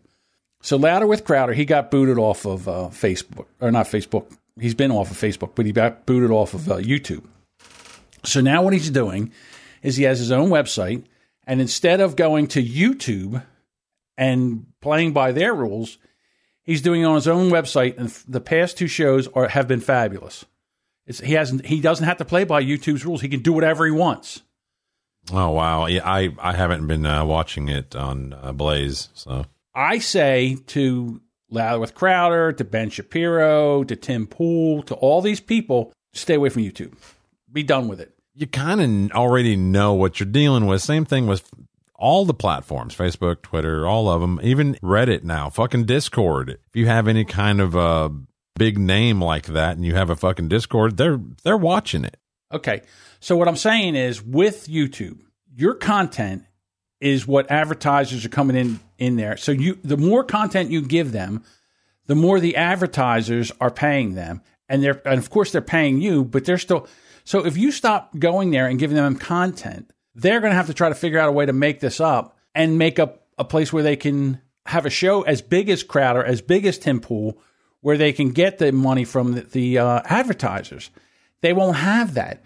So 0.62 0.76
Louder 0.76 1.08
with 1.08 1.24
Crowder, 1.24 1.54
he 1.54 1.66
got 1.66 1.90
booted 1.90 2.18
off 2.18 2.46
of 2.46 2.68
uh, 2.68 2.90
Facebook, 2.92 3.46
or 3.62 3.72
not 3.72 3.88
Facebook. 3.88 4.32
He's 4.60 4.76
been 4.76 4.92
off 4.92 5.10
of 5.10 5.18
Facebook, 5.18 5.56
but 5.56 5.66
he 5.66 5.72
got 5.72 6.06
booted 6.06 6.30
off 6.30 6.54
of 6.54 6.70
uh, 6.70 6.78
YouTube. 6.78 7.24
So 8.26 8.42
now 8.42 8.62
what 8.62 8.74
he's 8.74 8.90
doing 8.90 9.32
is 9.82 9.96
he 9.96 10.04
has 10.04 10.20
his 10.20 10.32
own 10.32 10.50
website, 10.50 11.06
and 11.48 11.62
instead 11.62 12.02
of 12.02 12.18
going 12.18 12.48
to 12.48 12.62
YouTube 12.62 13.42
and 14.18 14.66
playing 14.82 15.14
by 15.14 15.32
their 15.32 15.56
rules, 15.56 15.98
he's 16.64 16.82
doing 16.82 17.02
it 17.02 17.06
on 17.06 17.16
his 17.16 17.30
own 17.30 17.50
website. 17.50 17.98
And 17.98 18.10
the 18.28 18.42
past 18.42 18.78
two 18.78 18.88
shows 18.88 19.28
are 19.30 19.48
have 19.48 19.70
been 19.70 19.80
fabulous. 19.80 20.46
It's, 21.12 21.20
he 21.20 21.34
hasn't. 21.34 21.66
He 21.66 21.82
doesn't 21.82 22.06
have 22.06 22.18
to 22.18 22.26
play 22.26 22.46
by 22.46 22.64
YouTube's 22.64 23.06
rules. 23.06 23.20
He 23.22 23.28
can 23.28 23.42
do 23.42 23.52
whatever 23.52 23.86
he 23.86 23.92
wants. 23.92 24.44
Oh 25.32 25.52
wow, 25.52 25.86
yeah, 25.86 26.10
I 26.10 26.34
I 26.40 26.54
haven't 26.54 26.88
been 26.88 27.06
uh, 27.06 27.26
watching 27.26 27.68
it 27.68 27.96
on 27.96 28.34
uh, 28.34 28.54
Blaze, 28.54 29.10
so 29.14 29.46
I 29.76 30.00
say 30.00 30.58
to 30.68 31.22
Louder 31.50 31.80
with 31.80 31.94
Crowder, 31.94 32.54
to 32.54 32.64
Ben 32.64 32.90
Shapiro, 32.90 33.84
to 33.84 33.96
Tim 33.96 34.26
Pool, 34.26 34.84
to 34.84 34.96
all 34.96 35.22
these 35.22 35.40
people, 35.42 35.92
stay 36.14 36.36
away 36.36 36.50
from 36.50 36.64
YouTube. 36.64 36.94
Be 37.52 37.62
done 37.62 37.88
with 37.90 38.00
it. 38.00 38.14
you 38.34 38.48
kind 38.48 38.82
of 38.82 39.12
already 39.16 39.56
know 39.56 39.94
what 39.94 40.20
you're 40.20 40.30
dealing 40.30 40.66
with. 40.66 40.82
Same 40.82 41.06
thing 41.06 41.28
with 41.28 41.48
all 41.96 42.26
the 42.26 42.34
platforms 42.34 42.96
Facebook, 42.96 43.44
Twitter, 43.44 43.86
all 43.86 44.10
of 44.10 44.22
them, 44.22 44.40
even 44.42 44.74
Reddit 44.82 45.24
now, 45.24 45.50
fucking 45.50 45.86
Discord. 45.86 46.50
If 46.50 46.76
you 46.76 46.88
have 46.88 47.08
any 47.08 47.26
kind 47.26 47.62
of 47.62 47.76
a 47.76 48.12
big 48.56 48.78
name 48.78 49.22
like 49.22 49.48
that 49.48 49.76
and 49.76 49.86
you 49.86 49.96
have 49.96 50.10
a 50.10 50.16
fucking 50.16 50.48
Discord, 50.48 50.98
they're 50.98 51.20
they're 51.44 51.58
watching 51.58 52.04
it. 52.06 52.18
Okay. 52.52 52.82
So 53.20 53.36
what 53.36 53.48
I'm 53.48 53.56
saying 53.56 53.96
is 53.96 54.22
with 54.22 54.68
YouTube, 54.68 55.22
your 55.56 55.76
content 55.76 56.44
is 57.00 57.26
what 57.26 57.50
advertisers 57.50 58.26
are 58.26 58.30
coming 58.30 58.56
in 58.56 58.80
in 58.98 59.16
there. 59.16 59.38
So 59.38 59.52
you 59.52 59.80
the 59.84 59.98
more 59.98 60.24
content 60.24 60.70
you 60.70 60.82
give 60.82 61.12
them, 61.12 61.44
the 62.08 62.16
more 62.16 62.40
the 62.40 62.56
advertisers 62.56 63.52
are 63.60 63.72
paying 63.72 64.16
them. 64.16 64.42
And 64.70 64.84
they're 64.84 65.02
and 65.06 65.20
of 65.20 65.30
course 65.30 65.52
they're 65.52 65.62
paying 65.62 66.02
you, 66.02 66.24
but 66.24 66.46
they're 66.46 66.58
still 66.58 66.88
so 67.24 67.46
if 67.46 67.58
you 67.58 67.72
stop 67.72 68.18
going 68.18 68.52
there 68.52 68.68
and 68.68 68.80
giving 68.80 68.98
them 68.98 69.16
content, 69.16 69.92
they're 70.16 70.40
going 70.40 70.52
to 70.52 70.56
have 70.56 70.68
to 70.68 70.74
try 70.74 70.90
to 70.90 70.96
figure 70.96 71.20
out 71.20 71.30
a 71.30 71.32
way 71.32 71.46
to 71.46 71.54
make 71.54 71.80
this 71.80 72.00
up 72.00 72.38
and 72.54 72.78
make 72.78 73.00
up 73.00 73.28
a 73.38 73.46
place 73.46 73.72
where 73.72 73.84
they 73.84 73.96
can 73.96 74.42
have 74.66 74.86
a 74.86 74.90
show 74.90 75.22
as 75.22 75.42
big 75.42 75.70
as 75.70 75.84
Crowder, 75.84 76.24
as 76.24 76.42
big 76.42 76.66
as 76.66 76.78
Tim 76.78 77.00
Pool, 77.00 77.42
where 77.82 77.98
they 77.98 78.14
can 78.14 78.32
get 78.32 78.58
the 78.58 78.72
money 78.72 79.04
from 79.04 79.34
the, 79.34 79.42
the 79.42 79.78
uh, 79.80 80.02
advertisers. 80.06 80.90
They 81.42 81.54
won't 81.54 81.78
have 81.78 82.14
that. 82.14 82.44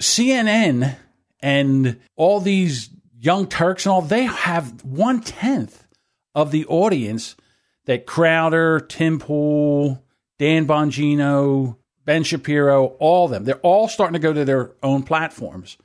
CNN 0.00 0.96
and 1.40 2.00
all 2.16 2.40
these 2.40 2.90
young 3.18 3.46
Turks 3.46 3.86
and 3.86 3.92
all, 3.92 4.02
they 4.02 4.24
have 4.24 4.82
one 4.84 5.20
tenth 5.20 5.86
of 6.34 6.50
the 6.50 6.66
audience 6.66 7.36
that 7.84 8.06
Crowder, 8.06 8.80
Tim 8.80 9.18
Pool, 9.18 10.02
Dan 10.38 10.66
Bongino, 10.66 11.76
Ben 12.04 12.22
Shapiro, 12.22 12.86
all 12.98 13.26
of 13.26 13.30
them, 13.30 13.44
they're 13.44 13.56
all 13.56 13.88
starting 13.88 14.14
to 14.14 14.18
go 14.18 14.32
to 14.32 14.44
their 14.44 14.72
own 14.82 15.02
platforms. 15.02 15.76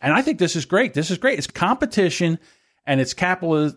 And 0.00 0.12
I 0.12 0.22
think 0.22 0.38
this 0.38 0.54
is 0.54 0.64
great. 0.64 0.94
This 0.94 1.10
is 1.10 1.18
great. 1.18 1.38
It's 1.38 1.46
competition 1.46 2.38
and 2.86 3.00
it's 3.00 3.14
capital 3.14 3.72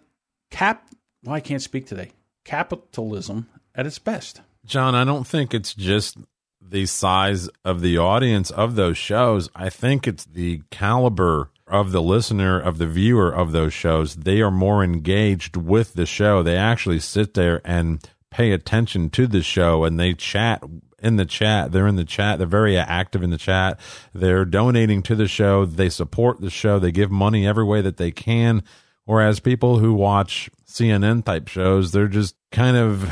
cap 0.51 0.89
well, 1.23 1.35
I 1.35 1.41
can't 1.41 1.61
speak 1.61 1.85
today. 1.85 2.11
Capitalism 2.45 3.49
at 3.75 3.85
its 3.85 3.99
best. 3.99 4.41
John, 4.69 4.93
I 4.93 5.03
don't 5.03 5.25
think 5.25 5.55
it's 5.55 5.73
just 5.73 6.15
the 6.61 6.85
size 6.85 7.49
of 7.65 7.81
the 7.81 7.97
audience 7.97 8.51
of 8.51 8.75
those 8.75 8.99
shows. 8.99 9.49
I 9.55 9.69
think 9.69 10.07
it's 10.07 10.25
the 10.25 10.61
caliber 10.69 11.49
of 11.65 11.91
the 11.91 12.03
listener, 12.03 12.59
of 12.59 12.77
the 12.77 12.85
viewer 12.85 13.31
of 13.31 13.51
those 13.51 13.73
shows. 13.73 14.15
They 14.15 14.41
are 14.41 14.51
more 14.51 14.83
engaged 14.83 15.57
with 15.57 15.93
the 15.93 16.05
show. 16.05 16.43
They 16.43 16.55
actually 16.55 16.99
sit 16.99 17.33
there 17.33 17.61
and 17.65 18.07
pay 18.29 18.51
attention 18.51 19.09
to 19.09 19.25
the 19.25 19.41
show 19.41 19.83
and 19.85 19.99
they 19.99 20.13
chat 20.13 20.63
in 21.01 21.15
the 21.15 21.25
chat. 21.25 21.71
They're 21.71 21.87
in 21.87 21.95
the 21.95 22.05
chat. 22.05 22.37
They're 22.37 22.45
very 22.45 22.77
active 22.77 23.23
in 23.23 23.31
the 23.31 23.39
chat. 23.39 23.79
They're 24.13 24.45
donating 24.45 25.01
to 25.03 25.15
the 25.15 25.27
show. 25.27 25.65
They 25.65 25.89
support 25.89 26.41
the 26.41 26.51
show. 26.51 26.77
They 26.77 26.91
give 26.91 27.09
money 27.09 27.47
every 27.47 27.63
way 27.63 27.81
that 27.81 27.97
they 27.97 28.11
can. 28.11 28.61
Whereas 29.05 29.39
people 29.39 29.79
who 29.79 29.95
watch 29.95 30.51
CNN 30.67 31.25
type 31.25 31.47
shows, 31.47 31.91
they're 31.91 32.07
just 32.07 32.35
kind 32.51 32.77
of 32.77 33.11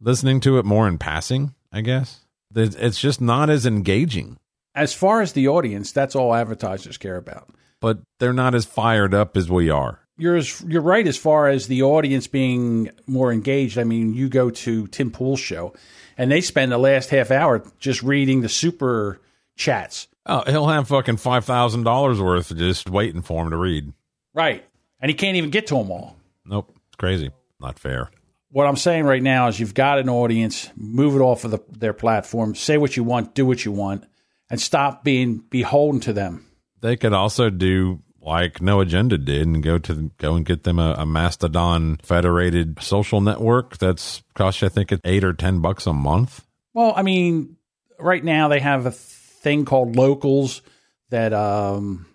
listening 0.00 0.40
to 0.40 0.58
it 0.58 0.64
more 0.64 0.88
in 0.88 0.98
passing, 0.98 1.54
I 1.72 1.80
guess. 1.80 2.20
It's 2.54 3.00
just 3.00 3.20
not 3.20 3.50
as 3.50 3.66
engaging. 3.66 4.38
As 4.74 4.94
far 4.94 5.20
as 5.20 5.32
the 5.32 5.48
audience, 5.48 5.92
that's 5.92 6.14
all 6.14 6.34
advertisers 6.34 6.98
care 6.98 7.16
about. 7.16 7.48
But 7.80 8.00
they're 8.18 8.32
not 8.32 8.54
as 8.54 8.64
fired 8.64 9.14
up 9.14 9.36
as 9.36 9.50
we 9.50 9.70
are. 9.70 10.00
You're 10.18 10.36
as, 10.36 10.62
you're 10.62 10.82
right 10.82 11.06
as 11.06 11.18
far 11.18 11.48
as 11.48 11.66
the 11.66 11.82
audience 11.82 12.26
being 12.26 12.90
more 13.06 13.32
engaged. 13.32 13.76
I 13.78 13.84
mean, 13.84 14.14
you 14.14 14.28
go 14.28 14.48
to 14.48 14.86
Tim 14.86 15.10
Pool's 15.10 15.40
show, 15.40 15.74
and 16.16 16.30
they 16.30 16.40
spend 16.40 16.72
the 16.72 16.78
last 16.78 17.10
half 17.10 17.30
hour 17.30 17.62
just 17.78 18.02
reading 18.02 18.40
the 18.40 18.48
super 18.48 19.20
chats. 19.56 20.08
Oh, 20.24 20.42
he'll 20.46 20.68
have 20.68 20.88
fucking 20.88 21.18
five 21.18 21.44
thousand 21.44 21.84
dollars 21.84 22.20
worth 22.20 22.56
just 22.56 22.88
waiting 22.88 23.22
for 23.22 23.42
him 23.44 23.50
to 23.50 23.56
read. 23.56 23.92
Right, 24.32 24.64
and 25.00 25.10
he 25.10 25.14
can't 25.14 25.36
even 25.36 25.50
get 25.50 25.66
to 25.68 25.76
them 25.76 25.90
all. 25.90 26.16
Nope, 26.44 26.74
it's 26.88 26.96
crazy. 26.96 27.30
Not 27.60 27.78
fair. 27.78 28.10
What 28.56 28.66
I'm 28.66 28.76
saying 28.76 29.04
right 29.04 29.22
now 29.22 29.48
is 29.48 29.60
you've 29.60 29.74
got 29.74 29.98
an 29.98 30.08
audience, 30.08 30.70
move 30.76 31.14
it 31.14 31.18
off 31.18 31.44
of 31.44 31.50
the, 31.50 31.58
their 31.68 31.92
platform, 31.92 32.54
say 32.54 32.78
what 32.78 32.96
you 32.96 33.04
want, 33.04 33.34
do 33.34 33.44
what 33.44 33.62
you 33.66 33.70
want, 33.70 34.04
and 34.48 34.58
stop 34.58 35.04
being 35.04 35.44
beholden 35.50 36.00
to 36.00 36.14
them. 36.14 36.46
They 36.80 36.96
could 36.96 37.12
also 37.12 37.50
do 37.50 38.00
like 38.22 38.62
No 38.62 38.80
Agenda 38.80 39.18
did 39.18 39.46
and 39.46 39.62
go 39.62 39.76
to 39.80 40.10
go 40.16 40.36
and 40.36 40.46
get 40.46 40.62
them 40.62 40.78
a, 40.78 40.94
a 40.96 41.04
Mastodon 41.04 42.00
federated 42.02 42.80
social 42.80 43.20
network 43.20 43.76
that's 43.76 44.22
cost 44.32 44.62
you 44.62 44.68
I 44.68 44.70
think 44.70 44.90
it's 44.90 45.02
eight 45.04 45.22
or 45.22 45.34
ten 45.34 45.60
bucks 45.60 45.86
a 45.86 45.92
month. 45.92 46.42
Well, 46.72 46.94
I 46.96 47.02
mean, 47.02 47.58
right 47.98 48.24
now 48.24 48.48
they 48.48 48.60
have 48.60 48.86
a 48.86 48.90
thing 48.90 49.66
called 49.66 49.96
locals 49.96 50.62
that 51.10 51.34
um, 51.34 52.06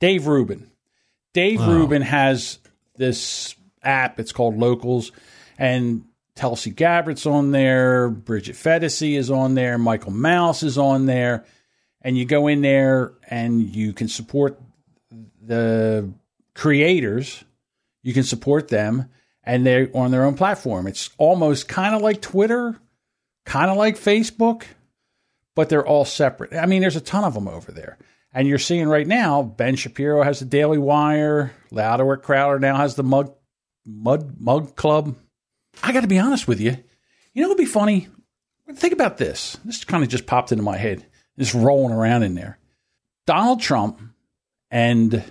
Dave 0.00 0.26
Rubin. 0.26 0.70
Dave 1.34 1.60
Wow. 1.60 1.70
Rubin 1.70 2.00
has 2.00 2.60
this 2.96 3.54
app. 3.82 4.18
It's 4.18 4.32
called 4.32 4.56
Locals, 4.56 5.12
and 5.58 6.04
Tulsi 6.34 6.70
Gabbard's 6.70 7.26
on 7.26 7.50
there. 7.50 8.08
Bridget 8.08 8.56
Phetasy 8.56 9.16
is 9.16 9.30
on 9.30 9.54
there. 9.54 9.78
Michael 9.78 10.12
Malice 10.12 10.62
is 10.62 10.78
on 10.78 11.06
there, 11.06 11.44
and 12.02 12.16
you 12.16 12.24
go 12.24 12.46
in 12.46 12.60
there 12.60 13.14
and 13.28 13.62
you 13.62 13.92
can 13.92 14.08
support 14.08 14.60
the 15.42 16.12
creators. 16.54 17.44
You 18.02 18.12
can 18.12 18.22
support 18.22 18.68
them, 18.68 19.08
and 19.42 19.66
they're 19.66 19.90
on 19.94 20.10
their 20.10 20.24
own 20.24 20.34
platform. 20.34 20.86
It's 20.86 21.10
almost 21.18 21.68
kind 21.68 21.94
of 21.94 22.02
like 22.02 22.20
Twitter, 22.20 22.76
kind 23.44 23.70
of 23.70 23.76
like 23.76 23.96
Facebook, 23.96 24.64
but 25.54 25.68
they're 25.68 25.86
all 25.86 26.04
separate. 26.04 26.54
I 26.54 26.66
mean, 26.66 26.82
there's 26.82 26.96
a 26.96 27.00
ton 27.00 27.24
of 27.24 27.34
them 27.34 27.48
over 27.48 27.72
there. 27.72 27.98
And 28.32 28.46
you're 28.46 28.58
seeing 28.58 28.86
right 28.86 29.06
now, 29.06 29.42
Ben 29.42 29.76
Shapiro 29.76 30.22
has 30.22 30.40
the 30.40 30.44
Daily 30.44 30.76
Wire, 30.76 31.52
Louder 31.70 32.16
Crowder 32.18 32.58
now 32.58 32.76
has 32.76 32.94
the 32.94 33.02
Mug 33.02 33.34
Mud 33.86 34.38
Mug 34.38 34.76
Club. 34.76 35.16
I 35.82 35.92
got 35.92 36.00
to 36.00 36.06
be 36.06 36.18
honest 36.18 36.48
with 36.48 36.60
you. 36.60 36.76
You 37.32 37.42
know 37.42 37.48
would 37.48 37.58
be 37.58 37.66
funny? 37.66 38.08
Think 38.74 38.92
about 38.92 39.18
this. 39.18 39.56
This 39.64 39.84
kind 39.84 40.02
of 40.02 40.08
just 40.08 40.26
popped 40.26 40.52
into 40.52 40.64
my 40.64 40.76
head. 40.76 41.04
Just 41.38 41.54
rolling 41.54 41.92
around 41.92 42.22
in 42.22 42.34
there. 42.34 42.58
Donald 43.26 43.60
Trump 43.60 44.00
and 44.70 45.22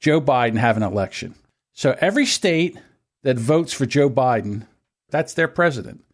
Joe 0.00 0.20
Biden 0.20 0.56
have 0.56 0.76
an 0.76 0.82
election. 0.82 1.34
So 1.72 1.96
every 2.00 2.26
state 2.26 2.78
that 3.22 3.38
votes 3.38 3.72
for 3.72 3.86
Joe 3.86 4.10
Biden, 4.10 4.66
that's 5.10 5.34
their 5.34 5.48
president. 5.48 6.04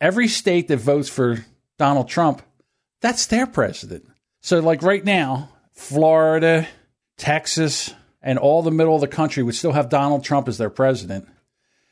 Every 0.00 0.28
state 0.28 0.68
that 0.68 0.78
votes 0.78 1.08
for 1.08 1.44
Donald 1.78 2.08
Trump, 2.08 2.42
that's 3.00 3.26
their 3.26 3.46
president. 3.46 4.08
So, 4.40 4.60
like 4.60 4.82
right 4.82 5.04
now, 5.04 5.50
Florida, 5.72 6.66
Texas, 7.16 7.94
and 8.20 8.38
all 8.38 8.62
the 8.62 8.70
middle 8.70 8.94
of 8.94 9.00
the 9.00 9.08
country 9.08 9.42
would 9.42 9.54
still 9.54 9.72
have 9.72 9.88
Donald 9.88 10.24
Trump 10.24 10.48
as 10.48 10.58
their 10.58 10.70
president. 10.70 11.28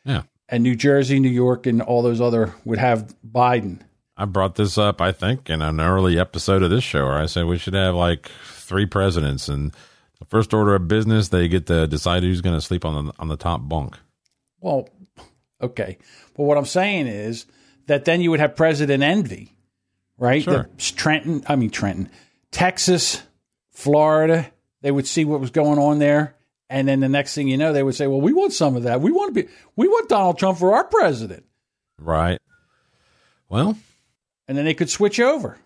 Yeah. 0.05 0.23
And 0.51 0.63
New 0.65 0.75
Jersey, 0.75 1.21
New 1.21 1.29
York, 1.29 1.67
and 1.67 1.81
all 1.81 2.03
those 2.03 2.21
other 2.21 2.55
would 2.65 2.79
have 2.79 3.15
Biden. 3.27 3.81
I 4.17 4.25
brought 4.27 4.57
this 4.57 4.77
up, 4.77 5.01
I 5.01 5.13
think, 5.13 5.49
in 5.49 5.63
an 5.63 5.81
early 5.81 6.19
episode 6.19 6.63
of 6.63 6.71
this 6.71 6.85
show 6.85 7.07
where 7.07 7.17
I 7.17 7.27
said 7.27 7.47
we 7.47 7.57
should 7.57 7.75
have 7.75 7.95
like 7.95 8.31
three 8.45 8.85
presidents 8.85 9.49
and 9.49 9.73
the 10.19 10.27
first 10.27 10.53
order 10.53 10.75
of 10.75 10.89
business 10.89 11.29
they 11.29 11.49
get 11.49 11.67
to 11.67 11.87
decide 11.87 12.23
who's 12.23 12.43
going 12.43 12.57
to 12.57 12.61
sleep 12.61 12.85
on 12.85 13.07
the 13.07 13.13
on 13.19 13.29
the 13.29 13.37
top 13.37 13.67
bunk. 13.69 13.97
Well, 14.61 14.89
okay. 15.63 15.97
But 16.37 16.43
what 16.43 16.59
I'm 16.59 16.67
saying 16.67 17.07
is 17.07 17.47
that 17.87 18.05
then 18.05 18.21
you 18.21 18.31
would 18.31 18.41
have 18.41 18.57
president 18.57 19.03
envy, 19.03 19.57
right? 20.19 20.43
Sure. 20.43 20.69
The 20.77 20.93
Trenton, 20.95 21.43
I 21.49 21.57
mean 21.57 21.71
Trenton, 21.71 22.11
Texas, 22.51 23.23
Florida, 23.71 24.51
they 24.83 24.91
would 24.91 25.07
see 25.07 25.25
what 25.25 25.41
was 25.41 25.51
going 25.51 25.79
on 25.79 25.99
there. 25.99 26.35
And 26.71 26.87
then 26.89 27.01
the 27.01 27.09
next 27.09 27.35
thing 27.35 27.49
you 27.49 27.57
know, 27.59 27.73
they 27.73 27.83
would 27.83 27.97
say, 27.97 28.07
"Well, 28.07 28.21
we 28.21 28.33
want 28.33 28.53
some 28.53 28.77
of 28.77 28.85
that. 28.85 29.01
We 29.01 29.11
want 29.13 29.35
to 29.35 29.43
be. 29.43 29.51
We 29.77 29.89
want 29.89 30.09
Donald 30.09 30.39
Trump 30.39 30.59
for 30.59 30.75
our 30.75 30.85
president." 30.85 31.45
Right. 31.99 32.39
Well, 33.49 33.77
And 34.49 34.57
then 34.57 34.65
they 34.65 34.75
could 34.75 34.89
switch 34.89 35.19
over. 35.21 35.59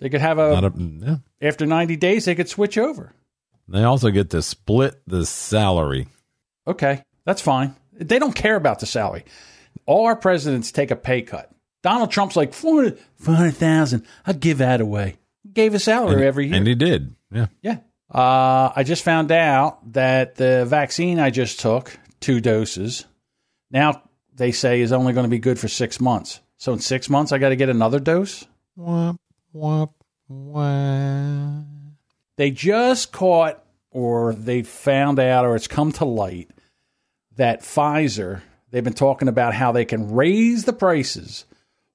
They 0.00 0.08
could 0.08 0.20
have 0.22 0.38
a, 0.38 0.52
a 0.52 0.72
yeah. 0.76 1.16
after 1.40 1.66
90 1.66 1.96
days, 1.96 2.24
they 2.24 2.34
could 2.34 2.48
switch 2.48 2.76
over. 2.78 3.12
They 3.68 3.82
also 3.82 4.10
get 4.10 4.30
to 4.30 4.42
split 4.42 5.00
the 5.06 5.24
salary. 5.26 6.08
Okay, 6.66 7.02
that's 7.24 7.42
fine. 7.42 7.76
They 7.92 8.18
don't 8.18 8.34
care 8.34 8.56
about 8.56 8.80
the 8.80 8.86
salary. 8.86 9.24
All 9.86 10.06
our 10.06 10.16
presidents 10.16 10.72
take 10.72 10.90
a 10.90 10.96
pay 10.96 11.22
cut. 11.22 11.50
Donald 11.82 12.10
Trump's 12.10 12.36
like 12.36 12.52
400 12.54 12.98
400,000. 13.16 14.04
I'll 14.26 14.34
give 14.34 14.58
that 14.58 14.80
away. 14.80 15.16
Gave 15.52 15.74
a 15.74 15.78
salary 15.78 16.14
And, 16.16 16.24
every 16.24 16.46
year. 16.48 16.56
and 16.56 16.66
he 16.66 16.74
did. 16.74 17.14
Yeah. 17.30 17.46
yeah. 17.62 17.78
Uh, 18.12 18.72
I 18.74 18.84
just 18.84 19.02
found 19.02 19.32
out 19.32 19.92
that 19.92 20.36
the 20.36 20.64
vaccine 20.66 21.18
I 21.18 21.30
just 21.30 21.60
took, 21.60 21.98
two 22.20 22.40
doses, 22.40 23.04
now 23.70 24.02
they 24.34 24.52
say 24.52 24.80
is 24.80 24.92
only 24.92 25.12
going 25.12 25.24
to 25.24 25.30
be 25.30 25.38
good 25.38 25.58
for 25.58 25.68
six 25.68 26.00
months. 26.00 26.40
So 26.58 26.72
in 26.72 26.78
six 26.78 27.10
months, 27.10 27.32
I 27.32 27.38
got 27.38 27.50
to 27.50 27.56
get 27.56 27.68
another 27.68 27.98
dose. 27.98 28.46
Womp, 28.78 29.18
womp, 29.54 29.90
womp. 30.30 31.66
they 32.36 32.50
just 32.50 33.12
caught 33.12 33.62
or 33.90 34.34
they 34.34 34.62
found 34.62 35.18
out 35.18 35.44
or 35.44 35.56
it's 35.56 35.68
come 35.68 35.92
to 35.92 36.04
light 36.04 36.50
that 37.36 37.62
Pfizer, 37.62 38.42
they've 38.70 38.84
been 38.84 38.92
talking 38.92 39.28
about 39.28 39.54
how 39.54 39.72
they 39.72 39.84
can 39.84 40.12
raise 40.14 40.64
the 40.64 40.72
prices 40.72 41.44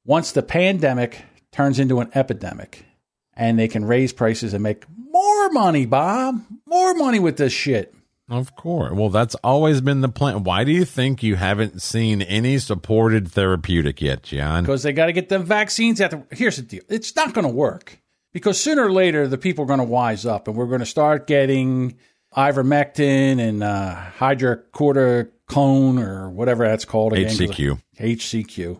once 0.05 0.31
the 0.31 0.43
pandemic 0.43 1.23
turns 1.51 1.79
into 1.79 1.99
an 1.99 2.09
epidemic. 2.15 2.85
And 3.33 3.57
they 3.57 3.67
can 3.67 3.85
raise 3.85 4.13
prices 4.13 4.53
and 4.53 4.61
make 4.61 4.83
more 5.21 5.49
money, 5.51 5.85
Bob. 5.85 6.43
More 6.65 6.93
money 6.93 7.19
with 7.19 7.37
this 7.37 7.53
shit. 7.53 7.93
Of 8.29 8.55
course. 8.55 8.93
Well, 8.93 9.09
that's 9.09 9.35
always 9.35 9.81
been 9.81 10.01
the 10.01 10.09
plan. 10.09 10.43
Why 10.43 10.63
do 10.63 10.71
you 10.71 10.85
think 10.85 11.21
you 11.21 11.35
haven't 11.35 11.81
seen 11.81 12.21
any 12.21 12.59
supported 12.59 13.29
therapeutic 13.29 14.01
yet, 14.01 14.23
John? 14.23 14.63
Because 14.63 14.83
they 14.83 14.93
got 14.93 15.07
to 15.07 15.13
get 15.13 15.29
them 15.29 15.43
vaccines 15.43 15.97
there. 15.99 16.25
Here's 16.31 16.55
the 16.55 16.61
deal 16.63 16.83
it's 16.89 17.15
not 17.15 17.33
going 17.33 17.45
to 17.45 17.53
work. 17.53 17.99
Because 18.33 18.59
sooner 18.59 18.85
or 18.85 18.91
later, 18.91 19.27
the 19.27 19.37
people 19.37 19.65
are 19.65 19.67
going 19.67 19.79
to 19.79 19.85
wise 19.85 20.25
up 20.25 20.47
and 20.47 20.55
we're 20.55 20.67
going 20.67 20.79
to 20.79 20.85
start 20.85 21.27
getting 21.27 21.97
ivermectin 22.35 23.39
and 23.39 23.61
uh, 23.61 24.01
hydrocortisone 24.17 26.01
or 26.01 26.29
whatever 26.29 26.65
that's 26.65 26.85
called 26.85 27.11
again. 27.11 27.27
HCQ. 27.27 27.81
HCQ. 27.99 28.79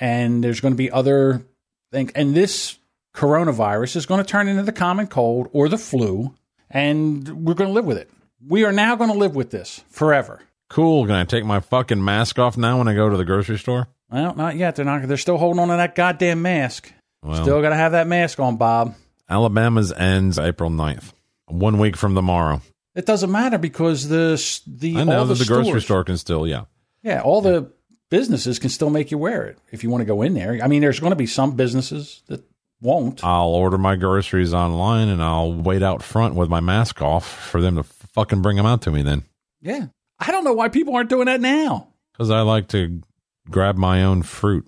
And 0.00 0.42
there's 0.42 0.60
going 0.60 0.74
to 0.74 0.78
be 0.78 0.90
other 0.90 1.46
things. 1.92 2.10
And 2.16 2.34
this 2.34 2.79
coronavirus 3.14 3.96
is 3.96 4.06
going 4.06 4.22
to 4.22 4.28
turn 4.28 4.48
into 4.48 4.62
the 4.62 4.72
common 4.72 5.06
cold 5.06 5.48
or 5.52 5.68
the 5.68 5.78
flu, 5.78 6.34
and 6.70 7.28
we're 7.44 7.54
going 7.54 7.68
to 7.68 7.74
live 7.74 7.84
with 7.84 7.98
it. 7.98 8.10
We 8.46 8.64
are 8.64 8.72
now 8.72 8.96
going 8.96 9.10
to 9.10 9.18
live 9.18 9.34
with 9.34 9.50
this 9.50 9.84
forever. 9.90 10.40
Cool. 10.68 11.06
Can 11.06 11.14
I 11.14 11.24
take 11.24 11.44
my 11.44 11.60
fucking 11.60 12.02
mask 12.02 12.38
off 12.38 12.56
now 12.56 12.78
when 12.78 12.88
I 12.88 12.94
go 12.94 13.08
to 13.08 13.16
the 13.16 13.24
grocery 13.24 13.58
store? 13.58 13.88
Well, 14.10 14.34
not 14.34 14.56
yet. 14.56 14.76
They're 14.76 14.84
not. 14.84 15.06
They're 15.06 15.16
still 15.16 15.36
holding 15.38 15.60
on 15.60 15.68
to 15.68 15.76
that 15.76 15.94
goddamn 15.94 16.42
mask. 16.42 16.92
Well, 17.22 17.42
Still 17.42 17.60
got 17.60 17.70
to 17.70 17.76
have 17.76 17.92
that 17.92 18.06
mask 18.06 18.40
on, 18.40 18.56
Bob. 18.56 18.94
Alabama's 19.28 19.92
ends 19.92 20.38
April 20.38 20.70
9th, 20.70 21.12
one 21.46 21.78
week 21.78 21.96
from 21.96 22.14
tomorrow. 22.14 22.62
It 22.94 23.06
doesn't 23.06 23.30
matter 23.30 23.58
because 23.58 24.08
the 24.08 24.60
the 24.66 24.98
I 24.98 25.04
know 25.04 25.18
all 25.20 25.24
the, 25.26 25.34
that 25.34 25.40
the 25.40 25.46
grocery 25.46 25.66
stores- 25.66 25.84
store 25.84 26.04
can 26.04 26.16
still, 26.16 26.46
yeah. 26.46 26.64
yeah, 27.02 27.20
all 27.20 27.40
the 27.40 27.70
businesses 28.08 28.58
can 28.58 28.70
still 28.70 28.90
make 28.90 29.12
you 29.12 29.18
wear 29.18 29.44
it 29.44 29.58
if 29.70 29.84
you 29.84 29.90
want 29.90 30.00
to 30.00 30.06
go 30.06 30.22
in 30.22 30.34
there. 30.34 30.58
I 30.62 30.66
mean, 30.66 30.80
there's 30.80 30.98
going 30.98 31.12
to 31.12 31.16
be 31.16 31.26
some 31.26 31.52
businesses 31.54 32.22
that 32.26 32.42
won't. 32.80 33.24
I'll 33.24 33.48
order 33.48 33.78
my 33.78 33.96
groceries 33.96 34.54
online 34.54 35.08
and 35.08 35.22
I'll 35.22 35.52
wait 35.52 35.82
out 35.82 36.02
front 36.02 36.34
with 36.34 36.48
my 36.48 36.60
mask 36.60 37.02
off 37.02 37.26
for 37.26 37.60
them 37.60 37.76
to 37.76 37.82
fucking 37.82 38.42
bring 38.42 38.56
them 38.56 38.66
out 38.66 38.82
to 38.82 38.90
me 38.90 39.02
then. 39.02 39.24
Yeah, 39.60 39.86
I 40.18 40.30
don't 40.30 40.44
know 40.44 40.52
why 40.52 40.68
people 40.68 40.94
aren't 40.96 41.10
doing 41.10 41.26
that 41.26 41.40
now. 41.40 41.88
Because 42.12 42.30
I 42.30 42.40
like 42.40 42.68
to 42.68 43.02
grab 43.50 43.76
my 43.76 44.04
own 44.04 44.22
fruit. 44.22 44.66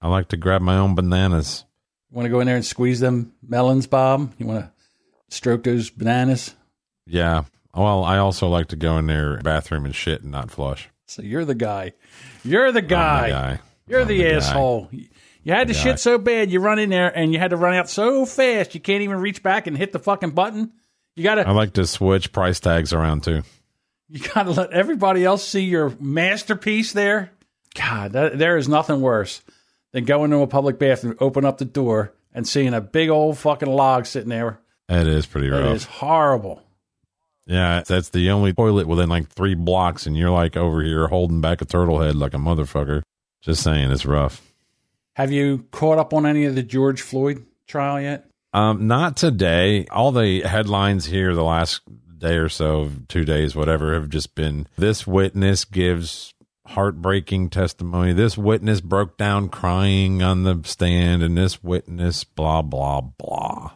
I 0.00 0.08
like 0.08 0.28
to 0.28 0.36
grab 0.36 0.62
my 0.62 0.76
own 0.76 0.94
bananas. 0.94 1.64
You 2.10 2.16
want 2.16 2.26
to 2.26 2.30
go 2.30 2.40
in 2.40 2.46
there 2.46 2.56
and 2.56 2.64
squeeze 2.64 3.00
them 3.00 3.32
melons, 3.46 3.86
Bob? 3.86 4.32
You 4.38 4.46
want 4.46 4.64
to 4.64 4.70
stroke 5.34 5.64
those 5.64 5.90
bananas? 5.90 6.54
Yeah. 7.06 7.44
Well, 7.74 8.04
I 8.04 8.18
also 8.18 8.48
like 8.48 8.68
to 8.68 8.76
go 8.76 8.96
in 8.98 9.06
their 9.06 9.38
bathroom 9.38 9.84
and 9.84 9.94
shit 9.94 10.22
and 10.22 10.30
not 10.30 10.50
flush. 10.50 10.88
So 11.06 11.22
you're 11.22 11.44
the 11.44 11.54
guy. 11.54 11.92
You're 12.44 12.72
the 12.72 12.82
guy. 12.82 13.26
the 13.28 13.32
guy. 13.32 13.60
You're 13.86 14.04
the, 14.04 14.22
the 14.22 14.30
guy. 14.30 15.08
You 15.42 15.52
had 15.54 15.68
to 15.68 15.74
guy. 15.74 15.80
shit 15.80 16.00
so 16.00 16.18
bad, 16.18 16.50
you 16.50 16.60
run 16.60 16.78
in 16.78 16.90
there 16.90 17.16
and 17.16 17.32
you 17.32 17.38
had 17.38 17.50
to 17.50 17.56
run 17.56 17.74
out 17.74 17.88
so 17.88 18.26
fast 18.26 18.74
you 18.74 18.80
can't 18.80 19.02
even 19.02 19.18
reach 19.18 19.42
back 19.42 19.66
and 19.66 19.76
hit 19.76 19.92
the 19.92 19.98
fucking 19.98 20.30
button. 20.32 20.72
You 21.16 21.22
gotta 21.24 21.46
I 21.46 21.52
like 21.52 21.72
to 21.74 21.86
switch 21.86 22.32
price 22.32 22.60
tags 22.60 22.92
around 22.92 23.24
too. 23.24 23.42
you 24.08 24.20
gotta 24.34 24.50
let 24.50 24.72
everybody 24.72 25.24
else 25.24 25.46
see 25.46 25.64
your 25.64 25.94
masterpiece 26.00 26.92
there. 26.92 27.30
God, 27.74 28.12
that, 28.12 28.38
there 28.38 28.56
is 28.56 28.68
nothing 28.68 29.00
worse 29.00 29.42
than 29.92 30.04
going 30.04 30.30
to 30.30 30.38
a 30.38 30.46
public 30.46 30.78
bathroom, 30.78 31.16
open 31.20 31.44
up 31.44 31.58
the 31.58 31.64
door, 31.64 32.12
and 32.32 32.46
seeing 32.46 32.74
a 32.74 32.80
big 32.80 33.08
old 33.08 33.38
fucking 33.38 33.68
log 33.68 34.06
sitting 34.06 34.28
there. 34.28 34.60
It 34.88 35.06
is 35.06 35.26
pretty 35.26 35.48
rough. 35.48 35.74
is 35.74 35.84
horrible. 35.84 36.62
Yeah, 37.46 37.82
that's 37.86 38.10
the 38.10 38.30
only 38.30 38.52
toilet 38.52 38.86
within 38.86 39.08
like 39.08 39.28
three 39.28 39.54
blocks, 39.54 40.06
and 40.06 40.16
you're 40.16 40.30
like 40.30 40.56
over 40.56 40.82
here 40.82 41.08
holding 41.08 41.40
back 41.40 41.62
a 41.62 41.64
turtle 41.64 42.00
head 42.00 42.14
like 42.14 42.34
a 42.34 42.38
motherfucker. 42.38 43.02
Just 43.40 43.62
saying, 43.62 43.90
it's 43.90 44.04
rough. 44.04 44.42
Have 45.18 45.32
you 45.32 45.66
caught 45.72 45.98
up 45.98 46.14
on 46.14 46.26
any 46.26 46.44
of 46.44 46.54
the 46.54 46.62
George 46.62 47.02
Floyd 47.02 47.44
trial 47.66 48.00
yet? 48.00 48.30
Um, 48.52 48.86
not 48.86 49.16
today. 49.16 49.84
All 49.90 50.12
the 50.12 50.42
headlines 50.42 51.06
here 51.06 51.34
the 51.34 51.42
last 51.42 51.80
day 52.16 52.36
or 52.36 52.48
so, 52.48 52.88
two 53.08 53.24
days, 53.24 53.56
whatever, 53.56 53.94
have 53.94 54.10
just 54.10 54.36
been 54.36 54.68
this 54.76 55.08
witness 55.08 55.64
gives 55.64 56.32
heartbreaking 56.66 57.50
testimony. 57.50 58.12
This 58.12 58.38
witness 58.38 58.80
broke 58.80 59.18
down 59.18 59.48
crying 59.48 60.22
on 60.22 60.44
the 60.44 60.60
stand, 60.62 61.24
and 61.24 61.36
this 61.36 61.64
witness, 61.64 62.22
blah, 62.22 62.62
blah, 62.62 63.00
blah. 63.00 63.72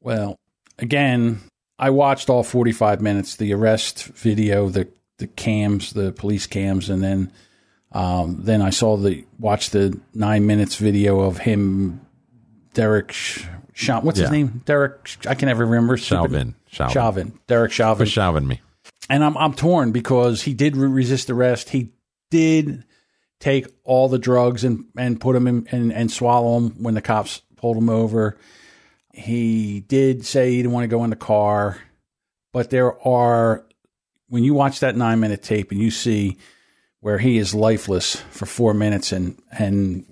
Well, 0.00 0.34
again, 0.76 1.38
I 1.78 1.90
watched 1.90 2.28
all 2.28 2.42
45 2.42 3.00
minutes, 3.00 3.36
the 3.36 3.54
arrest 3.54 4.06
video, 4.06 4.68
the 4.70 4.88
the 5.18 5.28
cams, 5.28 5.92
the 5.92 6.10
police 6.10 6.48
cams, 6.48 6.90
and 6.90 7.00
then 7.00 7.30
um, 7.92 8.42
then 8.42 8.60
I 8.62 8.70
saw 8.70 8.96
the 8.96 9.24
watched 9.38 9.72
the 9.72 9.98
nine 10.14 10.46
minutes 10.46 10.76
video 10.76 11.20
of 11.20 11.38
him, 11.38 12.00
Derek. 12.74 13.12
Sha- 13.72 14.00
what's 14.00 14.18
his 14.18 14.30
name? 14.30 14.62
Derek. 14.64 15.16
I 15.26 15.34
can 15.34 15.46
never 15.46 15.64
remember. 15.64 15.96
Chauvin. 15.96 16.54
Chauvin. 16.68 16.92
Chauvin. 16.92 17.38
Derek 17.46 17.72
Chauvin. 17.72 18.06
For 18.06 18.10
Chauvin 18.10 18.46
me. 18.46 18.60
and 19.08 19.24
I'm 19.24 19.36
I'm 19.36 19.54
torn 19.54 19.92
because 19.92 20.42
he 20.42 20.52
did 20.54 20.76
re- 20.76 20.88
resist 20.88 21.30
arrest. 21.30 21.70
He 21.70 21.92
did 22.30 22.84
take 23.40 23.66
all 23.84 24.08
the 24.08 24.18
drugs 24.18 24.64
and 24.64 24.84
and 24.96 25.20
put 25.20 25.34
them 25.34 25.46
in 25.46 25.66
and, 25.70 25.92
and 25.92 26.10
swallow 26.10 26.58
them 26.60 26.82
when 26.82 26.94
the 26.94 27.00
cops 27.00 27.40
pulled 27.56 27.76
him 27.76 27.88
over. 27.88 28.36
He 29.12 29.80
did 29.80 30.26
say 30.26 30.50
he 30.50 30.56
didn't 30.58 30.72
want 30.72 30.84
to 30.84 30.88
go 30.88 31.04
in 31.04 31.10
the 31.10 31.16
car, 31.16 31.78
but 32.52 32.70
there 32.70 33.00
are 33.06 33.64
when 34.28 34.44
you 34.44 34.54
watch 34.54 34.80
that 34.80 34.96
nine 34.96 35.20
minute 35.20 35.42
tape 35.42 35.70
and 35.70 35.80
you 35.80 35.90
see 35.90 36.36
where 37.00 37.18
he 37.18 37.38
is 37.38 37.54
lifeless 37.54 38.16
for 38.30 38.46
four 38.46 38.74
minutes 38.74 39.12
and 39.12 39.40
and 39.50 40.04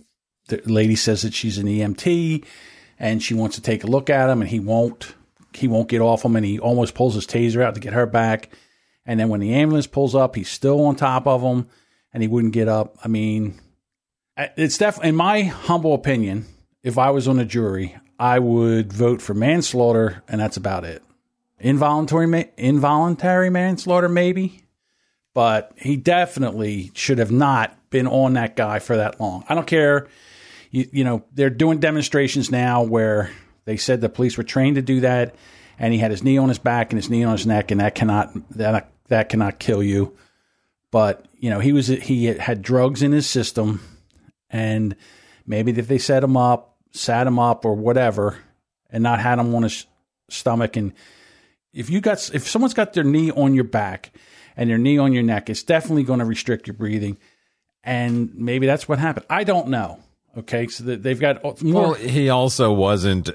the 0.48 0.60
lady 0.64 0.96
says 0.96 1.22
that 1.22 1.34
she's 1.34 1.58
an 1.58 1.66
EMT 1.66 2.44
and 2.98 3.22
she 3.22 3.34
wants 3.34 3.56
to 3.56 3.62
take 3.62 3.84
a 3.84 3.88
look 3.88 4.08
at 4.08 4.30
him 4.30 4.40
and 4.40 4.50
he 4.50 4.60
won't 4.60 5.14
he 5.52 5.68
won't 5.68 5.88
get 5.88 6.00
off 6.00 6.24
him 6.24 6.36
and 6.36 6.44
he 6.44 6.58
almost 6.58 6.94
pulls 6.94 7.14
his 7.14 7.26
taser 7.26 7.62
out 7.62 7.74
to 7.74 7.80
get 7.80 7.94
her 7.94 8.06
back. 8.06 8.50
And 9.06 9.18
then 9.18 9.28
when 9.28 9.40
the 9.40 9.54
ambulance 9.54 9.86
pulls 9.86 10.14
up 10.14 10.36
he's 10.36 10.48
still 10.48 10.84
on 10.86 10.96
top 10.96 11.26
of 11.26 11.42
him 11.42 11.68
and 12.12 12.22
he 12.22 12.28
wouldn't 12.28 12.54
get 12.54 12.68
up. 12.68 12.96
I 13.04 13.08
mean 13.08 13.60
it's 14.56 14.78
definitely 14.78 15.10
in 15.10 15.16
my 15.16 15.42
humble 15.44 15.94
opinion 15.94 16.44
if 16.82 16.98
i 16.98 17.08
was 17.08 17.26
on 17.26 17.38
a 17.38 17.44
jury 17.44 17.96
i 18.18 18.38
would 18.38 18.92
vote 18.92 19.22
for 19.22 19.32
manslaughter 19.32 20.22
and 20.28 20.40
that's 20.40 20.56
about 20.56 20.84
it. 20.84 21.02
Involuntary 21.58 22.26
ma- 22.26 22.44
involuntary 22.56 23.50
manslaughter 23.50 24.08
maybe 24.08 24.65
but 25.36 25.70
he 25.76 25.96
definitely 25.96 26.90
should 26.94 27.18
have 27.18 27.30
not 27.30 27.76
been 27.90 28.06
on 28.06 28.32
that 28.32 28.56
guy 28.56 28.78
for 28.78 28.96
that 28.96 29.20
long 29.20 29.44
i 29.48 29.54
don't 29.54 29.66
care 29.66 30.08
you, 30.76 30.88
you 30.92 31.04
know, 31.04 31.24
they're 31.32 31.48
doing 31.48 31.78
demonstrations 31.78 32.50
now 32.50 32.82
where 32.82 33.30
they 33.64 33.78
said 33.78 34.00
the 34.00 34.10
police 34.10 34.36
were 34.36 34.44
trained 34.44 34.76
to 34.76 34.82
do 34.82 35.00
that, 35.00 35.34
and 35.78 35.92
he 35.92 35.98
had 35.98 36.10
his 36.10 36.22
knee 36.22 36.36
on 36.36 36.50
his 36.50 36.58
back 36.58 36.92
and 36.92 36.98
his 36.98 37.10
knee 37.10 37.24
on 37.24 37.32
his 37.32 37.46
neck, 37.46 37.70
and 37.70 37.80
that 37.80 37.94
cannot 37.94 38.30
that 38.50 38.90
that 39.08 39.28
cannot 39.30 39.58
kill 39.58 39.82
you. 39.82 40.14
But 40.90 41.24
you 41.38 41.48
know, 41.48 41.60
he 41.60 41.72
was 41.72 41.86
he 41.86 42.26
had 42.26 42.62
drugs 42.62 43.02
in 43.02 43.12
his 43.12 43.26
system, 43.26 43.80
and 44.50 44.96
maybe 45.46 45.72
if 45.72 45.88
they 45.88 45.98
set 45.98 46.22
him 46.22 46.36
up, 46.36 46.76
sat 46.92 47.26
him 47.26 47.38
up, 47.38 47.64
or 47.64 47.74
whatever, 47.74 48.38
and 48.90 49.02
not 49.02 49.20
had 49.20 49.38
him 49.38 49.54
on 49.54 49.62
his 49.62 49.86
stomach, 50.28 50.76
and 50.76 50.92
if 51.72 51.88
you 51.88 52.02
got 52.02 52.30
if 52.34 52.46
someone's 52.48 52.74
got 52.74 52.92
their 52.92 53.04
knee 53.04 53.30
on 53.30 53.54
your 53.54 53.64
back 53.64 54.12
and 54.56 54.68
your 54.70 54.78
knee 54.78 54.98
on 54.98 55.12
your 55.12 55.22
neck, 55.22 55.50
it's 55.50 55.62
definitely 55.62 56.02
going 56.04 56.18
to 56.20 56.24
restrict 56.24 56.66
your 56.66 56.74
breathing, 56.74 57.18
and 57.84 58.34
maybe 58.34 58.66
that's 58.66 58.88
what 58.88 58.98
happened. 58.98 59.26
I 59.30 59.44
don't 59.44 59.68
know. 59.68 60.00
Okay, 60.38 60.66
so 60.68 60.84
they've 60.84 61.20
got 61.20 61.62
more. 61.62 61.82
Well, 61.82 61.94
he 61.94 62.28
also 62.28 62.72
wasn't 62.72 63.30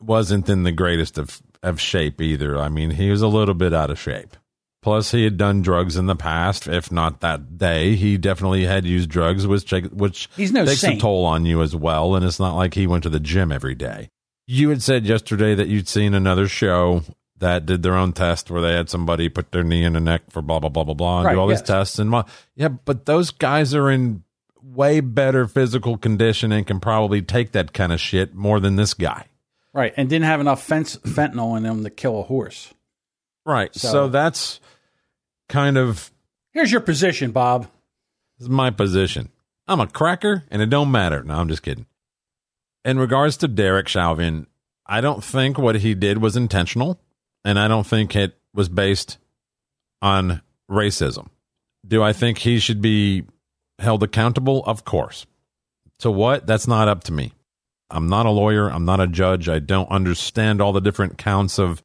wasn't 0.00 0.48
in 0.48 0.62
the 0.62 0.72
greatest 0.72 1.18
of 1.18 1.40
of 1.62 1.80
shape 1.80 2.20
either. 2.20 2.58
I 2.58 2.68
mean, 2.68 2.90
he 2.90 3.10
was 3.10 3.22
a 3.22 3.28
little 3.28 3.54
bit 3.54 3.72
out 3.72 3.90
of 3.90 3.98
shape. 3.98 4.36
Plus, 4.82 5.12
he 5.12 5.24
had 5.24 5.38
done 5.38 5.62
drugs 5.62 5.96
in 5.96 6.04
the 6.06 6.14
past. 6.14 6.68
If 6.68 6.92
not 6.92 7.20
that 7.22 7.56
day, 7.56 7.94
he 7.96 8.18
definitely 8.18 8.66
had 8.66 8.84
used 8.84 9.08
drugs, 9.08 9.46
which 9.46 9.70
which 9.90 10.28
He's 10.36 10.52
no 10.52 10.66
takes 10.66 10.80
saint. 10.82 10.98
a 10.98 11.00
toll 11.00 11.24
on 11.24 11.46
you 11.46 11.62
as 11.62 11.74
well. 11.74 12.14
And 12.14 12.24
it's 12.24 12.38
not 12.38 12.54
like 12.54 12.74
he 12.74 12.86
went 12.86 13.02
to 13.04 13.08
the 13.08 13.18
gym 13.18 13.50
every 13.50 13.74
day. 13.74 14.10
You 14.46 14.68
had 14.68 14.82
said 14.82 15.06
yesterday 15.06 15.54
that 15.54 15.68
you'd 15.68 15.88
seen 15.88 16.12
another 16.12 16.46
show 16.48 17.02
that 17.38 17.66
did 17.66 17.82
their 17.82 17.94
own 17.96 18.12
test 18.12 18.50
where 18.50 18.62
they 18.62 18.72
had 18.74 18.88
somebody 18.88 19.28
put 19.28 19.50
their 19.52 19.64
knee 19.64 19.84
in 19.84 19.94
the 19.94 20.00
neck 20.00 20.22
for 20.30 20.40
blah 20.42 20.58
blah 20.60 20.68
blah 20.70 20.84
blah 20.84 20.94
blah 20.94 21.18
and 21.18 21.26
Right, 21.26 21.32
do 21.34 21.40
all 21.40 21.50
yes. 21.50 21.60
these 21.60 21.66
tests 21.68 21.98
and 21.98 22.10
blah. 22.10 22.24
yeah, 22.54 22.68
but 22.68 23.06
those 23.06 23.30
guys 23.30 23.74
are 23.74 23.90
in 23.90 24.22
way 24.62 25.00
better 25.00 25.46
physical 25.46 25.98
condition 25.98 26.52
and 26.52 26.66
can 26.66 26.80
probably 26.80 27.20
take 27.22 27.52
that 27.52 27.72
kind 27.72 27.92
of 27.92 28.00
shit 28.00 28.34
more 28.34 28.60
than 28.60 28.76
this 28.76 28.94
guy. 28.94 29.26
right, 29.72 29.92
and 29.96 30.08
didn't 30.08 30.24
have 30.26 30.40
enough 30.40 30.62
fence, 30.62 30.96
fentanyl 30.98 31.56
in 31.56 31.64
them 31.64 31.82
to 31.84 31.90
kill 31.90 32.18
a 32.20 32.22
horse. 32.22 32.72
Right. 33.44 33.74
So- 33.74 33.90
So, 33.90 34.08
that's 34.08 34.60
kind 35.48 35.76
of 35.76 36.10
Here's 36.52 36.70
your 36.72 36.80
position, 36.80 37.32
Bob. 37.32 37.62
this 38.38 38.44
is 38.46 38.48
my 38.48 38.70
position. 38.70 39.28
I'm 39.66 39.80
a 39.80 39.86
cracker 39.86 40.44
and 40.50 40.62
it 40.62 40.70
don't 40.70 40.90
matter. 40.92 41.22
No, 41.24 41.34
I'm 41.34 41.48
just 41.48 41.62
kidding. 41.62 41.86
In 42.84 42.98
regards 42.98 43.36
to 43.38 43.48
Derek 43.48 43.88
Chauvin, 43.88 44.46
I 44.86 45.00
don't 45.00 45.24
think 45.24 45.58
what 45.58 45.76
he 45.76 45.94
did 45.94 46.18
was 46.18 46.36
intentional 46.36 47.00
and 47.44 47.58
I 47.58 47.68
don't 47.68 47.86
think 47.86 48.16
it 48.16 48.36
was 48.54 48.68
based 48.68 49.18
on 50.00 50.40
racism. 50.70 51.28
Do 51.86 52.02
I 52.02 52.12
think 52.12 52.38
he 52.38 52.58
should 52.58 52.80
be 52.80 53.24
held 53.78 54.02
accountable? 54.02 54.64
Of 54.64 54.84
course. 54.84 55.26
To 56.00 56.10
what? 56.10 56.46
That's 56.46 56.66
not 56.66 56.88
up 56.88 57.04
to 57.04 57.12
me. 57.12 57.32
I'm 57.90 58.08
not 58.08 58.26
a 58.26 58.30
lawyer. 58.30 58.68
I'm 58.68 58.84
not 58.84 59.00
a 59.00 59.06
judge. 59.06 59.48
I 59.48 59.58
don't 59.58 59.90
understand 59.90 60.60
all 60.60 60.72
the 60.72 60.80
different 60.80 61.18
counts 61.18 61.58
of, 61.58 61.82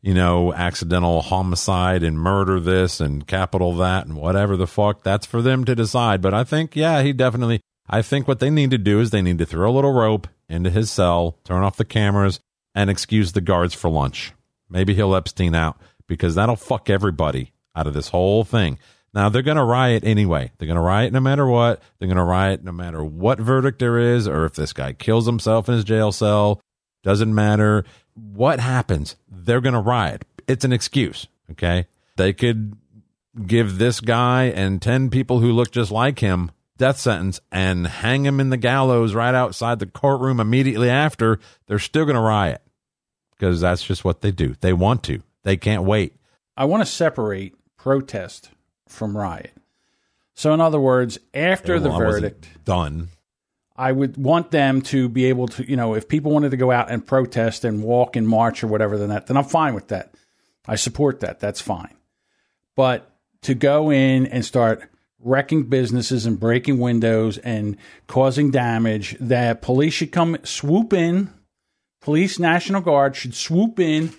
you 0.00 0.14
know, 0.14 0.52
accidental 0.54 1.20
homicide 1.20 2.02
and 2.02 2.18
murder 2.18 2.60
this 2.60 3.00
and 3.00 3.26
capital 3.26 3.74
that 3.76 4.06
and 4.06 4.16
whatever 4.16 4.56
the 4.56 4.66
fuck. 4.66 5.02
That's 5.02 5.26
for 5.26 5.42
them 5.42 5.64
to 5.64 5.74
decide. 5.74 6.22
But 6.22 6.34
I 6.34 6.44
think, 6.44 6.76
yeah, 6.76 7.02
he 7.02 7.12
definitely, 7.12 7.60
I 7.88 8.02
think 8.02 8.28
what 8.28 8.38
they 8.38 8.50
need 8.50 8.70
to 8.70 8.78
do 8.78 9.00
is 9.00 9.10
they 9.10 9.22
need 9.22 9.38
to 9.38 9.46
throw 9.46 9.70
a 9.70 9.74
little 9.74 9.92
rope 9.92 10.28
into 10.48 10.70
his 10.70 10.90
cell, 10.90 11.36
turn 11.44 11.62
off 11.62 11.76
the 11.76 11.84
cameras, 11.84 12.40
and 12.74 12.88
excuse 12.88 13.32
the 13.32 13.40
guards 13.40 13.74
for 13.74 13.90
lunch. 13.90 14.32
Maybe 14.72 14.94
he'll 14.94 15.14
Epstein 15.14 15.54
out 15.54 15.78
because 16.08 16.34
that'll 16.34 16.56
fuck 16.56 16.88
everybody 16.88 17.52
out 17.76 17.86
of 17.86 17.92
this 17.92 18.08
whole 18.08 18.42
thing. 18.42 18.78
Now 19.14 19.28
they're 19.28 19.42
going 19.42 19.58
to 19.58 19.64
riot 19.64 20.02
anyway. 20.04 20.50
They're 20.56 20.66
going 20.66 20.76
to 20.76 20.82
riot 20.82 21.12
no 21.12 21.20
matter 21.20 21.46
what. 21.46 21.82
They're 21.98 22.08
going 22.08 22.16
to 22.16 22.24
riot 22.24 22.64
no 22.64 22.72
matter 22.72 23.04
what 23.04 23.38
verdict 23.38 23.78
there 23.78 23.98
is, 23.98 24.26
or 24.26 24.46
if 24.46 24.54
this 24.54 24.72
guy 24.72 24.94
kills 24.94 25.26
himself 25.26 25.68
in 25.68 25.74
his 25.74 25.84
jail 25.84 26.10
cell. 26.10 26.62
Doesn't 27.02 27.34
matter 27.34 27.84
what 28.14 28.60
happens. 28.60 29.16
They're 29.30 29.60
going 29.60 29.74
to 29.74 29.80
riot. 29.80 30.24
It's 30.48 30.64
an 30.64 30.72
excuse. 30.72 31.26
Okay. 31.50 31.86
They 32.16 32.32
could 32.32 32.76
give 33.46 33.76
this 33.76 34.00
guy 34.00 34.44
and 34.44 34.80
10 34.80 35.10
people 35.10 35.40
who 35.40 35.52
look 35.52 35.70
just 35.70 35.90
like 35.90 36.20
him 36.20 36.50
death 36.78 36.98
sentence 36.98 37.40
and 37.50 37.86
hang 37.86 38.24
him 38.24 38.40
in 38.40 38.50
the 38.50 38.56
gallows 38.56 39.14
right 39.14 39.34
outside 39.34 39.78
the 39.78 39.86
courtroom 39.86 40.40
immediately 40.40 40.88
after. 40.88 41.38
They're 41.66 41.78
still 41.78 42.06
going 42.06 42.16
to 42.16 42.22
riot 42.22 42.62
because 43.42 43.60
that's 43.60 43.82
just 43.82 44.04
what 44.04 44.20
they 44.20 44.30
do. 44.30 44.54
They 44.60 44.72
want 44.72 45.02
to. 45.04 45.20
They 45.42 45.56
can't 45.56 45.82
wait. 45.82 46.14
I 46.56 46.64
want 46.66 46.82
to 46.82 46.86
separate 46.86 47.56
protest 47.76 48.50
from 48.86 49.16
riot. 49.16 49.50
So, 50.34 50.54
in 50.54 50.60
other 50.60 50.78
words, 50.78 51.18
after 51.34 51.74
oh, 51.74 51.80
the 51.80 51.88
Well, 51.88 52.02
I 52.02 52.04
verdict, 52.04 52.64
done. 52.64 53.08
I 53.74 53.90
would 53.90 54.16
want 54.16 54.52
them 54.52 54.80
to 54.82 55.08
be 55.08 55.24
able 55.24 55.48
to, 55.48 55.68
you 55.68 55.74
know, 55.74 55.94
if 55.94 56.06
people 56.06 56.30
wanted 56.30 56.52
to 56.52 56.56
go 56.56 56.70
out 56.70 56.88
and 56.88 57.04
protest 57.04 57.64
and 57.64 57.82
walk 57.82 58.14
and 58.14 58.28
march 58.28 58.62
or 58.62 58.68
whatever, 58.68 58.96
then 58.96 59.08
that, 59.08 59.26
then 59.26 59.36
I'm 59.36 59.42
fine 59.42 59.74
with 59.74 59.88
that. 59.88 60.14
I 60.68 60.76
support 60.76 61.18
that. 61.20 61.40
That's 61.40 61.60
fine. 61.60 61.96
But 62.76 63.10
to 63.42 63.54
go 63.54 63.90
in 63.90 64.26
and 64.26 64.44
start 64.44 64.88
wrecking 65.18 65.64
businesses 65.64 66.26
and 66.26 66.38
breaking 66.38 66.78
windows 66.78 67.38
and 67.38 67.76
causing 68.06 68.52
damage, 68.52 69.16
that 69.18 69.62
police 69.62 69.94
should 69.94 70.12
come 70.12 70.38
swoop 70.44 70.92
in. 70.92 71.32
Police, 72.02 72.38
National 72.38 72.80
Guard 72.80 73.16
should 73.16 73.34
swoop 73.34 73.80
in 73.80 74.12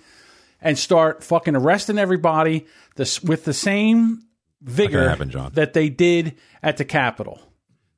and 0.60 0.78
start 0.78 1.22
fucking 1.22 1.54
arresting 1.54 1.98
everybody 1.98 2.66
this, 2.96 3.22
with 3.22 3.44
the 3.44 3.52
same 3.52 4.22
vigor 4.62 5.08
happen, 5.08 5.30
John. 5.30 5.52
that 5.54 5.74
they 5.74 5.90
did 5.90 6.36
at 6.62 6.78
the 6.78 6.84
Capitol. 6.84 7.40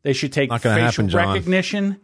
They 0.02 0.12
should 0.12 0.32
take 0.32 0.52
facial 0.52 0.72
happen, 0.72 1.08
recognition 1.08 2.00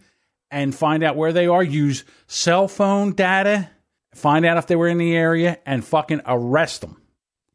and 0.50 0.74
find 0.74 1.02
out 1.02 1.16
where 1.16 1.32
they 1.32 1.46
are. 1.46 1.62
Use 1.62 2.04
cell 2.26 2.68
phone 2.68 3.12
data, 3.12 3.68
find 4.14 4.44
out 4.44 4.56
if 4.56 4.66
they 4.66 4.76
were 4.76 4.88
in 4.88 4.98
the 4.98 5.14
area, 5.16 5.58
and 5.66 5.84
fucking 5.84 6.22
arrest 6.26 6.80
them. 6.80 7.00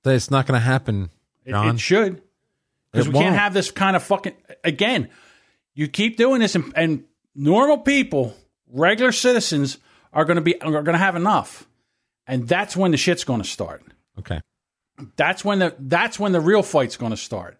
It's 0.05 0.31
not 0.31 0.45
going 0.45 0.59
to 0.59 0.65
happen, 0.65 1.09
It, 1.45 1.51
John. 1.51 1.75
it 1.75 1.79
should. 1.79 2.21
Because 2.91 3.07
we 3.07 3.13
can't 3.13 3.25
won't. 3.25 3.35
have 3.35 3.53
this 3.53 3.71
kind 3.71 3.95
of 3.95 4.03
fucking. 4.03 4.33
Again, 4.63 5.09
you 5.73 5.87
keep 5.87 6.15
doing 6.17 6.39
this, 6.39 6.55
and, 6.55 6.71
and 6.75 7.03
normal 7.35 7.79
people 7.79 8.35
Regular 8.69 9.11
citizens 9.11 9.77
are 10.17 10.25
going 10.25 10.35
to 10.35 10.41
be 10.41 10.59
are 10.59 10.71
going 10.71 10.85
to 10.85 10.97
have 10.97 11.15
enough, 11.15 11.67
and 12.25 12.47
that's 12.47 12.75
when 12.75 12.89
the 12.89 12.97
shit's 12.97 13.23
going 13.23 13.41
to 13.41 13.47
start. 13.47 13.83
Okay. 14.17 14.41
That's 15.15 15.45
when 15.45 15.59
the 15.59 15.75
that's 15.77 16.19
when 16.19 16.31
the 16.31 16.41
real 16.41 16.63
fight's 16.63 16.97
going 16.97 17.11
to 17.11 17.17
start. 17.17 17.59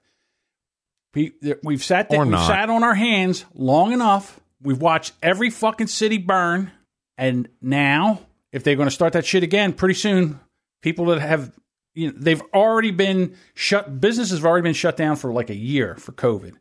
We, 1.14 1.34
we've 1.64 1.84
sat 1.84 2.10
there, 2.10 2.26
we've 2.26 2.40
sat 2.40 2.70
on 2.70 2.84
our 2.84 2.96
hands 2.96 3.46
long 3.54 3.92
enough. 3.92 4.40
We've 4.62 4.82
watched 4.82 5.14
every 5.22 5.52
fucking 5.52 5.88
city 5.88 6.18
burn, 6.18 6.72
and 7.16 7.48
now 7.62 8.22
if 8.52 8.64
they're 8.64 8.76
going 8.76 8.90
to 8.90 8.94
start 8.94 9.14
that 9.14 9.26
shit 9.26 9.44
again, 9.44 9.74
pretty 9.74 9.94
soon, 9.94 10.40
people 10.82 11.06
that 11.06 11.20
have 11.20 11.52
you 11.94 12.08
know 12.08 12.14
they've 12.18 12.42
already 12.56 12.92
been 12.92 13.36
shut. 13.54 14.02
Businesses 14.02 14.40
have 14.40 14.46
already 14.48 14.64
been 14.64 14.74
shut 14.74 14.98
down 14.98 15.16
for 15.16 15.32
like 15.32 15.52
a 15.52 15.56
year 15.56 15.96
for 15.96 16.12
COVID. 16.12 16.56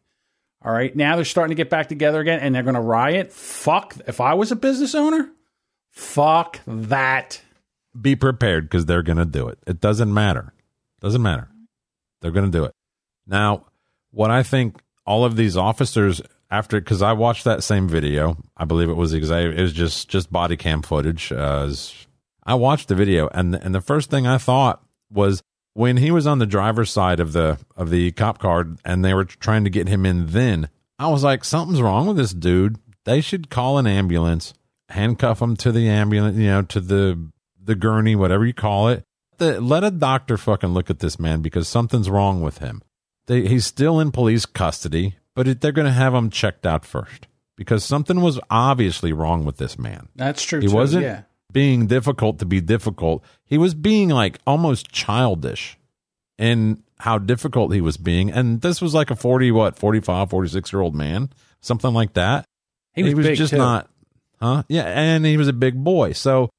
All 0.63 0.73
right, 0.73 0.95
now 0.95 1.17
they're 1.17 1.25
starting 1.25 1.57
to 1.57 1.63
get 1.63 1.71
back 1.71 1.89
together 1.89 2.21
again, 2.21 2.41
and 2.41 2.55
they're 2.55 2.63
going 2.63 2.75
to 2.75 2.81
riot. 2.83 3.33
Fuck! 3.33 3.97
If 4.07 4.21
I 4.21 4.35
was 4.35 4.53
a 4.53 4.57
business 4.57 4.95
owner, 4.95 5.31
fuck 5.97 6.61
that. 6.67 7.41
Be 8.01 8.15
prepared 8.15 8.65
because 8.65 8.87
they're 8.87 9.03
going 9.03 9.19
to 9.19 9.25
do 9.25 9.49
it. 9.49 9.59
It 9.67 9.81
doesn't 9.81 10.13
matter. 10.13 10.53
Doesn't 11.01 11.23
matter. 11.23 11.49
They're 12.21 12.31
going 12.31 12.51
to 12.51 12.57
do 12.59 12.65
it. 12.65 12.73
Now, 13.27 13.67
what 14.11 14.31
I 14.31 14.43
think 14.43 14.77
all 15.07 15.25
of 15.25 15.37
these 15.37 15.57
officers 15.57 16.21
after 16.51 16.81
because 16.81 17.03
I 17.03 17.13
watched 17.13 17.45
that 17.45 17.63
same 17.63 17.89
video. 17.89 18.37
I 18.57 18.65
believe 18.65 18.89
it 18.89 18.95
was 18.97 19.13
exact. 19.13 19.59
It 19.59 19.63
was 19.63 19.73
just 19.73 20.09
just 20.09 20.31
body 20.31 20.57
cam 20.57 20.83
footage. 20.83 21.33
Uh, 21.33 21.65
as- 21.69 22.07
I 22.45 22.55
watched 22.55 22.87
the 22.89 22.95
video, 22.95 23.29
and 23.33 23.55
and 23.57 23.75
the 23.75 23.81
first 23.81 24.09
thing 24.09 24.27
I 24.27 24.39
thought 24.39 24.81
was 25.11 25.43
when 25.75 25.97
he 25.97 26.11
was 26.13 26.27
on 26.27 26.39
the 26.39 26.47
driver's 26.47 26.91
side 26.91 27.19
of 27.19 27.33
the 27.33 27.59
of 27.77 27.91
the 27.91 28.13
cop 28.13 28.39
car, 28.39 28.67
and 28.85 29.05
they 29.05 29.15
were 29.15 29.25
trying 29.25 29.65
to 29.65 29.71
get 29.71 29.89
him 29.89 30.07
in. 30.07 30.27
Then 30.27 30.69
I 30.99 31.09
was 31.09 31.25
like, 31.25 31.45
something's 31.45 31.83
wrong 31.83 32.07
with 32.07 32.17
this 32.17 32.33
dude. 32.33 32.79
They 33.05 33.21
should 33.21 33.51
call 33.51 33.79
an 33.79 33.87
ambulance, 33.87 34.55
handcuff 34.89 35.41
him 35.43 35.57
to 35.57 35.73
the 35.73 35.89
ambulance, 35.89 36.37
you 36.37 36.47
know, 36.47 36.63
to 36.63 36.81
the 36.81 37.31
the 37.63 37.75
gurney, 37.75 38.15
whatever 38.15 38.47
you 38.47 38.55
call 38.55 38.89
it. 38.89 39.03
The, 39.39 39.61
let 39.61 39.85
a 39.85 39.91
doctor 39.91 40.37
fucking 40.37 40.71
look 40.71 40.89
at 40.89 41.01
this 41.01 41.19
man 41.19 41.43
because 41.43 41.69
something's 41.69 42.09
wrong 42.09 42.41
with 42.41 42.59
him. 42.59 42.81
They, 43.27 43.47
he's 43.49 43.67
still 43.67 43.99
in 44.01 44.13
police 44.13 44.47
custody, 44.47 45.17
but 45.35 45.49
it, 45.49 45.61
they're 45.61 45.73
going 45.73 45.87
to 45.87 45.93
have 45.93 46.15
him 46.15 46.31
checked 46.31 46.65
out 46.65 46.85
first 46.87 47.27
because 47.57 47.85
something 47.85 48.21
was 48.21 48.39
obviously 48.51 49.13
wrong 49.13 49.45
with 49.45 49.57
this 49.59 49.79
man. 49.79 50.09
That's 50.15 50.43
true. 50.45 50.61
He 50.61 50.69
too, 50.69 50.75
wasn't 50.75 51.03
Yeah. 51.05 51.23
being 51.53 51.87
difficult 51.87 52.39
to 52.39 52.47
be 52.47 52.61
difficult. 52.61 53.25
He 53.45 53.59
was 53.59 53.75
being 53.75 54.09
like 54.11 54.39
almost 54.47 54.91
childish 54.93 55.77
in 56.39 56.83
how 57.01 57.19
difficult 57.19 57.75
he 57.75 57.81
was 57.81 57.97
being. 57.97 58.31
And 58.31 58.61
this 58.61 58.81
was 58.81 58.95
like 58.95 59.11
a 59.11 59.17
40, 59.17 59.51
what, 59.51 59.77
45, 59.79 60.31
46 60.31 60.73
year 60.73 60.81
old 60.81 60.95
man, 60.95 61.31
something 61.61 61.93
like 61.93 62.15
that. 62.15 62.45
He 62.95 63.03
was, 63.03 63.27
big, 63.27 63.37
just 63.37 63.51
too. 63.51 63.59
not, 63.59 63.91
huh? 64.41 64.63
Yeah. 64.69 64.85
And 64.85 65.25
he 65.25 65.37
was 65.37 65.49
a 65.49 65.53
big 65.53 65.83
boy. 65.83 66.13
So 66.13 66.51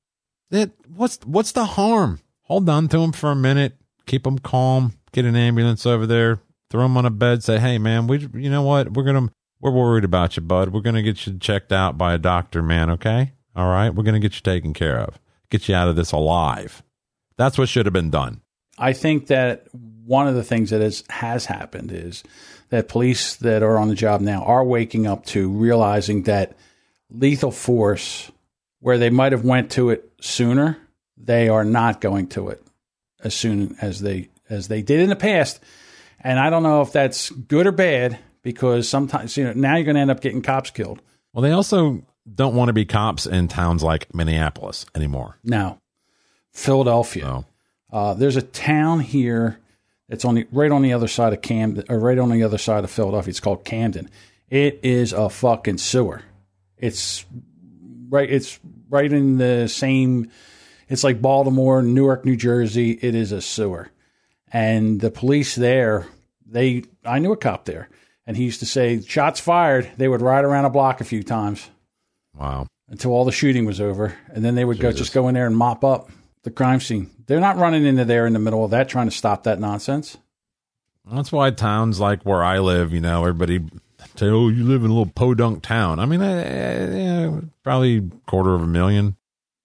it, 0.51 0.71
what's, 0.95 1.19
what's 1.25 1.51
the 1.51 1.65
harm? 1.65 2.19
Hold 2.43 2.69
on 2.69 2.87
to 2.89 2.99
him 2.99 3.11
for 3.11 3.31
a 3.31 3.35
minute, 3.35 3.75
keep 4.05 4.25
him 4.25 4.39
calm, 4.39 4.93
get 5.11 5.25
an 5.25 5.35
ambulance 5.35 5.85
over 5.85 6.05
there, 6.05 6.39
throw 6.69 6.85
him 6.85 6.97
on 6.97 7.05
a 7.05 7.09
bed, 7.09 7.43
say, 7.43 7.59
Hey 7.59 7.77
man, 7.77 8.07
we, 8.07 8.27
you 8.33 8.49
know 8.49 8.61
what? 8.61 8.93
We're 8.93 9.11
to, 9.11 9.29
we're 9.59 9.71
worried 9.71 10.05
about 10.05 10.37
you, 10.37 10.43
bud. 10.43 10.69
We're 10.69 10.81
to 10.81 11.01
get 11.01 11.25
you 11.27 11.37
checked 11.37 11.71
out 11.71 11.97
by 11.97 12.13
a 12.13 12.17
doctor, 12.17 12.61
man. 12.61 12.89
Okay. 12.91 13.33
All 13.55 13.67
right. 13.67 13.89
We're 13.89 14.03
to 14.03 14.19
get 14.19 14.35
you 14.35 14.41
taken 14.41 14.73
care 14.73 14.99
of, 14.99 15.19
get 15.49 15.67
you 15.67 15.75
out 15.75 15.89
of 15.89 15.95
this 15.95 16.11
alive. 16.11 16.83
That's 17.37 17.57
what 17.57 17.69
should 17.69 17.85
have 17.85 17.93
been 17.93 18.09
done. 18.09 18.41
I 18.77 18.93
think 18.93 19.27
that 19.27 19.67
one 19.73 20.27
of 20.27 20.35
the 20.35 20.43
things 20.43 20.69
that 20.69 20.81
has, 20.81 21.03
has 21.09 21.45
happened 21.45 21.91
is 21.91 22.23
that 22.69 22.87
police 22.87 23.35
that 23.37 23.63
are 23.63 23.77
on 23.77 23.89
the 23.89 23.95
job 23.95 24.21
now 24.21 24.43
are 24.43 24.63
waking 24.63 25.07
up 25.07 25.25
to 25.27 25.49
realizing 25.49 26.23
that 26.23 26.55
lethal 27.09 27.51
force, 27.51 28.31
where 28.79 28.97
they 28.97 29.09
might 29.09 29.31
have 29.31 29.43
went 29.43 29.71
to 29.71 29.89
it 29.89 30.11
sooner, 30.21 30.77
they 31.17 31.49
are 31.49 31.63
not 31.63 32.01
going 32.01 32.27
to 32.27 32.49
it 32.49 32.61
as 33.23 33.33
soon 33.33 33.75
as 33.81 34.01
they 34.01 34.29
as 34.49 34.67
they 34.67 34.81
did 34.81 34.99
in 34.99 35.09
the 35.09 35.15
past. 35.15 35.59
And 36.21 36.39
I 36.39 36.49
don't 36.49 36.63
know 36.63 36.81
if 36.81 36.91
that's 36.91 37.29
good 37.29 37.67
or 37.67 37.71
bad 37.71 38.17
because 38.41 38.87
sometimes 38.87 39.37
you 39.37 39.43
know 39.43 39.53
now 39.53 39.75
you're 39.75 39.85
going 39.85 39.95
to 39.95 40.01
end 40.01 40.11
up 40.11 40.21
getting 40.21 40.41
cops 40.41 40.69
killed. 40.69 41.01
Well, 41.33 41.41
they 41.41 41.51
also 41.51 42.03
don't 42.33 42.55
want 42.55 42.69
to 42.69 42.73
be 42.73 42.85
cops 42.85 43.25
in 43.25 43.47
towns 43.47 43.83
like 43.83 44.13
Minneapolis 44.13 44.85
anymore. 44.95 45.37
Now, 45.43 45.79
Philadelphia. 46.51 47.25
So 47.25 47.45
Uh, 47.91 48.13
there's 48.13 48.35
a 48.35 48.41
town 48.41 48.99
here 48.99 49.59
that's 50.09 50.25
on 50.25 50.35
the 50.35 50.47
right 50.51 50.71
on 50.71 50.81
the 50.81 50.93
other 50.93 51.07
side 51.07 51.33
of 51.33 51.41
Camden, 51.41 51.85
or 51.89 51.99
right 51.99 52.17
on 52.17 52.29
the 52.29 52.43
other 52.43 52.57
side 52.57 52.83
of 52.83 52.91
Philadelphia. 52.91 53.29
It's 53.29 53.39
called 53.39 53.63
Camden. 53.63 54.09
It 54.49 54.79
is 54.83 55.13
a 55.13 55.29
fucking 55.29 55.77
sewer. 55.77 56.23
It's 56.77 57.25
right. 58.09 58.29
It's 58.29 58.59
right 58.89 59.11
in 59.11 59.37
the 59.37 59.67
same. 59.67 60.31
It's 60.89 61.03
like 61.03 61.21
Baltimore, 61.21 61.81
Newark, 61.81 62.25
New 62.25 62.35
Jersey. 62.35 62.91
It 62.91 63.15
is 63.15 63.31
a 63.31 63.41
sewer, 63.41 63.89
and 64.51 64.99
the 64.99 65.11
police 65.11 65.55
there. 65.55 66.07
They, 66.49 66.85
I 67.03 67.19
knew 67.19 67.33
a 67.33 67.37
cop 67.37 67.65
there, 67.65 67.89
and 68.25 68.37
he 68.37 68.45
used 68.45 68.61
to 68.61 68.65
say, 68.65 69.01
"Shots 69.01 69.39
fired." 69.39 69.89
They 69.97 70.07
would 70.07 70.21
ride 70.21 70.45
around 70.45 70.65
a 70.65 70.69
block 70.69 71.01
a 71.01 71.05
few 71.05 71.23
times 71.23 71.69
wow. 72.33 72.67
until 72.87 73.11
all 73.11 73.25
the 73.25 73.31
shooting 73.31 73.65
was 73.65 73.81
over, 73.81 74.17
and 74.29 74.45
then 74.45 74.55
they 74.55 74.65
would 74.65 74.79
go 74.79 74.91
just 74.91 75.13
go 75.13 75.27
in 75.27 75.33
there 75.33 75.47
and 75.47 75.57
mop 75.57 75.83
up 75.83 76.09
the 76.43 76.51
crime 76.51 76.79
scene. 76.79 77.09
They're 77.25 77.41
not 77.41 77.57
running 77.57 77.85
into 77.85 78.05
there 78.05 78.25
in 78.25 78.33
the 78.33 78.39
middle 78.39 78.63
of 78.63 78.71
that 78.71 78.87
trying 78.87 79.09
to 79.09 79.15
stop 79.15 79.43
that 79.43 79.59
nonsense. 79.59 80.17
That's 81.11 81.31
why 81.31 81.51
towns 81.51 81.99
like 81.99 82.23
where 82.23 82.43
I 82.43 82.59
live, 82.59 82.93
you 82.93 83.01
know, 83.01 83.21
everybody 83.21 83.61
say, 84.15 84.27
"Oh, 84.27 84.49
you 84.49 84.63
live 84.63 84.83
in 84.83 84.91
a 84.91 84.93
little 84.93 85.11
podunk 85.11 85.63
town." 85.63 85.99
I 85.99 86.05
mean, 86.05 86.21
I, 86.21 86.97
yeah, 86.97 87.41
probably 87.63 88.09
quarter 88.25 88.53
of 88.53 88.61
a 88.61 88.67
million 88.67 89.15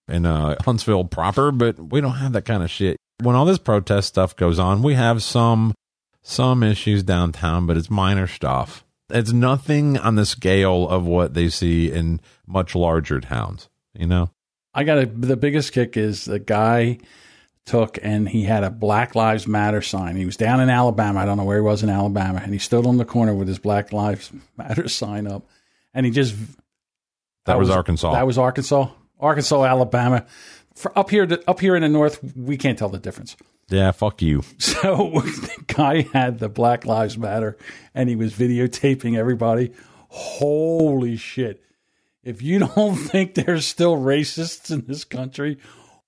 in 0.07 0.25
uh, 0.25 0.55
Huntsville 0.63 1.05
proper, 1.05 1.51
but 1.51 1.79
we 1.79 2.01
don't 2.01 2.15
have 2.15 2.33
that 2.33 2.45
kind 2.45 2.63
of 2.63 2.69
shit. 2.69 2.97
When 3.21 3.35
all 3.35 3.45
this 3.45 3.57
protest 3.57 4.09
stuff 4.09 4.35
goes 4.35 4.59
on, 4.59 4.81
we 4.81 4.95
have 4.95 5.23
some 5.23 5.73
some 6.21 6.63
issues 6.63 7.03
downtown, 7.03 7.65
but 7.65 7.77
it's 7.77 7.89
minor 7.89 8.27
stuff. 8.27 8.83
It's 9.09 9.31
nothing 9.31 9.97
on 9.97 10.15
the 10.15 10.25
scale 10.25 10.87
of 10.87 11.05
what 11.05 11.33
they 11.33 11.49
see 11.49 11.91
in 11.91 12.21
much 12.47 12.73
larger 12.73 13.19
towns. 13.19 13.69
You 13.93 14.07
know, 14.07 14.31
I 14.73 14.83
got 14.83 14.97
a, 14.97 15.05
the 15.05 15.37
biggest 15.37 15.73
kick 15.73 15.97
is 15.97 16.25
the 16.25 16.39
guy 16.39 16.97
took 17.65 17.97
and 18.01 18.27
he 18.27 18.43
had 18.43 18.63
a 18.63 18.69
Black 18.69 19.15
Lives 19.15 19.47
Matter 19.47 19.81
sign. 19.81 20.15
He 20.15 20.25
was 20.25 20.37
down 20.37 20.59
in 20.59 20.69
Alabama. 20.69 21.21
I 21.21 21.25
don't 21.25 21.37
know 21.37 21.45
where 21.45 21.57
he 21.57 21.63
was 21.63 21.83
in 21.83 21.89
Alabama, 21.89 22.41
and 22.43 22.51
he 22.53 22.59
stood 22.59 22.85
on 22.85 22.97
the 22.97 23.05
corner 23.05 23.33
with 23.33 23.47
his 23.47 23.59
Black 23.59 23.93
Lives 23.93 24.31
Matter 24.57 24.87
sign 24.87 25.27
up, 25.27 25.47
and 25.93 26.05
he 26.05 26.11
just 26.11 26.35
that, 27.45 27.59
was, 27.59 27.69
Arkansas. 27.69 28.13
That 28.13 28.27
was 28.27 28.37
Arkansas, 28.37 28.89
Arkansas, 29.19 29.63
Alabama. 29.63 30.25
For 30.75 30.97
up 30.97 31.09
here, 31.09 31.27
up 31.47 31.59
here 31.59 31.75
in 31.75 31.83
the 31.83 31.89
north, 31.89 32.19
we 32.35 32.57
can't 32.57 32.79
tell 32.79 32.89
the 32.89 32.97
difference. 32.99 33.35
yeah, 33.69 33.91
fuck 33.91 34.21
you. 34.21 34.43
So 34.59 35.11
the 35.13 35.63
guy 35.67 36.01
had 36.13 36.39
the 36.39 36.49
Black 36.49 36.85
Lives 36.85 37.17
Matter 37.17 37.57
and 37.93 38.09
he 38.09 38.15
was 38.15 38.33
videotaping 38.33 39.17
everybody. 39.17 39.71
Holy 40.09 41.15
shit. 41.15 41.63
If 42.23 42.41
you 42.41 42.59
don't 42.59 42.95
think 43.11 43.35
there's 43.35 43.65
still 43.65 43.97
racists 43.97 44.71
in 44.71 44.85
this 44.85 45.03
country, 45.03 45.57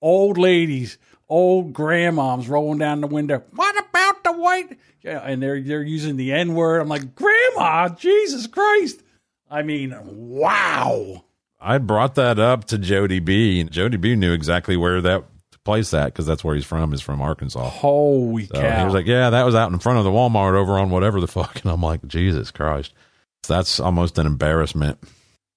old 0.00 0.36
ladies, 0.38 0.98
old 1.28 1.72
grandmoms 1.72 2.48
rolling 2.48 2.78
down 2.78 3.00
the 3.00 3.06
window, 3.06 3.42
what 3.52 3.76
about 3.78 4.24
the 4.24 4.32
white? 4.32 4.78
Yeah, 5.02 5.20
and 5.20 5.42
they're 5.42 5.60
they're 5.60 5.82
using 5.82 6.16
the 6.16 6.32
N 6.32 6.54
word. 6.54 6.80
I'm 6.80 6.88
like, 6.88 7.14
Grandma, 7.14 7.88
Jesus 7.90 8.46
Christ. 8.46 9.02
I 9.50 9.62
mean, 9.62 9.94
wow. 10.04 11.24
I 11.60 11.78
brought 11.78 12.16
that 12.16 12.38
up 12.38 12.64
to 12.66 12.78
Jody 12.78 13.20
B. 13.20 13.60
And 13.60 13.70
Jody 13.70 13.96
B 13.96 14.14
knew 14.16 14.32
exactly 14.32 14.76
where 14.76 15.00
that 15.00 15.24
place 15.64 15.90
that 15.90 16.06
because 16.06 16.26
that's 16.26 16.42
where 16.44 16.54
he's 16.54 16.64
from. 16.64 16.92
Is 16.92 17.00
from 17.02 17.20
Arkansas. 17.20 17.68
Holy 17.68 18.46
So 18.46 18.54
cow. 18.60 18.78
he 18.78 18.84
was 18.84 18.94
like, 18.94 19.06
"Yeah, 19.06 19.30
that 19.30 19.44
was 19.44 19.54
out 19.54 19.70
in 19.72 19.78
front 19.78 19.98
of 19.98 20.04
the 20.04 20.10
Walmart 20.10 20.54
over 20.54 20.78
on 20.78 20.90
whatever 20.90 21.20
the 21.20 21.28
fuck." 21.28 21.60
And 21.62 21.70
I'm 21.72 21.82
like, 21.82 22.06
"Jesus 22.06 22.50
Christ, 22.50 22.92
that's 23.46 23.78
almost 23.80 24.18
an 24.18 24.26
embarrassment." 24.26 24.98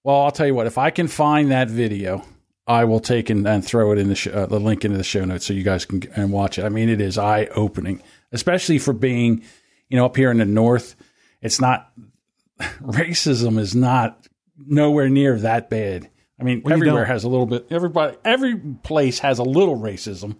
Well, 0.04 0.22
I'll 0.22 0.32
tell 0.32 0.48
you 0.48 0.56
what. 0.56 0.68
If 0.68 0.78
I 0.78 0.90
can 0.92 1.08
find 1.08 1.52
that 1.52 1.70
video, 1.70 2.24
I 2.70 2.86
will 2.86 3.00
take 3.00 3.32
and, 3.32 3.48
and 3.48 3.66
throw 3.66 3.92
it 3.92 3.98
in 3.98 4.10
the 4.10 4.16
sh- 4.16 4.28
uh, 4.28 4.46
the 4.46 4.60
link 4.60 4.86
into 4.86 4.96
the 4.98 5.04
show 5.04 5.26
notes 5.26 5.46
so 5.46 5.54
you 5.54 5.64
guys 5.64 5.86
can 5.86 6.04
and 6.16 6.32
watch 6.32 6.60
it. 6.60 6.66
I 6.66 6.70
mean, 6.70 6.88
it 6.88 7.02
is 7.02 7.18
eye 7.18 7.48
opening, 7.56 8.02
especially 8.32 8.78
for 8.78 8.94
being, 8.94 9.44
you 9.90 9.98
know, 9.98 10.06
up 10.06 10.16
here 10.16 10.30
in 10.30 10.38
the 10.38 10.46
north. 10.46 10.96
It's 11.42 11.60
not 11.60 11.92
racism 12.60 13.58
is 13.58 13.76
not 13.76 14.28
nowhere 14.58 15.10
near 15.10 15.40
that 15.40 15.72
bad. 15.72 16.10
I 16.40 16.44
mean, 16.44 16.62
Well, 16.64 16.74
everywhere 16.74 17.06
has 17.06 17.24
a 17.24 17.30
little 17.30 17.48
bit. 17.48 17.66
Everybody, 17.72 18.16
every 18.24 18.56
place 18.56 19.18
has 19.20 19.40
a 19.40 19.44
little 19.44 19.78
racism. 19.78 20.36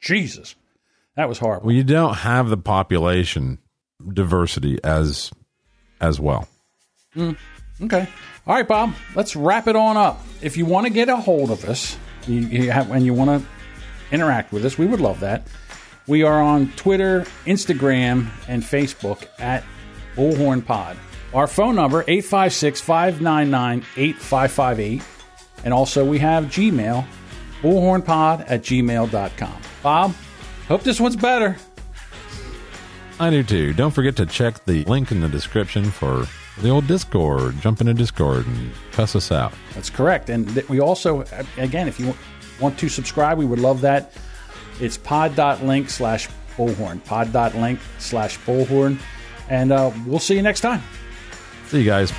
Jesus, 0.00 0.54
that 1.16 1.28
was 1.28 1.38
horrible. 1.38 1.66
Well, 1.66 1.74
you 1.74 1.84
don't 1.84 2.14
have 2.14 2.48
the 2.48 2.56
population 2.56 3.58
diversity 4.12 4.78
as 4.84 5.32
as 6.00 6.20
well. 6.20 6.48
Okay. 7.82 8.08
All 8.46 8.54
right, 8.54 8.66
Bob. 8.66 8.94
Let's 9.14 9.36
wrap 9.36 9.68
it 9.68 9.76
on 9.76 9.96
up. 9.96 10.20
If 10.40 10.56
you 10.56 10.66
want 10.66 10.86
to 10.86 10.92
get 10.92 11.08
a 11.08 11.16
hold 11.16 11.50
of 11.50 11.64
us, 11.64 11.96
you, 12.26 12.40
you 12.40 12.70
have, 12.72 12.90
and 12.90 13.06
you 13.06 13.14
want 13.14 13.42
to 13.42 13.48
interact 14.10 14.52
with 14.52 14.64
us, 14.64 14.76
we 14.76 14.86
would 14.86 15.00
love 15.00 15.20
that. 15.20 15.46
We 16.08 16.24
are 16.24 16.42
on 16.42 16.72
Twitter, 16.72 17.20
Instagram, 17.46 18.28
and 18.48 18.62
Facebook 18.62 19.26
at 19.38 19.62
Bullhorn 20.16 20.66
Pod. 20.66 20.96
Our 21.32 21.46
phone 21.46 21.76
number 21.76 22.02
856-599-8558. 22.04 25.02
And 25.64 25.72
also, 25.72 26.04
we 26.04 26.18
have 26.18 26.46
Gmail, 26.46 27.06
bullhornpod 27.62 28.46
at 28.48 28.62
gmail.com. 28.62 29.62
Bob, 29.82 30.14
hope 30.66 30.82
this 30.82 30.98
one's 31.00 31.14
better. 31.14 31.56
I 33.20 33.30
do 33.30 33.44
too. 33.44 33.72
Don't 33.72 33.92
forget 33.92 34.16
to 34.16 34.26
check 34.26 34.64
the 34.64 34.82
link 34.84 35.12
in 35.12 35.20
the 35.20 35.28
description 35.28 35.92
for 35.92 36.26
the 36.58 36.68
old 36.68 36.86
Discord. 36.86 37.58
Jump 37.60 37.80
into 37.80 37.94
Discord 37.94 38.46
and 38.46 38.70
cuss 38.92 39.16
us 39.16 39.32
out. 39.32 39.52
That's 39.74 39.90
correct. 39.90 40.28
And 40.30 40.48
th- 40.54 40.68
we 40.68 40.80
also, 40.80 41.24
again, 41.56 41.88
if 41.88 41.98
you 41.98 42.14
want 42.60 42.78
to 42.78 42.88
subscribe, 42.88 43.38
we 43.38 43.46
would 43.46 43.58
love 43.58 43.80
that. 43.82 44.12
It's 44.80 44.96
pod.link 44.96 45.88
slash 45.90 46.28
bullhorn. 46.56 47.04
Pod.link 47.04 47.80
slash 47.98 48.38
bullhorn. 48.40 48.98
And 49.48 49.72
uh, 49.72 49.90
we'll 50.06 50.18
see 50.18 50.34
you 50.34 50.42
next 50.42 50.60
time. 50.60 50.82
See 51.66 51.78
you 51.80 51.84
guys. 51.84 52.12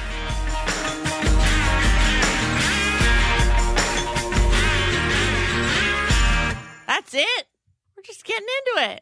That's 6.87 7.13
it. 7.13 7.47
We're 7.95 8.03
just 8.03 8.23
getting 8.25 8.47
into 8.47 8.91
it. 8.93 9.01